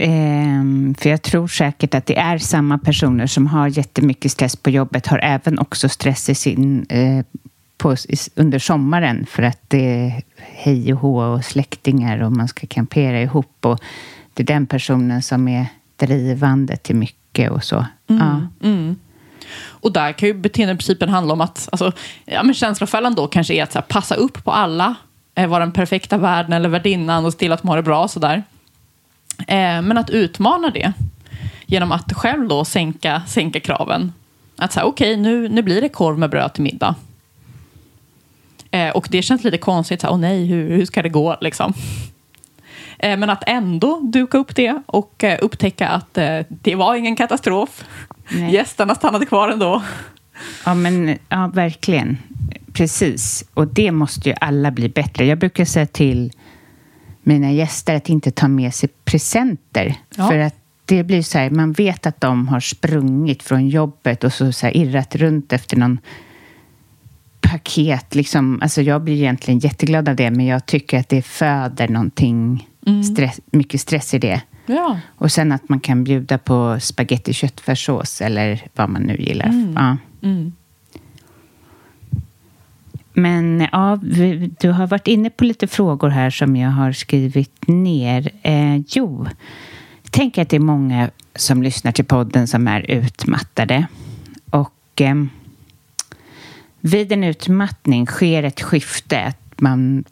Ehm, 0.00 0.94
för 0.98 1.10
jag 1.10 1.22
tror 1.22 1.48
säkert 1.48 1.94
att 1.94 2.06
det 2.06 2.18
är 2.18 2.38
samma 2.38 2.78
personer 2.78 3.26
som 3.26 3.46
har 3.46 3.68
jättemycket 3.68 4.32
stress 4.32 4.56
på 4.56 4.70
jobbet 4.70 5.06
har 5.06 5.18
även 5.22 5.58
också 5.58 5.88
stress 5.88 6.28
i 6.28 6.34
sin, 6.34 6.86
eh, 6.88 7.24
på, 7.78 7.96
under 8.34 8.58
sommaren 8.58 9.26
för 9.26 9.42
att 9.42 9.60
det 9.68 9.86
är 9.86 10.22
hej 10.36 10.92
och 10.92 11.00
hå 11.00 11.22
och 11.22 11.44
släktingar 11.44 12.22
och 12.22 12.32
man 12.32 12.48
ska 12.48 12.66
kampera 12.66 13.22
ihop. 13.22 13.66
Och 13.66 13.80
det 14.34 14.42
är 14.42 14.46
den 14.46 14.66
personen 14.66 15.22
som 15.22 15.48
är 15.48 15.66
drivande 15.96 16.76
till 16.76 16.96
mycket 16.96 17.50
och 17.50 17.64
så. 17.64 17.86
Ja. 18.06 18.40
Och 19.64 19.92
där 19.92 20.12
kan 20.12 20.28
ju 20.28 20.34
beteendeprincipen 20.34 21.08
handla 21.08 21.32
om 21.32 21.40
att, 21.40 21.68
alltså, 21.72 21.92
ja 22.24 22.42
men 22.42 22.54
känslofällan 22.54 23.14
då 23.14 23.26
kanske 23.26 23.54
är 23.54 23.62
att 23.62 23.72
så 23.72 23.78
här, 23.78 23.86
passa 23.88 24.14
upp 24.14 24.44
på 24.44 24.52
alla, 24.52 24.94
eh, 25.34 25.48
vara 25.48 25.60
den 25.60 25.72
perfekta 25.72 26.18
värden 26.18 26.52
eller 26.52 26.68
värdinnan 26.68 27.24
och 27.24 27.32
se 27.32 27.38
till 27.38 27.52
att 27.52 27.62
de 27.62 27.68
har 27.68 27.76
det 27.76 27.82
bra 27.82 28.08
sådär. 28.08 28.36
Eh, 28.36 28.42
men 29.82 29.98
att 29.98 30.10
utmana 30.10 30.70
det 30.70 30.92
genom 31.66 31.92
att 31.92 32.12
själv 32.12 32.48
då 32.48 32.64
sänka, 32.64 33.22
sänka 33.26 33.60
kraven. 33.60 34.12
Att 34.56 34.72
säga, 34.72 34.84
okej, 34.84 35.12
okay, 35.12 35.22
nu, 35.22 35.48
nu 35.48 35.62
blir 35.62 35.80
det 35.80 35.88
korv 35.88 36.18
med 36.18 36.30
bröd 36.30 36.54
till 36.54 36.62
middag. 36.62 36.94
Eh, 38.70 38.90
och 38.90 39.08
det 39.10 39.22
känns 39.22 39.44
lite 39.44 39.58
konstigt, 39.58 40.04
åh 40.04 40.14
oh, 40.14 40.18
nej, 40.18 40.46
hur, 40.46 40.70
hur 40.70 40.86
ska 40.86 41.02
det 41.02 41.08
gå 41.08 41.36
liksom? 41.40 41.72
Eh, 42.98 43.18
men 43.18 43.30
att 43.30 43.42
ändå 43.46 44.00
duka 44.00 44.38
upp 44.38 44.56
det 44.56 44.82
och 44.86 45.24
eh, 45.24 45.38
upptäcka 45.42 45.88
att 45.88 46.18
eh, 46.18 46.40
det 46.48 46.74
var 46.74 46.94
ingen 46.94 47.16
katastrof. 47.16 47.84
Nej. 48.28 48.54
Gästerna 48.54 48.94
stannade 48.94 49.26
kvar 49.26 49.48
ändå. 49.48 49.82
Ja, 50.64 50.74
men 50.74 51.18
ja, 51.28 51.50
verkligen. 51.54 52.18
Precis. 52.72 53.44
Och 53.54 53.66
det 53.66 53.90
måste 53.90 54.28
ju 54.28 54.34
alla 54.40 54.70
bli 54.70 54.88
bättre. 54.88 55.26
Jag 55.26 55.38
brukar 55.38 55.64
säga 55.64 55.86
till 55.86 56.32
mina 57.26 57.52
gäster 57.52 57.94
att 57.94 58.08
inte 58.08 58.30
ta 58.30 58.48
med 58.48 58.74
sig 58.74 58.88
presenter. 59.04 59.94
Ja. 60.16 60.28
För 60.28 60.38
att 60.38 60.54
det 60.84 61.04
blir 61.04 61.22
så 61.22 61.38
här, 61.38 61.50
man 61.50 61.72
vet 61.72 62.06
att 62.06 62.20
de 62.20 62.48
har 62.48 62.60
sprungit 62.60 63.42
från 63.42 63.68
jobbet 63.68 64.24
och 64.24 64.32
så, 64.32 64.52
så 64.52 64.66
här, 64.66 64.76
irrat 64.76 65.16
runt 65.16 65.52
efter 65.52 65.76
någon 65.76 65.98
paket. 67.40 68.14
Liksom. 68.14 68.58
Alltså 68.62 68.82
jag 68.82 69.02
blir 69.02 69.14
egentligen 69.14 69.60
jätteglad 69.60 70.08
av 70.08 70.16
det, 70.16 70.30
men 70.30 70.46
jag 70.46 70.66
tycker 70.66 70.98
att 70.98 71.08
det 71.08 71.22
föder 71.22 71.88
någonting, 71.88 72.68
stress, 73.12 73.40
mycket 73.46 73.80
stress 73.80 74.14
i 74.14 74.18
det. 74.18 74.40
Ja. 74.66 75.00
Och 75.06 75.32
sen 75.32 75.52
att 75.52 75.68
man 75.68 75.80
kan 75.80 76.04
bjuda 76.04 76.38
på 76.38 76.76
spaghetti 76.80 77.32
köttfärssås 77.32 78.20
eller 78.20 78.62
vad 78.74 78.88
man 78.88 79.02
nu 79.02 79.16
gillar. 79.16 79.72
Ja. 79.74 79.96
Men 83.18 83.68
ja, 83.72 83.98
vi, 84.02 84.50
du 84.60 84.70
har 84.70 84.86
varit 84.86 85.08
inne 85.08 85.30
på 85.30 85.44
lite 85.44 85.66
frågor 85.66 86.08
här 86.08 86.30
som 86.30 86.56
jag 86.56 86.70
har 86.70 86.92
skrivit 86.92 87.68
ner. 87.68 88.30
Eh, 88.42 88.76
jo, 88.76 89.26
jag 90.02 90.12
tänker 90.12 90.42
att 90.42 90.48
det 90.48 90.56
är 90.56 90.60
många 90.60 91.10
som 91.34 91.62
lyssnar 91.62 91.92
till 91.92 92.04
podden 92.04 92.48
som 92.48 92.68
är 92.68 92.90
utmattade. 92.90 93.86
Och 94.50 95.00
eh, 95.00 95.14
vid 96.80 97.12
en 97.12 97.24
utmattning 97.24 98.06
sker 98.06 98.42
ett 98.42 98.62
skifte. 98.62 99.20
Att 99.20 99.60
man 99.60 100.04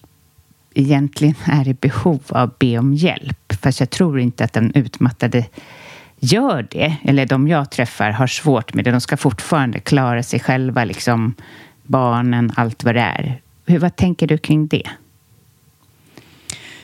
egentligen 0.75 1.35
är 1.45 1.69
i 1.69 1.75
behov 1.75 2.23
av 2.29 2.37
att 2.37 2.59
be 2.59 2.79
om 2.79 2.95
hjälp. 2.95 3.53
Fast 3.63 3.81
jag 3.81 3.91
tror 3.91 4.21
inte 4.21 4.45
att 4.45 4.53
den 4.53 4.73
utmattade 4.75 5.47
gör 6.19 6.67
det. 6.71 6.97
Eller 7.03 7.27
de 7.27 7.49
jag 7.49 7.71
träffar 7.71 8.11
har 8.11 8.27
svårt 8.27 8.75
med 8.75 8.85
det. 8.85 8.91
De 8.91 9.01
ska 9.01 9.17
fortfarande 9.17 9.81
klara 9.81 10.23
sig 10.23 10.41
själva, 10.41 10.85
liksom 10.85 11.35
barnen, 11.87 12.53
allt 12.57 12.85
vad 12.85 12.95
det 12.95 13.01
är. 13.01 13.41
Hur, 13.67 13.79
vad 13.79 13.97
tänker 13.97 14.27
du 14.27 14.39
kring 14.39 14.67
det? 14.67 14.91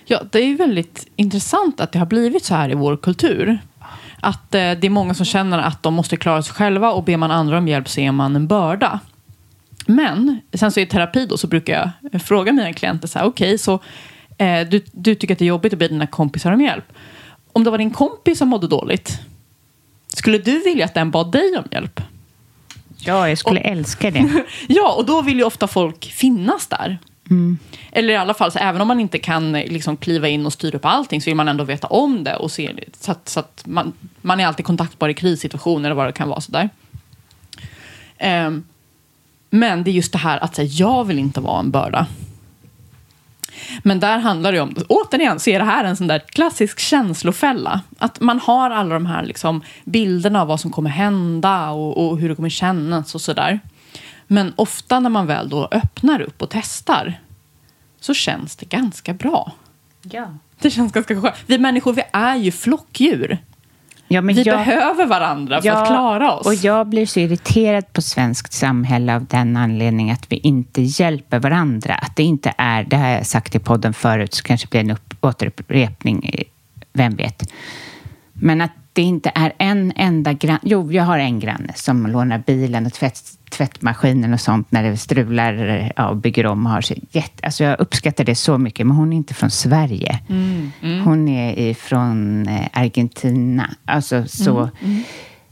Ja, 0.05 0.23
det 0.31 0.39
är 0.39 0.47
ju 0.47 0.57
väldigt 0.57 1.07
intressant 1.17 1.81
att 1.81 1.93
det 1.93 1.99
har 1.99 2.07
blivit 2.07 2.45
så 2.45 2.55
här 2.55 2.71
i 2.71 2.75
vår 2.75 2.97
kultur. 2.97 3.59
Att 4.21 4.55
eh, 4.55 4.73
det 4.73 4.85
är 4.87 4.91
många 4.91 5.15
som 5.15 5.27
känner 5.27 5.59
att 5.59 5.83
de 5.83 5.95
måste 5.95 6.17
klara 6.17 6.43
sig 6.43 6.55
själva 6.55 6.91
och 6.91 7.05
ber 7.05 7.17
man 7.17 7.31
andra 7.31 7.59
om 7.59 7.69
hjälp 7.69 7.89
så 7.89 8.01
är 8.01 8.13
man 8.13 8.37
en 8.37 8.47
börda. 8.47 9.01
Men 9.87 10.41
sen 10.53 10.73
så 10.73 10.81
i 10.81 10.87
terapi 10.87 11.27
då 11.27 11.37
så 11.37 11.47
brukar 11.47 11.93
jag 12.13 12.23
fråga 12.23 12.53
mina 12.53 12.73
klienter 12.73 13.09
så 13.09 13.19
här, 13.19 13.27
okej, 13.27 13.47
okay, 13.47 13.59
så 13.59 13.81
eh, 14.39 14.69
du, 14.69 14.85
du 14.93 15.15
tycker 15.15 15.35
att 15.35 15.39
det 15.39 15.45
är 15.45 15.47
jobbigt 15.47 15.73
att 15.73 15.79
be 15.79 15.89
dina 15.89 16.07
kompisar 16.07 16.53
om 16.53 16.61
hjälp. 16.61 16.93
Om 17.53 17.65
det 17.65 17.71
var 17.71 17.79
din 17.79 17.91
kompis 17.91 18.39
som 18.39 18.49
mådde 18.49 18.69
dåligt, 18.69 19.21
skulle 20.09 20.39
du 20.39 20.63
vilja 20.63 20.85
att 20.85 20.95
den 20.95 21.11
bad 21.11 21.33
dig 21.33 21.59
om 21.59 21.65
hjälp? 21.71 22.01
Ja, 23.05 23.29
jag 23.29 23.39
skulle 23.39 23.61
och, 23.61 23.67
älska 23.67 24.11
det. 24.11 24.45
ja, 24.69 24.95
och 24.97 25.07
då 25.07 25.23
vill 25.23 25.39
ju 25.39 25.45
ofta 25.45 25.67
folk 25.67 26.05
finnas 26.05 26.67
där. 26.67 26.99
Mm. 27.31 27.59
Eller 27.93 28.13
i 28.13 28.17
alla 28.17 28.35
fall, 28.35 28.53
så 28.53 28.59
även 28.59 28.81
om 28.81 28.89
man 28.89 29.01
inte 29.01 29.19
kan 29.19 29.53
liksom, 29.53 29.97
kliva 29.97 30.29
in 30.29 30.47
och 30.47 30.53
styra 30.53 30.77
upp 30.77 30.85
allting 30.85 31.21
så 31.21 31.31
vill 31.31 31.37
man 31.37 31.49
ändå 31.49 31.65
veta 31.65 31.87
om 31.87 32.25
det 32.25 32.37
och 32.37 32.51
se. 32.51 32.75
Så 33.01 33.13
att, 33.13 33.29
så 33.29 33.41
att 33.41 33.63
man, 33.67 33.93
man 34.21 34.41
är 34.41 34.47
alltid 34.47 34.67
kontaktbar 34.67 35.09
i 35.09 35.15
krissituationer 35.15 35.89
eller 35.89 35.97
vad 35.97 36.07
det 36.07 36.13
kan 36.13 36.29
vara. 36.29 36.41
Sådär. 36.41 36.69
Um, 38.47 38.65
men 39.51 39.85
det 39.85 39.91
är 39.91 39.93
just 39.93 40.13
det 40.13 40.19
här 40.19 40.39
att 40.39 40.55
säga, 40.55 40.69
jag 40.69 41.05
vill 41.05 41.19
inte 41.19 41.41
vara 41.41 41.61
en 41.61 41.71
börda. 41.71 42.07
Men 43.83 44.01
där 44.01 44.19
handlar 44.19 44.53
det 44.53 44.61
om, 44.61 44.75
återigen 44.89 45.41
så 45.41 45.51
är 45.51 45.59
det 45.59 45.65
här 45.65 45.85
en 45.85 45.97
sån 45.97 46.07
där 46.07 46.19
klassisk 46.19 46.79
känslofälla. 46.79 47.81
Att 47.99 48.21
man 48.21 48.41
har 48.41 48.71
alla 48.71 48.95
de 48.95 49.07
här 49.07 49.23
liksom 49.23 49.63
bilderna 49.85 50.43
av 50.43 50.49
vad 50.49 50.61
som 50.61 50.71
kommer 50.71 50.91
hända 50.91 51.71
och, 51.71 52.09
och 52.09 52.19
hur 52.19 52.29
det 52.29 52.35
kommer 52.35 52.49
kännas 52.49 53.15
och 53.15 53.21
sådär. 53.21 53.61
Men 54.27 54.53
ofta 54.57 55.01
när 55.01 55.11
man 55.11 55.27
väl 55.27 55.49
då 55.49 55.69
öppnar 55.73 56.21
upp 56.21 56.43
och 56.43 56.51
testar 56.51 57.21
så 58.01 58.15
känns 58.15 58.57
det 58.57 58.67
ganska 58.67 59.15
bra. 59.15 59.53
Ja. 60.03 60.35
Det 60.61 60.71
känns 60.71 60.93
ganska 60.93 61.21
skönt. 61.21 61.35
Vi 61.47 61.59
människor, 61.59 61.93
vi 61.93 62.03
är 62.13 62.37
ju 62.37 62.53
flockdjur. 62.53 63.39
Ja, 64.13 64.21
vi 64.21 64.43
jag, 64.43 64.59
behöver 64.59 65.07
varandra 65.07 65.61
för 65.61 65.69
ja, 65.69 65.83
att 65.83 65.89
klara 65.89 66.33
oss. 66.33 66.47
Och 66.47 66.55
jag 66.55 66.87
blir 66.87 67.07
så 67.07 67.21
irriterad 67.21 67.93
på 67.93 68.03
svenskt 68.03 68.53
samhälle 68.53 69.17
av 69.17 69.25
den 69.25 69.57
anledningen 69.57 70.15
att 70.15 70.33
vi 70.33 70.37
inte 70.37 70.83
hjälper 70.83 71.39
varandra. 71.39 71.95
Att 71.95 72.17
det 72.17 72.23
inte 72.23 72.55
är, 72.59 72.85
det 72.85 72.97
har 72.97 73.09
jag 73.09 73.27
sagt 73.27 73.55
i 73.55 73.59
podden 73.59 73.95
förut, 73.95 74.35
så 74.35 74.43
kanske 74.43 74.67
blir 74.67 74.81
en 74.81 74.91
upp, 74.91 75.15
återupprepning, 75.21 76.45
vem 76.93 77.17
vet. 77.17 77.53
Men 78.33 78.61
att 78.61 78.71
det 78.93 79.03
inte 79.03 79.33
är 79.35 79.53
en 79.59 79.93
enda 79.97 80.33
granne. 80.33 80.61
Jo, 80.63 80.93
jag 80.93 81.05
har 81.05 81.19
en 81.19 81.41
granne 81.41 81.73
som 81.75 82.07
lånar 82.07 82.43
bilen 82.47 82.87
och 82.87 82.93
tvätt, 82.93 83.23
tvättmaskinen 83.51 84.33
och 84.33 84.41
sånt 84.41 84.73
när 84.73 84.83
det 84.83 84.97
strular 84.97 85.93
ja, 85.97 86.09
och 86.09 86.17
bygger 86.17 86.47
om. 86.47 86.67
Och 86.67 86.73
har 86.73 86.81
sig. 86.81 87.03
Jätte, 87.11 87.47
alltså 87.47 87.65
jag 87.65 87.81
uppskattar 87.81 88.25
det 88.25 88.35
så 88.35 88.59
mycket, 88.59 88.87
men 88.87 88.97
hon 88.97 89.13
är 89.13 89.17
inte 89.17 89.35
från 89.35 89.51
Sverige. 89.51 90.19
Mm, 90.29 90.73
mm. 90.83 91.01
Hon 91.05 91.29
är 91.29 91.75
från 91.75 92.49
eh, 92.49 92.69
Argentina. 92.73 93.71
Alltså, 93.85 94.25
så 94.27 94.59
mm, 94.59 94.71
mm, 94.81 95.03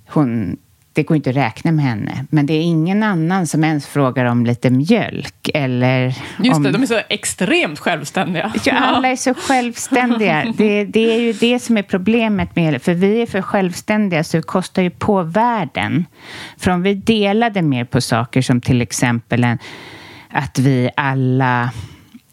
hon 0.08 0.56
det 0.98 1.02
går 1.02 1.16
inte 1.16 1.30
att 1.30 1.36
räkna 1.36 1.72
med 1.72 1.84
henne. 1.84 2.24
Men 2.30 2.46
det 2.46 2.54
är 2.54 2.60
ingen 2.60 3.02
annan 3.02 3.46
som 3.46 3.64
ens 3.64 3.86
frågar 3.86 4.24
om 4.24 4.46
lite 4.46 4.70
mjölk 4.70 5.50
eller... 5.54 6.06
Just 6.38 6.56
om... 6.56 6.62
det, 6.62 6.70
de 6.70 6.82
är 6.82 6.86
så 6.86 7.00
extremt 7.08 7.78
självständiga. 7.78 8.52
Ja, 8.64 8.72
alla 8.72 9.08
är 9.08 9.16
så 9.16 9.34
självständiga. 9.34 10.44
Det, 10.56 10.84
det, 10.84 11.14
är 11.14 11.20
ju 11.20 11.32
det 11.32 11.58
som 11.58 11.76
är 11.76 11.82
problemet 11.82 12.56
med 12.56 12.82
För 12.82 12.94
vi 12.94 13.22
är 13.22 13.26
för 13.26 13.42
självständiga 13.42 14.24
så 14.24 14.36
det 14.36 14.42
kostar 14.42 14.82
ju 14.82 14.90
på 14.90 15.22
världen. 15.22 16.06
För 16.56 16.70
om 16.70 16.82
vi 16.82 16.94
delade 16.94 17.62
mer 17.62 17.84
på 17.84 18.00
saker 18.00 18.42
som 18.42 18.60
till 18.60 18.82
exempel 18.82 19.44
en, 19.44 19.58
att 20.30 20.58
vi 20.58 20.90
alla 20.96 21.70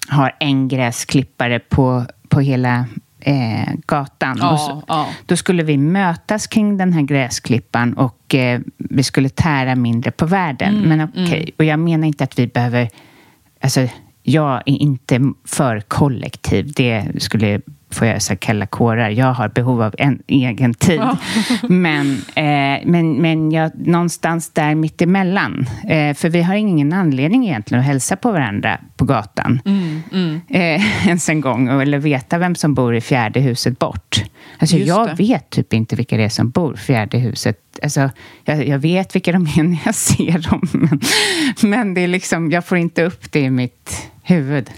har 0.09 0.35
en 0.39 0.67
gräsklippare 0.67 1.59
på, 1.59 2.05
på 2.29 2.39
hela 2.39 2.85
eh, 3.25 3.73
gatan. 3.85 4.37
Ja, 4.41 4.57
så, 4.57 4.83
ja. 4.87 5.07
Då 5.25 5.35
skulle 5.35 5.63
vi 5.63 5.77
mötas 5.77 6.47
kring 6.47 6.77
den 6.77 6.93
här 6.93 7.01
gräsklippan 7.01 7.93
och 7.93 8.35
eh, 8.35 8.59
vi 8.77 9.03
skulle 9.03 9.29
tära 9.29 9.75
mindre 9.75 10.11
på 10.11 10.25
världen. 10.25 10.75
Mm, 10.75 10.89
Men 10.89 11.09
okej, 11.09 11.23
okay. 11.23 11.39
mm. 11.39 11.51
och 11.57 11.65
jag 11.65 11.79
menar 11.79 12.07
inte 12.07 12.23
att 12.23 12.39
vi 12.39 12.47
behöver... 12.47 12.89
Alltså, 13.61 13.87
jag 14.23 14.55
är 14.65 14.81
inte 14.81 15.21
för 15.45 15.81
kollektiv. 15.81 16.73
Det 16.75 17.07
skulle 17.17 17.61
får 17.91 18.07
jag 18.07 18.21
så 18.21 18.35
kalla 18.35 18.67
kårar. 18.67 19.09
Jag 19.09 19.33
har 19.33 19.49
behov 19.49 19.81
av 19.81 19.95
en 19.97 20.19
egen 20.27 20.73
tid. 20.73 20.99
Ja. 20.99 21.17
men 21.69 22.21
eh, 22.35 22.85
men, 22.85 23.21
men 23.21 23.51
jag, 23.51 23.87
någonstans 23.87 24.49
där 24.49 24.75
mittemellan. 24.75 25.65
Eh, 25.89 26.13
för 26.13 26.29
vi 26.29 26.41
har 26.41 26.55
ingen 26.55 26.93
anledning 26.93 27.47
egentligen 27.47 27.79
att 27.79 27.87
hälsa 27.87 28.15
på 28.15 28.31
varandra 28.31 28.79
på 28.95 29.05
gatan. 29.05 29.61
Mm, 29.65 30.01
mm. 30.11 30.41
Eh, 30.49 31.05
ens 31.07 31.29
en 31.29 31.41
gång. 31.41 31.81
Eller 31.81 31.97
veta 31.97 32.37
vem 32.37 32.55
som 32.55 32.73
bor 32.73 32.95
i 32.95 33.01
fjärde 33.01 33.39
huset 33.39 33.79
bort. 33.79 34.23
Alltså, 34.59 34.77
jag 34.77 35.07
det. 35.07 35.15
vet 35.15 35.49
typ 35.49 35.73
inte 35.73 35.95
vilka 35.95 36.17
det 36.17 36.23
är 36.23 36.29
som 36.29 36.49
bor 36.49 36.73
i 36.73 36.77
fjärde 36.77 37.17
huset. 37.17 37.59
Alltså, 37.83 38.09
jag, 38.45 38.67
jag, 38.67 38.79
vet 38.79 39.15
vilka 39.15 39.31
de 39.31 39.47
är 39.57 39.63
när 39.63 39.79
jag 39.85 39.95
ser 39.95 40.49
dem. 40.49 40.61
Men, 40.73 40.99
men 41.69 41.93
det 41.93 42.01
är 42.01 42.07
liksom, 42.07 42.51
jag 42.51 42.65
får 42.65 42.77
inte 42.77 43.03
upp 43.03 43.31
det 43.31 43.39
i 43.39 43.49
mitt 43.49 44.11
huvud. 44.25 44.69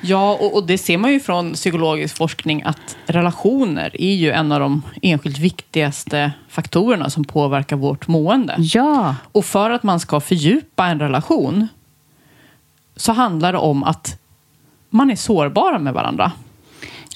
Ja, 0.00 0.32
och, 0.32 0.54
och, 0.54 0.66
det 0.66 0.78
ser 0.78 0.98
man 0.98 1.12
ju 1.12 1.20
från 1.20 1.52
psykologisk 1.52 2.16
forskning 2.16 2.62
att 2.62 2.96
relationer 3.06 4.00
är 4.00 4.14
ju 4.14 4.30
en 4.30 4.52
av 4.52 4.60
de 4.60 4.82
enskilt 5.02 5.38
viktigaste 5.38 6.32
faktorerna 6.48 7.10
som 7.10 7.24
påverkar 7.24 7.76
vårt 7.76 8.08
mående. 8.08 8.56
Ja. 8.58 9.16
Och 9.32 9.44
för 9.44 9.70
att 9.70 9.82
man 9.82 10.00
ska 10.00 10.20
fördjupa 10.20 10.86
en 10.86 11.00
relation 11.00 11.68
så 12.96 13.12
handlar 13.12 13.52
det 13.52 13.58
om 13.58 13.84
att 13.84 14.20
man 14.90 15.10
är 15.10 15.16
sårbara 15.16 15.78
med 15.78 15.94
varandra. 15.94 16.32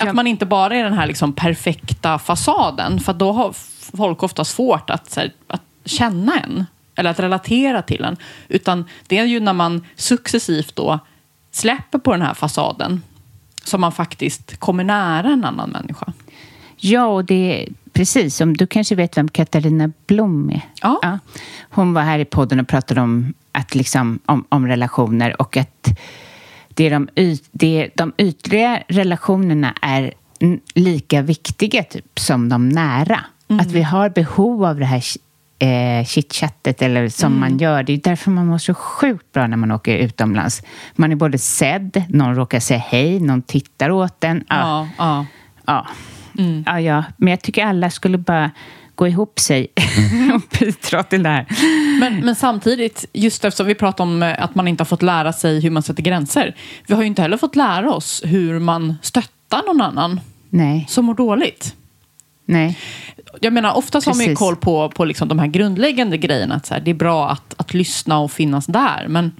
Att 0.00 0.14
man 0.14 0.26
inte 0.26 0.46
bara 0.46 0.76
är 0.76 0.84
den 0.84 0.92
här 0.92 1.06
liksom 1.06 1.32
perfekta 1.32 2.18
fasaden, 2.18 3.00
för 3.00 3.12
då 3.12 3.32
har 3.32 3.52
folk 3.96 4.22
ofta 4.22 4.44
svårt 4.44 4.90
att, 4.90 5.16
här, 5.16 5.32
att 5.46 5.62
känna 5.84 6.38
en 6.38 6.66
eller 6.94 7.10
att 7.10 7.20
relatera 7.20 7.82
till 7.82 8.04
en. 8.04 8.16
Utan 8.48 8.84
det 9.06 9.18
är 9.18 9.24
ju 9.24 9.40
när 9.40 9.52
man 9.52 9.84
successivt 9.96 10.76
då 10.76 10.98
släpper 11.50 11.98
på 11.98 12.12
den 12.12 12.22
här 12.22 12.34
fasaden 12.34 13.02
som 13.64 13.80
man 13.80 13.92
faktiskt 13.92 14.56
kommer 14.56 14.84
nära 14.84 15.28
en 15.28 15.44
annan 15.44 15.70
människa. 15.70 16.12
Ja, 16.76 17.06
och 17.06 17.24
det 17.24 17.62
är 17.62 17.68
precis 17.92 18.36
som 18.36 18.56
du 18.56 18.66
kanske 18.66 18.94
vet 18.94 19.16
vem 19.16 19.28
Katarina 19.28 19.92
Blom 20.06 20.50
är? 20.50 20.60
Ja. 20.82 20.98
ja. 21.02 21.18
Hon 21.70 21.94
var 21.94 22.02
här 22.02 22.18
i 22.18 22.24
podden 22.24 22.60
och 22.60 22.68
pratade 22.68 23.00
om, 23.00 23.34
att 23.52 23.74
liksom, 23.74 24.18
om, 24.26 24.44
om 24.48 24.66
relationer 24.66 25.40
och 25.40 25.56
att 25.56 25.88
det 26.68 26.86
är 26.86 26.90
de, 26.90 27.08
yt, 27.16 27.48
det, 27.52 27.90
de 27.94 28.12
ytliga 28.18 28.82
relationerna 28.88 29.74
är 29.82 30.12
lika 30.74 31.22
viktiga 31.22 31.82
typ, 31.82 32.18
som 32.20 32.48
de 32.48 32.68
nära. 32.68 33.24
Mm. 33.48 33.60
Att 33.60 33.72
vi 33.72 33.82
har 33.82 34.10
behov 34.10 34.64
av 34.64 34.78
det 34.78 34.84
här 34.84 35.04
eh, 35.58 36.06
chitchattet 36.06 36.82
eller 36.82 37.08
som 37.08 37.26
mm. 37.26 37.40
man 37.40 37.58
gör. 37.58 37.82
Det 37.82 37.92
är 37.92 38.00
därför 38.04 38.30
man 38.30 38.46
mår 38.46 38.58
så 38.58 38.74
sjukt 38.74 39.32
bra 39.32 39.46
när 39.46 39.56
man 39.56 39.72
åker 39.72 39.96
utomlands. 39.96 40.62
Man 40.94 41.12
är 41.12 41.16
både 41.16 41.38
sedd, 41.38 42.02
någon 42.08 42.34
råkar 42.34 42.60
säga 42.60 42.80
hej, 42.80 43.20
någon 43.20 43.42
tittar 43.42 43.90
åt 43.90 44.24
en. 44.24 44.44
Ja, 44.48 44.88
ja. 44.98 45.26
ja. 45.66 45.86
Mm. 46.38 46.64
ja, 46.66 46.80
ja. 46.80 47.04
Men 47.16 47.28
jag 47.30 47.40
tycker 47.40 47.64
alla 47.64 47.90
skulle 47.90 48.18
bara 48.18 48.50
gå 48.94 49.08
ihop 49.08 49.38
sig 49.40 49.66
och 50.34 50.58
bidra 50.58 51.02
till 51.02 51.22
det 51.22 51.28
här. 51.28 51.46
Men, 52.00 52.20
men 52.20 52.34
samtidigt, 52.34 53.04
just 53.12 53.44
eftersom 53.44 53.66
vi 53.66 53.74
pratar 53.74 54.04
om 54.04 54.22
eh, 54.22 54.42
att 54.42 54.54
man 54.54 54.68
inte 54.68 54.80
har 54.80 54.86
fått 54.86 55.02
lära 55.02 55.32
sig 55.32 55.60
hur 55.60 55.70
man 55.70 55.82
sätter 55.82 56.02
gränser. 56.02 56.56
Vi 56.86 56.94
har 56.94 57.02
ju 57.02 57.06
inte 57.06 57.22
heller 57.22 57.36
fått 57.36 57.56
lära 57.56 57.92
oss 57.92 58.22
hur 58.24 58.58
man 58.58 58.94
stöttar 59.02 59.62
någon 59.66 59.80
annan 59.80 60.20
Nej. 60.50 60.86
som 60.88 61.04
mår 61.04 61.14
dåligt. 61.14 61.74
Nej. 62.48 62.78
Jag 63.40 63.52
menar, 63.52 63.76
oftast 63.76 64.06
Precis. 64.06 64.20
har 64.20 64.26
man 64.26 64.30
ju 64.30 64.36
koll 64.36 64.56
på, 64.56 64.88
på 64.88 65.04
liksom 65.04 65.28
de 65.28 65.38
här 65.38 65.46
grundläggande 65.46 66.18
grejerna. 66.18 66.54
Att 66.54 66.66
så 66.66 66.74
här, 66.74 66.80
det 66.80 66.90
är 66.90 66.94
bra 66.94 67.30
att, 67.30 67.54
att 67.56 67.74
lyssna 67.74 68.18
och 68.18 68.32
finnas 68.32 68.66
där. 68.66 69.06
Men, 69.08 69.32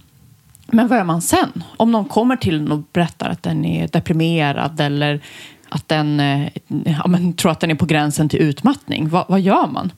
men 0.66 0.88
vad 0.88 0.98
gör 0.98 1.04
man 1.04 1.22
sen? 1.22 1.64
Om 1.76 1.92
någon 1.92 2.04
kommer 2.04 2.36
till 2.36 2.56
en 2.56 2.72
och 2.72 2.82
berättar 2.92 3.30
att 3.30 3.42
den 3.42 3.64
är 3.64 3.88
deprimerad 3.88 4.80
eller 4.80 5.20
att 5.68 5.88
den 5.88 6.20
eh, 6.20 6.48
ja, 6.84 7.06
men, 7.06 7.32
tror 7.32 7.52
att 7.52 7.60
den 7.60 7.70
är 7.70 7.74
på 7.74 7.86
gränsen 7.86 8.28
till 8.28 8.40
utmattning. 8.40 9.08
Va, 9.08 9.24
vad 9.28 9.40
gör 9.40 9.66
man? 9.66 9.92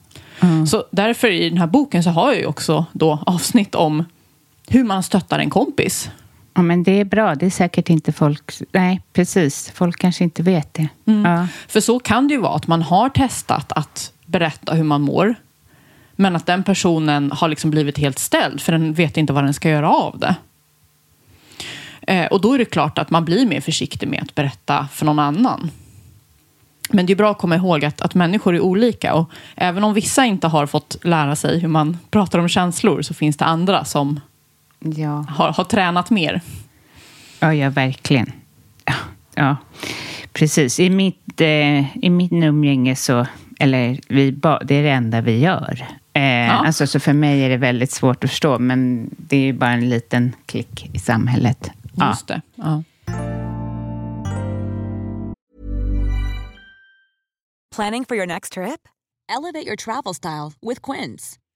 Så 0.67 0.83
därför 0.91 1.27
i 1.27 1.49
den 1.49 1.57
här 1.57 1.67
boken 1.67 2.03
så 2.03 2.09
har 2.09 2.31
jag 2.31 2.39
ju 2.39 2.45
också 2.45 2.85
då 2.91 3.19
avsnitt 3.25 3.75
om 3.75 4.05
hur 4.67 4.83
man 4.83 5.03
stöttar 5.03 5.39
en 5.39 5.49
kompis. 5.49 6.09
Ja, 6.53 6.61
men 6.61 6.83
det 6.83 6.99
är 6.99 7.05
bra. 7.05 7.35
Det 7.35 7.45
är 7.45 7.49
säkert 7.49 7.89
inte 7.89 8.11
folk... 8.11 8.51
Nej, 8.71 9.01
precis. 9.13 9.71
Folk 9.75 9.99
kanske 9.99 10.23
inte 10.23 10.43
vet 10.43 10.73
det. 10.73 10.87
Ja. 11.05 11.47
För 11.67 11.79
så 11.79 11.99
kan 11.99 12.27
det 12.27 12.33
ju 12.33 12.39
vara 12.39 12.55
att 12.55 12.67
man 12.67 12.81
har 12.81 13.09
testat 13.09 13.71
att 13.71 14.13
berätta 14.25 14.73
hur 14.73 14.83
man 14.83 15.01
mår. 15.01 15.35
Men 16.15 16.35
att 16.35 16.45
den 16.45 16.63
personen 16.63 17.31
har 17.31 17.47
liksom 17.47 17.71
blivit 17.71 17.97
helt 17.97 18.19
ställd 18.19 18.61
för 18.61 18.71
den 18.71 18.93
vet 18.93 19.17
inte 19.17 19.33
vad 19.33 19.43
den 19.43 19.53
ska 19.53 19.69
göra 19.69 19.89
av 19.89 20.19
det. 20.19 20.35
Eh, 22.01 22.25
och 22.25 22.41
då 22.41 22.53
är 22.53 22.57
det 22.57 22.65
klart 22.65 22.97
att 22.97 23.09
man 23.09 23.25
blir 23.25 23.45
mer 23.45 23.61
försiktig 23.61 24.07
med 24.07 24.23
att 24.23 24.35
berätta 24.35 24.87
för 24.91 25.05
någon 25.05 25.19
annan. 25.19 25.71
Men 26.89 27.05
det 27.05 27.13
är 27.13 27.17
bra 27.17 27.31
att 27.31 27.37
komma 27.37 27.55
ihåg 27.55 27.85
att, 27.85 28.01
att 28.01 28.15
människor 28.15 28.55
är 28.55 28.59
olika 28.59 29.13
och 29.13 29.29
även 29.55 29.83
om 29.83 29.93
vissa 29.93 30.25
inte 30.25 30.47
har 30.47 30.65
fått 30.65 30.97
lära 31.03 31.35
sig 31.35 31.59
hur 31.59 31.67
man 31.67 31.97
pratar 32.09 32.39
om 32.39 32.49
känslor 32.49 33.01
så 33.01 33.13
finns 33.13 33.37
det 33.37 33.45
andra 33.45 33.85
som 33.85 34.19
Ja. 34.85 35.25
har, 35.29 35.51
har 35.53 35.63
tränat 35.63 36.09
mer. 36.09 36.41
Ja, 37.39 37.53
ja, 37.53 37.69
verkligen. 37.69 38.31
Ja, 38.85 38.93
ja. 39.35 39.55
precis. 40.33 40.79
I 40.79 40.89
mitt, 40.89 41.41
eh, 41.41 41.97
I 42.05 42.09
mitt 42.09 42.31
umgänge 42.31 42.95
så, 42.95 43.25
eller 43.59 43.99
vi, 44.07 44.31
ba- 44.31 44.59
det 44.63 44.75
är 44.75 44.83
det 44.83 44.89
enda 44.91 45.21
vi 45.21 45.39
gör. 45.39 45.87
Eh, 46.13 46.59
alltså, 46.59 46.87
så 46.87 46.99
för 46.99 47.13
mig 47.13 47.41
är 47.43 47.49
det 47.49 47.57
väldigt 47.57 47.91
svårt 47.91 48.23
att 48.23 48.29
förstå, 48.29 48.59
men 48.59 49.09
det 49.17 49.35
är 49.37 49.41
ju 49.41 49.53
bara 49.53 49.71
en 49.71 49.89
liten 49.89 50.35
klick 50.45 50.89
i 50.93 50.99
samhället. 50.99 51.71
Ja. 51.95 52.09
Just 52.09 52.27
det. 52.27 52.41
Ja. 52.55 52.83
Planning 57.75 58.05
for 58.05 58.15
your 58.17 58.27
next 58.27 58.53
trip? 58.53 58.87
Elevate 59.29 59.65
your 59.67 59.75
travel 59.75 60.13
style 60.13 60.51
with 60.61 60.81
Quince. 60.81 61.37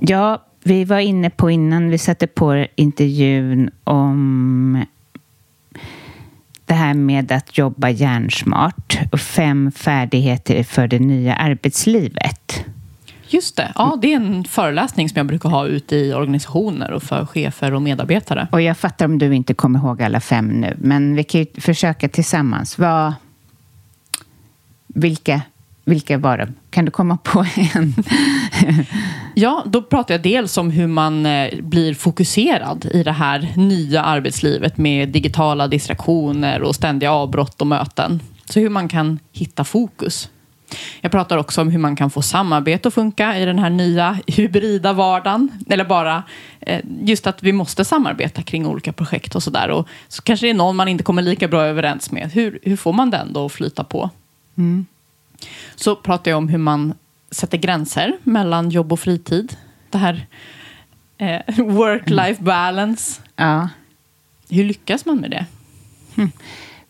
Ja, 0.00 0.42
vi 0.64 0.84
var 0.84 0.98
inne 0.98 1.30
på 1.30 1.50
innan 1.50 1.90
vi 1.90 1.98
satte 1.98 2.26
på 2.26 2.66
intervjun 2.76 3.70
om 3.84 4.84
det 6.64 6.74
här 6.74 6.94
med 6.94 7.32
att 7.32 7.58
jobba 7.58 7.90
hjärnsmart 7.90 8.98
och 9.12 9.20
fem 9.20 9.72
färdigheter 9.72 10.62
för 10.62 10.86
det 10.86 10.98
nya 10.98 11.34
arbetslivet. 11.34 12.64
Just 13.28 13.56
det. 13.56 13.72
Ja, 13.74 13.98
det 14.02 14.12
är 14.12 14.16
en 14.16 14.44
föreläsning 14.44 15.08
som 15.08 15.16
jag 15.16 15.26
brukar 15.26 15.48
ha 15.48 15.66
ute 15.66 15.96
i 15.96 16.14
organisationer 16.14 16.90
och 16.90 17.02
för 17.02 17.26
chefer 17.26 17.74
och 17.74 17.82
medarbetare. 17.82 18.48
Och 18.52 18.60
jag 18.60 18.76
fattar 18.76 19.04
om 19.04 19.18
du 19.18 19.34
inte 19.34 19.54
kommer 19.54 19.78
ihåg 19.78 20.02
alla 20.02 20.20
fem 20.20 20.48
nu, 20.48 20.76
men 20.78 21.14
vi 21.14 21.24
kan 21.24 21.40
ju 21.40 21.46
försöka 21.60 22.08
tillsammans. 22.08 22.78
Vad, 22.78 23.14
vilka, 24.86 25.42
vilka 25.84 26.18
var 26.18 26.38
de? 26.38 26.54
Kan 26.70 26.84
du 26.84 26.90
komma 26.90 27.18
på 27.22 27.46
en? 27.74 27.94
Ja, 29.40 29.62
då 29.66 29.82
pratar 29.82 30.14
jag 30.14 30.22
dels 30.22 30.58
om 30.58 30.70
hur 30.70 30.86
man 30.86 31.26
eh, 31.26 31.60
blir 31.60 31.94
fokuserad 31.94 32.84
i 32.92 33.02
det 33.02 33.12
här 33.12 33.52
nya 33.56 34.02
arbetslivet 34.02 34.78
med 34.78 35.08
digitala 35.08 35.68
distraktioner 35.68 36.62
och 36.62 36.74
ständiga 36.74 37.12
avbrott 37.12 37.60
och 37.60 37.66
möten. 37.66 38.20
Så 38.44 38.60
hur 38.60 38.70
man 38.70 38.88
kan 38.88 39.18
hitta 39.32 39.64
fokus. 39.64 40.30
Jag 41.00 41.12
pratar 41.12 41.36
också 41.36 41.60
om 41.60 41.68
hur 41.68 41.78
man 41.78 41.96
kan 41.96 42.10
få 42.10 42.22
samarbete 42.22 42.88
att 42.88 42.94
funka 42.94 43.38
i 43.38 43.44
den 43.44 43.58
här 43.58 43.70
nya 43.70 44.18
hybrida 44.26 44.92
vardagen. 44.92 45.50
Eller 45.70 45.84
bara 45.84 46.22
eh, 46.60 46.80
just 47.02 47.26
att 47.26 47.42
vi 47.42 47.52
måste 47.52 47.84
samarbeta 47.84 48.42
kring 48.42 48.66
olika 48.66 48.92
projekt 48.92 49.34
och 49.34 49.42
sådär. 49.42 49.68
Och 49.68 49.88
så 50.08 50.22
kanske 50.22 50.46
det 50.46 50.50
är 50.50 50.54
någon 50.54 50.76
man 50.76 50.88
inte 50.88 51.04
kommer 51.04 51.22
lika 51.22 51.48
bra 51.48 51.62
överens 51.62 52.10
med. 52.10 52.30
Hur, 52.32 52.58
hur 52.62 52.76
får 52.76 52.92
man 52.92 53.10
den 53.10 53.32
då 53.32 53.46
att 53.46 53.52
flyta 53.52 53.84
på? 53.84 54.10
Så 55.76 55.96
pratar 55.96 56.30
jag 56.30 56.38
om 56.38 56.48
hur 56.48 56.58
man 56.58 56.94
sätter 57.30 57.58
gränser 57.58 58.12
mellan 58.22 58.70
jobb 58.70 58.92
och 58.92 59.00
fritid. 59.00 59.56
Det 59.90 59.98
här 59.98 60.26
eh, 61.18 61.40
work-life 61.56 62.42
balance. 62.42 63.20
Ja. 63.36 63.68
Hur 64.50 64.64
lyckas 64.64 65.06
man 65.06 65.16
med 65.16 65.30
det? 65.30 65.46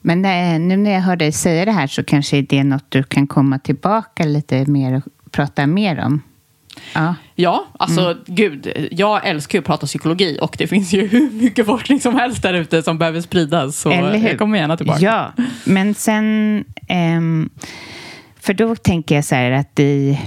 Men 0.01 0.24
eh, 0.24 0.61
nu 0.61 0.76
när 0.76 0.91
jag 0.91 1.01
hör 1.01 1.16
dig 1.16 1.32
säga 1.32 1.64
det 1.64 1.72
här 1.72 1.86
så 1.86 2.05
kanske 2.05 2.43
det 2.43 2.59
är 2.59 2.64
något 2.64 2.84
du 2.89 3.03
kan 3.03 3.26
komma 3.26 3.59
tillbaka 3.59 4.24
lite 4.24 4.64
mer 4.66 4.95
och 4.97 5.03
prata 5.30 5.66
mer 5.66 6.01
om. 6.01 6.22
Ja. 6.95 7.14
Ja, 7.34 7.66
alltså 7.78 8.16
gud, 8.26 8.89
jag 8.91 9.26
älskar 9.26 9.59
ju 9.59 9.61
att 9.61 9.66
prata 9.66 9.86
psykologi 9.86 10.39
och 10.41 10.55
det 10.59 10.66
finns 10.74 10.93
ju 10.93 11.07
hur 11.07 11.30
mycket 11.30 11.66
forskning 11.66 12.01
som 12.01 12.14
helst 12.14 12.43
där 12.43 12.55
ute 12.55 12.82
som 12.82 12.99
behöver 12.99 13.20
spridas. 13.20 13.80
Så 13.80 13.91
Eller 13.91 14.18
hur? 14.18 14.28
jag 14.28 14.39
kommer 14.39 14.59
gärna 14.59 14.76
tillbaka. 14.76 15.01
Ja, 15.01 15.32
men 15.64 15.95
sen... 15.95 16.64
ehm, 16.89 17.51
för 18.49 18.55
då 18.55 18.76
tänker 18.76 19.14
jag 19.14 19.24
så 19.24 19.34
här 19.34 19.51
att 19.51 19.80
i... 19.80 20.20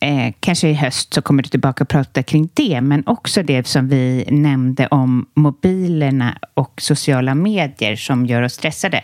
Eh, 0.00 0.34
kanske 0.40 0.68
i 0.68 0.74
höst 0.74 1.14
så 1.14 1.22
kommer 1.22 1.42
du 1.42 1.48
tillbaka 1.48 1.84
och 1.84 1.88
prata 1.88 2.22
kring 2.22 2.48
det, 2.54 2.80
men 2.80 3.02
också 3.06 3.42
det 3.42 3.66
som 3.66 3.88
vi 3.88 4.24
nämnde 4.30 4.86
om 4.86 5.26
mobilerna 5.34 6.38
och 6.54 6.80
sociala 6.80 7.34
medier 7.34 7.96
som 7.96 8.26
gör 8.26 8.42
oss 8.42 8.52
stressade. 8.52 9.02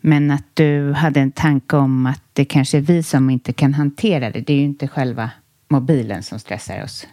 Men 0.00 0.30
att 0.30 0.44
du 0.54 0.92
hade 0.92 1.20
en 1.20 1.32
tanke 1.32 1.76
om 1.76 2.06
att 2.06 2.22
det 2.32 2.44
kanske 2.44 2.76
är 2.76 2.80
vi 2.80 3.02
som 3.02 3.30
inte 3.30 3.52
kan 3.52 3.74
hantera 3.74 4.30
det. 4.30 4.40
Det 4.40 4.52
är 4.52 4.56
ju 4.56 4.64
inte 4.64 4.88
själva 4.88 5.30
mobilen 5.68 6.22
som 6.22 6.38
stressar 6.38 6.82
oss. 6.84 7.06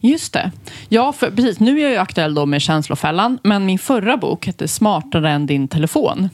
Just 0.00 0.32
det. 0.32 0.52
Ja, 0.88 1.12
för, 1.12 1.30
precis. 1.30 1.60
Nu 1.60 1.78
är 1.78 1.82
jag 1.82 1.90
ju 1.90 1.96
aktuell 1.96 2.34
då 2.34 2.46
med 2.46 2.62
Känslofällan, 2.62 3.38
men 3.42 3.66
min 3.66 3.78
förra 3.78 4.16
bok 4.16 4.46
hette 4.46 4.68
Smartare 4.68 5.30
än 5.30 5.46
din 5.46 5.68
telefon. 5.68 6.28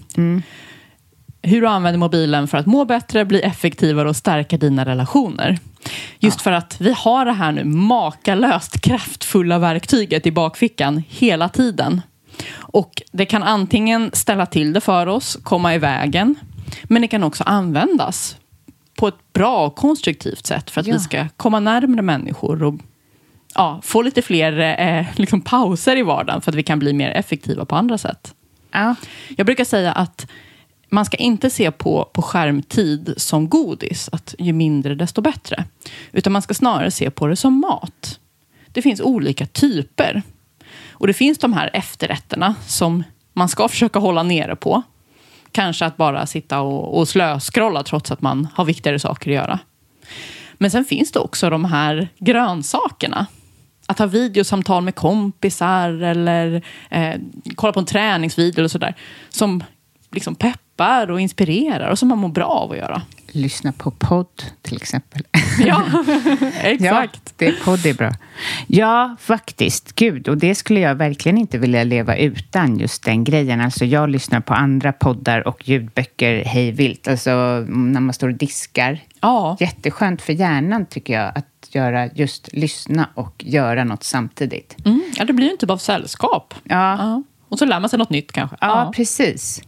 Hur 1.42 1.60
du 1.60 1.66
använder 1.68 1.98
mobilen 1.98 2.48
för 2.48 2.58
att 2.58 2.66
må 2.66 2.84
bättre, 2.84 3.24
bli 3.24 3.40
effektivare 3.40 4.08
och 4.08 4.16
stärka 4.16 4.56
dina 4.56 4.84
relationer. 4.84 5.58
Just 6.18 6.40
för 6.40 6.52
att 6.52 6.76
vi 6.80 6.92
har 6.96 7.24
det 7.24 7.32
här 7.32 7.52
nu 7.52 7.64
makalöst 7.64 8.80
kraftfulla 8.80 9.58
verktyget 9.58 10.26
i 10.26 10.32
bakfickan 10.32 11.02
hela 11.08 11.48
tiden. 11.48 12.00
Och 12.56 13.02
det 13.12 13.24
kan 13.24 13.42
antingen 13.42 14.10
ställa 14.12 14.46
till 14.46 14.72
det 14.72 14.80
för 14.80 15.06
oss, 15.06 15.38
komma 15.42 15.74
i 15.74 15.78
vägen, 15.78 16.34
men 16.82 17.02
det 17.02 17.08
kan 17.08 17.22
också 17.22 17.44
användas 17.44 18.36
på 18.98 19.08
ett 19.08 19.32
bra 19.32 19.66
och 19.66 19.76
konstruktivt 19.76 20.46
sätt 20.46 20.70
för 20.70 20.80
att 20.80 20.86
Ja. 20.86 20.92
vi 20.94 21.00
ska 21.00 21.26
komma 21.36 21.60
närmare 21.60 22.02
människor 22.02 22.62
och 22.62 22.74
ja, 23.54 23.80
få 23.82 24.02
lite 24.02 24.22
fler 24.22 24.80
eh, 24.80 25.06
liksom 25.16 25.40
pauser 25.40 25.96
i 25.96 26.02
vardagen 26.02 26.40
för 26.40 26.50
att 26.50 26.54
vi 26.56 26.62
kan 26.62 26.78
bli 26.78 26.92
mer 26.92 27.10
effektiva 27.10 27.64
på 27.64 27.76
andra 27.76 27.98
sätt. 27.98 28.34
Ja, 28.72 28.94
Jag 29.36 29.46
brukar 29.46 29.64
säga 29.64 29.92
att 29.92 30.26
man 30.90 31.04
ska 31.04 31.16
inte 31.16 31.50
se 31.50 31.70
på, 31.70 32.10
på 32.12 32.22
skärmtid 32.22 33.14
som 33.16 33.48
godis, 33.48 34.08
att 34.12 34.34
ju 34.38 34.52
mindre 34.52 34.94
desto 34.94 35.20
bättre. 35.20 35.64
Utan 36.12 36.32
man 36.32 36.42
ska 36.42 36.54
snarare 36.54 36.90
se 36.90 37.10
på 37.10 37.26
det 37.26 37.36
som 37.36 37.60
mat. 37.60 38.18
Det 38.72 38.82
finns 38.82 39.00
olika 39.00 39.46
typer. 39.46 40.22
Och 40.90 41.06
det 41.06 41.12
finns 41.12 41.38
de 41.38 41.52
här 41.52 41.70
efterrätterna 41.72 42.54
som 42.66 43.04
man 43.32 43.48
ska 43.48 43.68
försöka 43.68 43.98
hålla 43.98 44.22
nere 44.22 44.56
på. 44.56 44.82
Kanske 45.52 45.86
att 45.86 45.96
bara 45.96 46.26
sitta 46.26 46.60
och, 46.60 46.98
och 46.98 47.08
slöskrolla 47.08 47.82
trots 47.82 48.10
att 48.10 48.22
man 48.22 48.48
har 48.54 48.64
viktigare 48.64 48.98
saker 48.98 49.30
att 49.30 49.34
göra. 49.34 49.58
Men 50.54 50.70
sen 50.70 50.84
finns 50.84 51.12
det 51.12 51.18
också 51.18 51.50
de 51.50 51.64
här 51.64 52.08
grönsakerna. 52.18 53.26
Att 53.86 53.98
ha 53.98 54.06
videosamtal 54.06 54.82
med 54.82 54.94
kompisar 54.94 55.90
eller 55.90 56.62
eh, 56.90 57.14
kolla 57.54 57.72
på 57.72 57.80
en 57.80 57.86
träningsvideo 57.86 58.58
eller 58.58 58.68
sådär. 58.68 58.94
Som 59.28 59.64
liksom 60.10 60.34
peppar 60.80 61.10
och 61.10 61.20
inspirerar 61.20 61.90
och 61.90 61.98
som 61.98 62.08
man 62.08 62.18
mår 62.18 62.28
bra 62.28 62.46
av 62.46 62.72
att 62.72 62.78
göra. 62.78 63.02
Lyssna 63.32 63.72
på 63.72 63.90
podd 63.90 64.42
till 64.62 64.76
exempel. 64.76 65.22
Ja, 65.66 65.84
exakt. 66.62 67.20
Ja, 67.24 67.32
det, 67.36 67.64
podd 67.64 67.86
är 67.86 67.94
bra. 67.94 68.12
Ja, 68.66 69.16
faktiskt. 69.20 69.94
Gud, 69.94 70.28
och 70.28 70.36
det 70.38 70.54
skulle 70.54 70.80
jag 70.80 70.94
verkligen 70.94 71.38
inte 71.38 71.58
vilja 71.58 71.84
leva 71.84 72.16
utan, 72.16 72.78
just 72.78 73.04
den 73.04 73.24
grejen. 73.24 73.60
Alltså, 73.60 73.84
jag 73.84 74.10
lyssnar 74.10 74.40
på 74.40 74.54
andra 74.54 74.92
poddar 74.92 75.48
och 75.48 75.68
ljudböcker 75.68 76.44
hej 76.44 76.72
vilt. 76.72 77.08
Alltså 77.08 77.30
när 77.68 78.00
man 78.00 78.12
står 78.12 78.28
och 78.28 78.34
diskar. 78.34 78.98
Ja. 79.20 79.56
Jätteskönt 79.60 80.22
för 80.22 80.32
hjärnan, 80.32 80.86
tycker 80.86 81.14
jag, 81.14 81.32
att 81.38 81.68
göra 81.74 82.06
just 82.06 82.52
lyssna 82.52 83.08
och 83.14 83.44
göra 83.44 83.84
något 83.84 84.04
samtidigt. 84.04 84.76
Mm. 84.84 85.02
Ja, 85.16 85.24
det 85.24 85.32
blir 85.32 85.46
ju 85.46 85.52
en 85.52 85.58
typ 85.58 85.70
av 85.70 85.78
sällskap. 85.78 86.54
Ja. 86.64 86.96
ja. 86.98 87.22
Och 87.48 87.58
så 87.58 87.64
lär 87.64 87.80
man 87.80 87.90
sig 87.90 87.98
något 87.98 88.10
nytt 88.10 88.32
kanske. 88.32 88.56
Ja, 88.60 88.84
ja, 88.84 88.92
precis. 88.96 89.62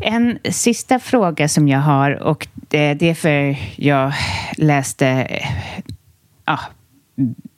En 0.00 0.38
sista 0.50 0.98
fråga 0.98 1.48
som 1.48 1.68
jag 1.68 1.78
har 1.78 2.10
och 2.10 2.48
det, 2.54 3.02
är 3.02 3.14
för 3.14 3.56
jag 3.76 4.12
läste 4.56 5.28
ja, 6.44 6.58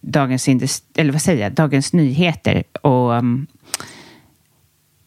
Dagens, 0.01 0.49
eller 0.95 1.13
vad 1.13 1.23
säger 1.23 1.43
jag, 1.43 1.53
Dagens 1.53 1.93
Nyheter 1.93 2.65
och 2.83 3.15
mm, 3.15 3.47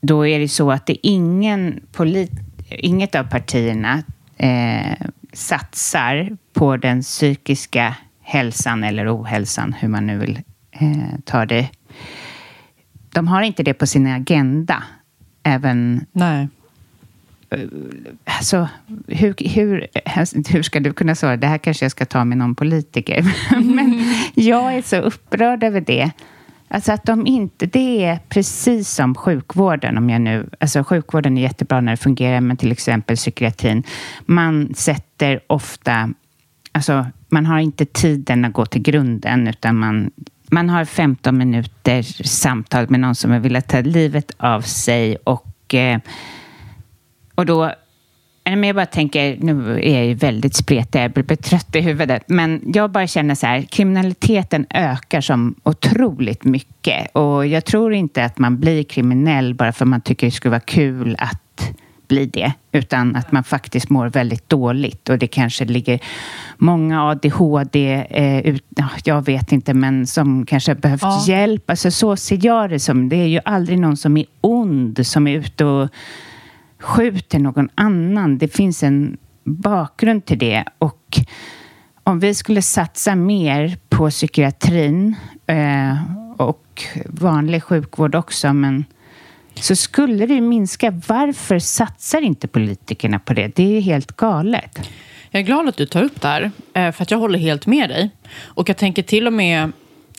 då 0.01 0.27
är 0.27 0.39
det 0.39 0.47
så 0.47 0.71
att 0.71 0.85
det 0.85 1.07
ingen 1.07 1.79
polit, 1.91 2.31
inget 2.69 3.15
av 3.15 3.23
partierna 3.23 4.03
eh, 4.37 5.07
satsar 5.33 6.37
på 6.53 6.77
den 6.77 7.01
psykiska 7.01 7.95
hälsan 8.21 8.83
eller 8.83 9.17
ohälsan, 9.17 9.73
hur 9.73 9.87
man 9.87 10.07
nu 10.07 10.17
vill 10.17 10.41
eh, 10.71 11.19
ta 11.25 11.45
det. 11.45 11.69
De 13.09 13.27
har 13.27 13.41
inte 13.41 13.63
det 13.63 13.73
på 13.73 13.87
sin 13.87 14.07
agenda. 14.07 14.83
Även... 15.43 16.05
Nej. 16.11 16.47
Alltså, 18.25 18.69
hur, 19.07 19.35
hur, 19.55 19.87
hur 20.49 20.63
ska 20.63 20.79
du 20.79 20.93
kunna 20.93 21.15
svara? 21.15 21.37
Det 21.37 21.47
här 21.47 21.57
kanske 21.57 21.85
jag 21.85 21.91
ska 21.91 22.05
ta 22.05 22.25
med 22.25 22.37
någon 22.37 22.55
politiker. 22.55 23.25
Men 23.75 24.03
jag 24.35 24.75
är 24.75 24.81
så 24.81 24.97
upprörd 24.97 25.63
över 25.63 25.81
det. 25.81 26.11
Alltså 26.67 26.91
att 26.91 27.05
de 27.05 27.27
inte, 27.27 27.65
det 27.65 28.03
är 28.03 28.19
precis 28.29 28.89
som 28.89 29.15
sjukvården. 29.15 29.97
Om 29.97 30.09
jag 30.09 30.21
nu, 30.21 30.49
alltså 30.59 30.83
sjukvården 30.83 31.37
är 31.37 31.41
jättebra 31.41 31.81
när 31.81 31.91
det 31.91 31.97
fungerar, 31.97 32.41
men 32.41 32.57
till 32.57 32.71
exempel 32.71 33.15
psykiatrin. 33.15 33.83
Man 34.25 34.73
sätter 34.75 35.39
ofta, 35.47 36.09
alltså 36.71 37.05
man 37.29 37.45
har 37.45 37.59
inte 37.59 37.85
tiden 37.85 38.45
att 38.45 38.53
gå 38.53 38.65
till 38.65 38.81
grunden, 38.81 39.47
utan 39.47 39.75
man, 39.75 40.11
man 40.51 40.69
har 40.69 40.85
15 40.85 41.37
minuters 41.37 42.29
samtal 42.29 42.89
med 42.89 42.99
någon 42.99 43.15
som 43.15 43.41
vill 43.41 43.61
ta 43.67 43.81
livet 43.81 44.31
av 44.37 44.61
sig 44.61 45.17
och, 45.23 45.73
eh, 45.73 45.99
och 47.35 47.45
då 47.45 47.71
men 48.49 48.63
jag 48.63 48.75
bara 48.75 48.85
tänker, 48.85 49.37
nu 49.39 49.79
är 49.83 49.95
jag 49.95 50.05
ju 50.05 50.13
väldigt 50.13 50.55
spretig, 50.55 50.99
jag 50.99 51.11
blir 51.11 51.35
trött 51.35 51.75
i 51.75 51.81
huvudet, 51.81 52.23
men 52.27 52.61
jag 52.73 52.91
bara 52.91 53.07
känner 53.07 53.35
så 53.35 53.47
här, 53.47 53.61
kriminaliteten 53.61 54.65
ökar 54.69 55.21
som 55.21 55.55
otroligt 55.63 56.43
mycket 56.43 57.15
och 57.15 57.47
jag 57.47 57.65
tror 57.65 57.93
inte 57.93 58.25
att 58.25 58.37
man 58.37 58.59
blir 58.59 58.83
kriminell 58.83 59.53
bara 59.53 59.73
för 59.73 59.85
att 59.85 59.89
man 59.89 60.01
tycker 60.01 60.27
det 60.27 60.31
skulle 60.31 60.49
vara 60.49 60.59
kul 60.59 61.15
att 61.19 61.71
bli 62.07 62.25
det, 62.25 62.53
utan 62.71 63.15
att 63.15 63.31
man 63.31 63.43
faktiskt 63.43 63.89
mår 63.89 64.07
väldigt 64.07 64.49
dåligt 64.49 65.09
och 65.09 65.17
det 65.17 65.27
kanske 65.27 65.65
ligger 65.65 65.99
många 66.57 67.03
ADHD, 67.03 68.05
eh, 68.09 68.39
ut, 68.39 68.63
jag 69.03 69.25
vet 69.25 69.51
inte, 69.51 69.73
men 69.73 70.07
som 70.07 70.45
kanske 70.45 70.71
har 70.71 70.75
behövt 70.75 71.01
ja. 71.01 71.23
hjälp. 71.27 71.69
Alltså 71.69 71.91
så 71.91 72.15
ser 72.15 72.45
jag 72.45 72.69
det 72.69 72.79
som. 72.79 73.09
Det 73.09 73.15
är 73.15 73.27
ju 73.27 73.39
aldrig 73.45 73.79
någon 73.79 73.97
som 73.97 74.17
är 74.17 74.25
ond 74.41 75.07
som 75.07 75.27
är 75.27 75.37
ute 75.37 75.65
och 75.65 75.89
skjuter 76.79 77.39
någon 77.39 77.69
annan. 77.75 78.37
Det 78.37 78.47
finns 78.47 78.83
en 78.83 79.17
bakgrund 79.43 80.25
till 80.25 80.39
det. 80.39 80.63
Och 80.77 81.19
om 82.03 82.19
vi 82.19 82.33
skulle 82.33 82.61
satsa 82.61 83.15
mer 83.15 83.77
på 83.89 84.09
psykiatrin 84.09 85.15
eh, 85.47 85.97
och 86.37 86.83
vanlig 87.05 87.63
sjukvård 87.63 88.15
också, 88.15 88.53
men 88.53 88.85
så 89.53 89.75
skulle 89.75 90.25
det 90.25 90.41
minska. 90.41 91.01
Varför 91.07 91.59
satsar 91.59 92.21
inte 92.21 92.47
politikerna 92.47 93.19
på 93.19 93.33
det? 93.33 93.55
Det 93.55 93.77
är 93.77 93.81
helt 93.81 94.15
galet. 94.15 94.89
Jag 95.31 95.39
är 95.39 95.45
glad 95.45 95.67
att 95.69 95.77
du 95.77 95.85
tar 95.85 96.03
upp 96.03 96.21
det 96.21 96.27
här, 96.27 96.51
eh, 96.73 96.91
för 96.91 97.03
att 97.03 97.11
jag 97.11 97.17
håller 97.17 97.39
helt 97.39 97.65
med 97.65 97.89
dig. 97.89 98.09
Och 98.43 98.69
jag 98.69 98.77
tänker 98.77 99.03
till 99.03 99.27
och 99.27 99.33
med 99.33 99.71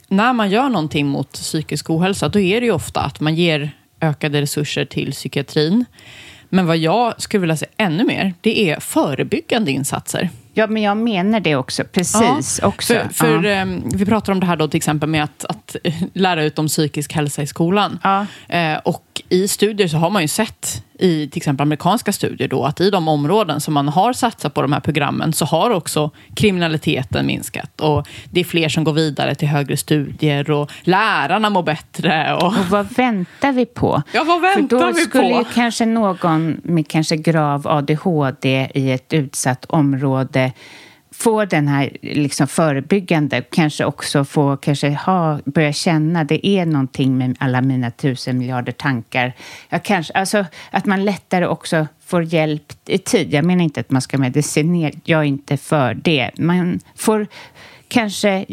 när 0.08 0.32
man 0.32 0.50
gör 0.50 0.68
någonting 0.68 1.06
mot 1.06 1.32
psykisk 1.32 1.90
ohälsa, 1.90 2.28
då 2.28 2.38
är 2.38 2.60
det 2.60 2.66
ju 2.66 2.72
ofta 2.72 3.00
att 3.00 3.20
man 3.20 3.34
ger 3.34 3.70
ökade 4.00 4.40
resurser 4.40 4.84
till 4.84 5.12
psykiatrin. 5.12 5.84
Men 6.48 6.66
vad 6.66 6.76
jag 6.76 7.22
skulle 7.22 7.40
vilja 7.40 7.56
se 7.56 7.66
ännu 7.76 8.04
mer, 8.04 8.34
det 8.40 8.70
är 8.70 8.80
förebyggande 8.80 9.70
insatser. 9.70 10.30
Ja, 10.54 10.66
men 10.66 10.82
jag 10.82 10.96
menar 10.96 11.40
det 11.40 11.56
också. 11.56 11.84
Precis. 11.84 12.58
Ja, 12.62 12.68
också. 12.68 12.94
För, 12.94 13.08
för 13.08 13.44
ja. 13.44 13.62
um, 13.62 13.82
vi 13.94 14.06
pratar 14.06 14.32
om 14.32 14.40
det 14.40 14.46
här 14.46 14.56
då 14.56 14.68
till 14.68 14.76
exempel 14.76 15.08
med 15.08 15.24
att, 15.24 15.44
att 15.44 15.76
lära 16.12 16.44
ut 16.44 16.58
om 16.58 16.68
psykisk 16.68 17.12
hälsa 17.12 17.42
i 17.42 17.46
skolan. 17.46 17.98
Ja. 18.02 18.26
Uh, 18.54 18.78
och 18.84 19.22
i 19.28 19.48
studier 19.48 19.88
så 19.88 19.96
har 19.96 20.10
man 20.10 20.22
ju 20.22 20.28
sett 20.28 20.82
i 20.98 21.28
till 21.28 21.38
exempel 21.38 21.62
amerikanska 21.62 22.12
studier 22.12 22.48
då 22.48 22.64
att 22.64 22.80
i 22.80 22.90
de 22.90 23.08
områden 23.08 23.60
som 23.60 23.74
man 23.74 23.88
har 23.88 24.12
satsat 24.12 24.54
på 24.54 24.62
de 24.62 24.72
här 24.72 24.80
programmen 24.80 25.32
så 25.32 25.44
har 25.44 25.70
också 25.70 26.10
kriminaliteten 26.34 27.26
minskat 27.26 27.80
och 27.80 28.08
det 28.30 28.40
är 28.40 28.44
fler 28.44 28.68
som 28.68 28.84
går 28.84 28.92
vidare 28.92 29.34
till 29.34 29.48
högre 29.48 29.76
studier 29.76 30.50
och 30.50 30.70
lärarna 30.82 31.50
mår 31.50 31.62
bättre. 31.62 32.34
Och, 32.34 32.46
och 32.46 32.54
vad 32.70 32.92
väntar 32.92 33.52
vi 33.52 33.66
på? 33.66 34.02
Ja, 34.12 34.24
vad 34.24 34.40
väntar 34.40 34.78
För 34.78 34.86
då 34.86 34.92
vi 34.92 35.00
skulle 35.00 35.34
på? 35.34 35.38
ju 35.38 35.44
kanske 35.54 35.86
någon 35.86 36.60
med 36.64 36.88
kanske 36.88 37.16
grav 37.16 37.68
ADHD 37.68 38.70
i 38.74 38.92
ett 38.92 39.12
utsatt 39.12 39.64
område 39.64 40.52
få 41.18 41.44
den 41.44 41.68
här 41.68 41.96
liksom 42.02 42.46
förebyggande, 42.46 43.42
kanske 43.50 43.84
också 43.84 44.24
få 44.24 44.56
kanske 44.56 44.90
ha, 44.90 45.38
börja 45.44 45.72
känna 45.72 46.24
det 46.24 46.46
är 46.46 46.66
någonting 46.66 47.18
med 47.18 47.36
alla 47.40 47.60
mina 47.60 47.90
tusen 47.90 48.38
miljarder 48.38 48.72
tankar. 48.72 49.32
Jag 49.68 49.82
kanske, 49.82 50.12
alltså, 50.12 50.44
att 50.70 50.86
man 50.86 51.04
lättare 51.04 51.46
också 51.46 51.86
får 52.06 52.22
hjälp 52.22 52.72
i 52.86 52.98
tid. 52.98 53.34
Jag 53.34 53.44
menar 53.44 53.64
inte 53.64 53.80
att 53.80 53.90
man 53.90 54.02
ska 54.02 54.18
medicinera, 54.18 54.92
jag 55.04 55.20
är 55.20 55.24
inte 55.24 55.56
för 55.56 55.94
det. 55.94 56.30
Man 56.38 56.80
får 56.96 57.26
kanske 57.88 58.44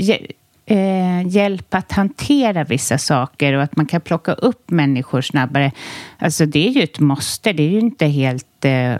eh, 0.66 1.28
hjälp 1.28 1.74
att 1.74 1.92
hantera 1.92 2.64
vissa 2.64 2.98
saker 2.98 3.54
och 3.54 3.64
att 3.64 3.76
man 3.76 3.86
kan 3.86 4.02
plocka 4.02 4.34
upp 4.34 4.72
människor 4.72 5.22
snabbare. 5.22 5.72
Alltså 6.18 6.46
det 6.46 6.68
är 6.68 6.72
ju 6.72 6.82
ett 6.84 7.00
måste, 7.00 7.54
det 7.54 7.64
är 7.64 7.70
ju 7.70 7.80
inte 7.80 8.06
helt... 8.06 8.66
Eh, 8.66 8.96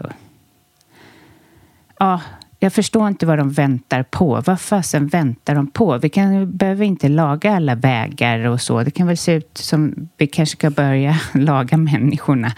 ja, 1.98 2.20
jag 2.64 2.72
förstår 2.72 3.08
inte 3.08 3.26
vad 3.26 3.38
de 3.38 3.50
väntar 3.50 4.02
på. 4.02 4.42
Vad 4.46 4.60
fasen 4.60 5.08
väntar 5.08 5.54
de 5.54 5.70
på? 5.70 5.98
Vi 5.98 6.08
kan, 6.08 6.56
behöver 6.56 6.84
inte 6.84 7.08
laga 7.08 7.56
alla 7.56 7.74
vägar 7.74 8.46
och 8.46 8.60
så. 8.60 8.82
Det 8.82 8.90
kan 8.90 9.06
väl 9.06 9.16
se 9.16 9.32
ut 9.32 9.58
som 9.58 10.08
vi 10.16 10.26
kanske 10.26 10.56
ska 10.56 10.70
börja 10.70 11.20
laga 11.34 11.76
människorna. 11.76 12.52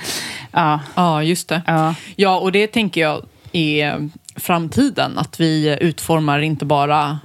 Ja, 0.53 0.81
ja 0.95 1.23
just 1.23 1.49
det. 1.49 1.63
Ja. 1.67 1.95
ja, 2.17 2.39
och 2.39 2.53
det 2.53 2.67
tänker 2.67 3.01
jag 3.01 3.23
är 3.53 4.09
framtiden. 4.37 5.19
Att 5.19 5.41
vi 5.41 5.79
utformar 5.81 6.39
inte 6.39 6.65
bara 6.65 7.19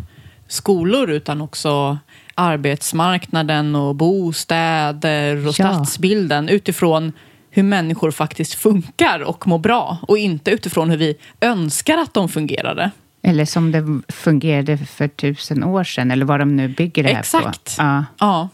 skolor 0.48 1.10
utan 1.10 1.42
också 1.42 1.98
arbetsmarknaden 2.36 3.76
och 3.76 3.96
bostäder 3.96 5.48
och 5.48 5.54
ja. 5.60 5.74
stadsbilden 5.74 6.50
utifrån 6.50 7.14
hur 7.52 7.64
människor 7.64 8.12
faktiskt 8.12 8.54
funkar 8.54 9.20
och 9.20 9.47
mår 9.47 9.60
bra 9.60 9.97
och 10.08 10.18
inte 10.18 10.52
utifrån 10.52 10.89
hur 10.89 10.97
vi 10.97 11.16
önskar 11.41 11.97
att 11.97 12.14
de 12.14 12.30
fungerade. 12.30 12.91
Eller 13.24 13.45
som 13.45 13.72
det 13.72 14.14
fungerade 14.14 14.78
för 14.78 15.08
tusen 15.08 15.64
år 15.64 15.84
sedan, 15.84 16.12
eller 16.12 16.26
vad 16.26 16.39
de 16.39 16.56
nu 16.56 16.68
bygger 16.68 17.04
det 17.04 17.10
här 17.10 17.20
Exakt. 17.20 17.43
på. 17.43 17.49
Exakt. 17.49 17.76
Ja. 17.78 18.06
ja. 18.20 18.49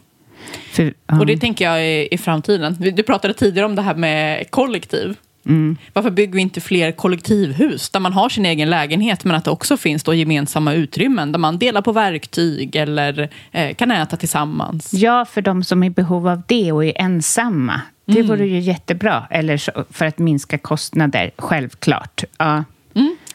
För, 0.72 0.94
ja. 1.08 1.20
Och 1.20 1.26
det 1.26 1.38
tänker 1.38 1.66
jag 1.66 1.82
är 1.82 2.14
i 2.14 2.18
framtiden. 2.18 2.76
Du 2.80 3.04
pratade 3.04 3.34
tidigare 3.34 3.66
om 3.66 3.76
det 3.76 3.82
här 3.82 3.96
med 3.96 4.52
kollektiv. 4.52 5.16
Mm. 5.46 5.78
Varför 5.94 6.10
bygger 6.10 6.34
vi 6.34 6.42
inte 6.42 6.62
fler 6.62 6.92
kollektivhus 6.92 7.90
där 7.90 8.00
man 8.00 8.14
har 8.14 8.30
sin 8.30 8.46
egen 8.46 8.70
lägenhet 8.70 9.24
men 9.24 9.36
att 9.36 9.46
det 9.46 9.52
också 9.52 9.78
finns 9.78 10.04
då 10.04 10.14
gemensamma 10.14 10.74
utrymmen 10.74 11.32
där 11.32 11.40
man 11.40 11.58
delar 11.58 11.82
på 11.82 11.92
verktyg 11.92 12.76
eller 12.76 13.30
eh, 13.52 13.76
kan 13.76 13.92
äta 13.92 14.18
tillsammans? 14.18 14.94
Ja, 14.94 15.26
för 15.26 15.42
de 15.42 15.64
som 15.64 15.84
är 15.84 15.88
i 15.88 15.90
behov 15.90 16.28
av 16.28 16.42
det 16.48 16.72
och 16.72 16.86
är 16.86 16.94
ensamma 16.96 17.82
Det 18.08 18.20
Mm. 18.20 18.28
vore 18.28 18.46
ju 18.48 18.60
jättebra. 18.60 19.28
Eller 19.30 19.58
så, 19.58 19.72
för 19.92 20.06
att 20.06 20.18
minska 20.18 20.58
kostnader, 20.58 21.32
självklart. 21.38 22.24
Ja. 22.38 22.64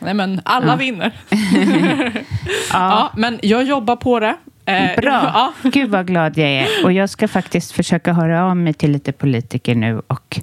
Nej, 0.00 0.14
men 0.14 0.40
alla 0.44 0.66
Ja. 0.72 0.76
vinner. 0.76 1.12
ja. 2.72 3.12
men 3.16 3.38
jag 3.42 3.64
jobbar 3.64 3.96
på 3.96 4.20
det. 4.20 4.34
Eh, 4.66 5.00
Bra. 5.00 5.20
Ja. 5.34 5.52
Gud 5.70 5.90
vad 5.90 6.06
glad 6.06 6.38
jag 6.38 6.48
är. 6.50 6.66
Och 6.84 6.92
jag 6.92 7.10
ska 7.10 7.28
faktiskt 7.28 7.72
försöka 7.72 8.12
höra 8.12 8.44
av 8.44 8.56
mig 8.56 8.72
till 8.74 8.90
lite 8.92 9.12
politiker 9.12 9.74
nu. 9.74 10.02
Och, 10.06 10.40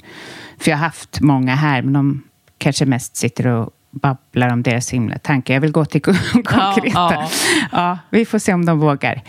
för 0.59 0.71
jag 0.71 0.77
har 0.77 0.85
haft 0.85 1.21
många 1.21 1.55
här, 1.55 1.81
men 1.81 1.93
de 1.93 2.23
kanske 2.57 2.85
mest 2.85 3.15
sitter 3.15 3.47
och 3.47 3.69
babblar 3.91 4.53
om 4.53 4.63
deras 4.63 4.89
himla 4.93 5.17
tankar. 5.17 5.53
Jag 5.53 5.61
vill 5.61 5.71
gå 5.71 5.85
till 5.85 6.01
konkreta. 6.01 6.89
Ja, 6.93 7.29
ja. 7.71 7.97
vi 8.09 8.25
får 8.25 8.39
se 8.39 8.53
om 8.53 8.65
de 8.65 8.79
vågar. 8.79 9.21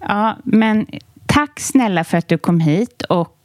Ja, 0.00 0.36
men 0.44 0.86
tack 1.26 1.60
snälla 1.60 2.04
för 2.04 2.18
att 2.18 2.28
du 2.28 2.38
kom 2.38 2.60
hit. 2.60 3.02
Och 3.02 3.36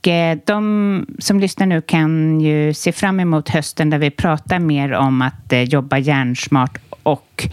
de 0.46 1.06
som 1.20 1.40
lyssnar 1.40 1.68
nu 1.68 1.82
kan 1.82 2.42
ju 2.42 2.74
se 2.74 2.92
fram 2.92 3.20
emot 3.20 3.50
hösten 3.50 3.90
där 3.90 3.98
vi 3.98 4.12
pratar 4.12 4.60
mer 4.60 4.94
om 4.94 5.22
att 5.22 5.54
eh, 5.54 5.64
jobba 5.64 5.98
hjärnsmart 5.98 6.78
och 7.04 7.48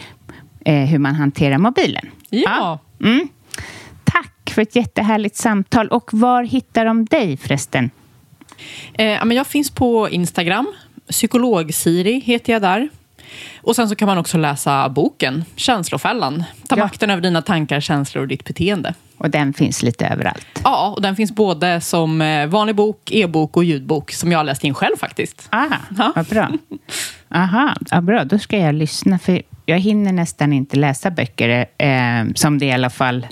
eh, 0.64 0.84
hur 0.84 0.98
man 0.98 1.14
hanterar 1.14 1.58
mobilen. 1.58 2.10
Ja. 2.30 2.78
Mm. 3.00 3.28
Tack 4.04 4.50
för 4.50 4.62
ett 4.62 4.76
jättehärligt 4.76 5.36
samtal. 5.36 5.88
Och 5.88 6.10
var 6.12 6.42
hittar 6.42 6.84
de 6.84 7.04
dig 7.04 7.36
förresten? 7.36 7.90
Eh, 8.92 9.32
jag 9.34 9.46
finns 9.46 9.70
på 9.70 10.08
Instagram. 10.10 10.66
Psykolog-Siri 11.08 12.20
heter 12.20 12.52
jag 12.52 12.62
där. 12.62 12.88
Och 13.62 13.76
sen 13.76 13.88
så 13.88 13.94
kan 13.96 14.06
man 14.06 14.18
också 14.18 14.38
läsa 14.38 14.88
boken 14.88 15.44
Känslofällan. 15.56 16.44
Ta 16.68 16.76
Ja. 16.76 16.84
makten 16.84 17.10
över 17.10 17.22
dina 17.22 17.42
tankar, 17.42 17.80
känslor 17.80 18.22
och 18.22 18.28
ditt 18.28 18.44
beteende. 18.44 18.94
Och 19.18 19.30
den 19.30 19.52
finns 19.54 19.82
lite 19.82 20.06
överallt. 20.06 20.46
Ja, 20.64 20.92
och 20.96 21.02
den 21.02 21.16
finns 21.16 21.32
både 21.32 21.80
som 21.80 22.22
eh, 22.22 22.46
vanlig 22.46 22.76
bok, 22.76 23.10
e-bok 23.12 23.56
och 23.56 23.64
ljudbok 23.64 24.12
som 24.12 24.32
jag 24.32 24.38
har 24.38 24.44
läst 24.44 24.64
in 24.64 24.74
själv 24.74 24.96
faktiskt. 25.00 25.48
Ah, 25.50 25.64
Ja. 25.98 26.12
vad 26.16 26.26
bra. 26.26 26.50
Aha, 27.34 27.74
ja, 27.90 28.00
bra. 28.00 28.24
Då 28.24 28.38
ska 28.38 28.58
jag 28.58 28.74
lyssna. 28.74 29.18
För 29.18 29.42
jag 29.66 29.78
hinner 29.78 30.12
nästan 30.12 30.52
inte 30.52 30.76
läsa 30.76 31.10
böcker, 31.10 31.66
eh, 31.78 32.24
som 32.34 32.58
det 32.58 32.66
i 32.66 32.72
alla 32.72 32.90
fall 32.90 33.26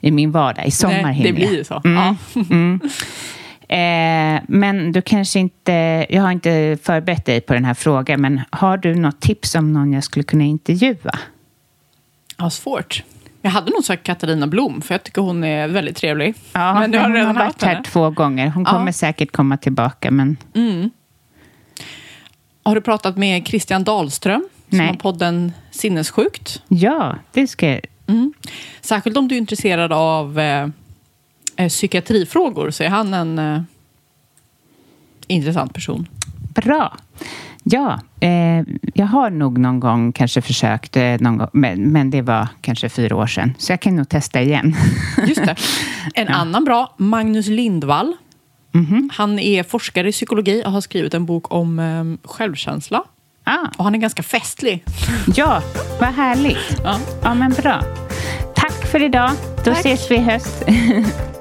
i 0.00 0.10
min 0.10 0.30
vardag. 0.32 0.66
I 0.66 0.70
sommar 0.70 1.02
Nej, 1.02 1.14
hinner 1.14 1.28
det 1.28 1.32
blir 1.34 1.44
jag. 1.46 1.54
ju 1.54 1.64
så. 1.64 1.82
Mm. 1.84 2.16
Ja. 2.34 2.40
Mm. 2.50 2.80
Eh, 3.68 4.40
men 4.48 4.92
du 4.92 5.02
kanske 5.02 5.38
inte... 5.38 6.06
Jag 6.08 6.22
har 6.22 6.30
inte 6.32 6.78
förberett 6.82 7.24
dig 7.24 7.40
på 7.40 7.54
den 7.54 7.64
här 7.64 7.74
frågan, 7.74 8.20
men 8.20 8.40
har 8.50 8.76
du 8.76 8.94
något 8.94 9.20
tips 9.20 9.54
om 9.54 9.72
någon 9.72 9.92
jag 9.92 10.04
skulle 10.04 10.22
kunna 10.22 10.44
intervjua? 10.44 11.18
Ja, 12.36 12.50
svårt. 12.50 13.02
Jag 13.42 13.50
hade 13.50 13.70
nog 13.70 13.84
sagt 13.84 14.02
Katarina 14.02 14.46
Blom, 14.46 14.80
för 14.82 14.94
jag 14.94 15.02
tycker 15.04 15.22
hon 15.22 15.44
är 15.44 15.68
väldigt 15.68 15.96
trevlig. 15.96 16.34
Ja, 16.52 16.74
men 16.80 16.90
du 16.90 16.98
har 16.98 17.04
hon 17.04 17.14
redan 17.14 17.36
har 17.36 17.44
haft 17.44 17.62
varit 17.62 17.68
här 17.68 17.74
henne. 17.74 17.84
två 17.84 18.10
gånger. 18.10 18.48
Hon 18.48 18.62
Ja. 18.66 18.70
kommer 18.72 18.92
säkert 18.92 19.32
komma 19.32 19.56
tillbaka, 19.56 20.10
men... 20.10 20.36
Mm. 20.54 20.90
Har 22.62 22.74
du 22.74 22.80
pratat 22.80 23.16
med 23.16 23.46
Christian 23.46 23.84
Dahlström, 23.84 24.48
som 24.68 24.78
Nej. 24.78 24.86
har 24.86 24.94
podden 24.94 25.52
Sinnessjukt? 25.70 26.62
Ja, 26.68 27.16
det 27.32 27.46
ska 27.46 27.68
jag... 27.68 27.80
Mm. 28.06 28.32
Särskilt 28.80 29.16
om 29.16 29.28
du 29.28 29.34
är 29.34 29.38
intresserad 29.38 29.92
av 29.92 30.40
eh, 31.58 31.68
psykiatrifrågor 31.68 32.70
så 32.70 32.82
är 32.84 32.88
han 32.88 33.14
en 33.14 33.38
eh, 33.38 33.60
intressant 35.26 35.74
person. 35.74 36.08
Bra. 36.54 36.96
Ja, 37.64 38.00
eh, 38.20 38.62
jag 38.94 39.06
har 39.06 39.30
nog 39.30 39.58
någon 39.58 39.80
gång 39.80 40.12
kanske 40.12 40.42
försökt, 40.42 40.96
eh, 40.96 41.16
någon 41.20 41.38
gång, 41.38 41.48
men, 41.52 41.92
men 41.92 42.10
det 42.10 42.22
var 42.22 42.48
kanske 42.60 42.88
fyra 42.88 43.16
år 43.16 43.26
sedan. 43.26 43.54
Så 43.58 43.72
jag 43.72 43.80
kan 43.80 43.96
nog 43.96 44.08
testa 44.08 44.42
igen. 44.42 44.76
Just 45.26 45.44
det. 45.46 45.56
En 46.14 46.28
annan 46.28 46.64
bra, 46.64 46.94
Magnus 46.96 47.46
Lindvall. 47.46 48.16
Mhm. 48.72 49.10
Han 49.12 49.38
är 49.38 49.62
forskare 49.62 50.08
i 50.08 50.12
psykologi 50.12 50.62
och 50.66 50.72
har 50.72 50.80
skrivit 50.80 51.14
en 51.14 51.26
bok 51.26 51.52
om 51.54 51.78
eh, 51.78 52.28
självkänsla. 52.28 53.02
Ah, 53.44 53.66
Och 53.76 53.84
han 53.84 53.94
är 53.94 53.98
ganska 53.98 54.22
festlig. 54.22 54.84
ja, 55.36 55.62
vad 56.00 56.08
härligt. 56.08 56.80
Ja. 56.84 56.98
Ja, 57.22 57.34
men 57.34 57.50
bra. 57.50 57.82
Tack 58.54 58.86
för 58.92 59.02
idag. 59.02 59.30
Då 59.56 59.62
Tack. 59.64 59.78
ses 59.78 60.10
vi 60.10 60.14
i 60.14 60.18
höst. 60.18 60.64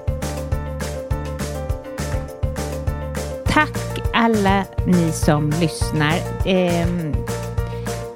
Tack 3.57 4.01
alla 4.13 4.65
ni 4.85 5.11
som 5.11 5.49
lyssnar. 5.49 6.13
Ehm, 6.45 7.15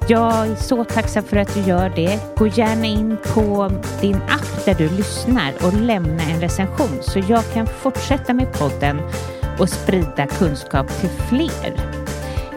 jag 0.08 0.46
är 0.46 0.54
så 0.54 0.84
tacksam 0.84 1.24
för 1.24 1.36
att 1.36 1.54
du 1.54 1.60
gör 1.60 1.92
det. 1.96 2.18
Gå 2.36 2.46
gärna 2.46 2.86
in 2.86 3.16
på 3.34 3.70
din 4.00 4.16
app 4.16 4.64
där 4.64 4.74
du 4.74 4.88
lyssnar 4.88 5.52
och 5.66 5.72
lämna 5.72 6.22
en 6.22 6.40
recension 6.40 6.98
så 7.00 7.18
jag 7.28 7.52
kan 7.54 7.66
fortsätta 7.66 8.34
med 8.34 8.52
podden 8.52 9.00
och 9.58 9.68
sprida 9.68 10.26
kunskap 10.26 11.00
till 11.00 11.10
fler. 11.28 11.76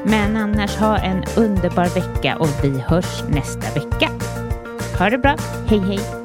Men 0.03 0.37
annars 0.37 0.75
ha 0.75 0.97
en 0.97 1.23
underbar 1.37 1.85
vecka 1.95 2.37
och 2.37 2.49
vi 2.63 2.79
hörs 2.79 3.23
nästa 3.29 3.79
vecka. 3.79 4.09
Ha 4.99 5.09
det 5.09 5.17
bra. 5.17 5.35
Hej 5.67 5.79
hej! 5.79 6.24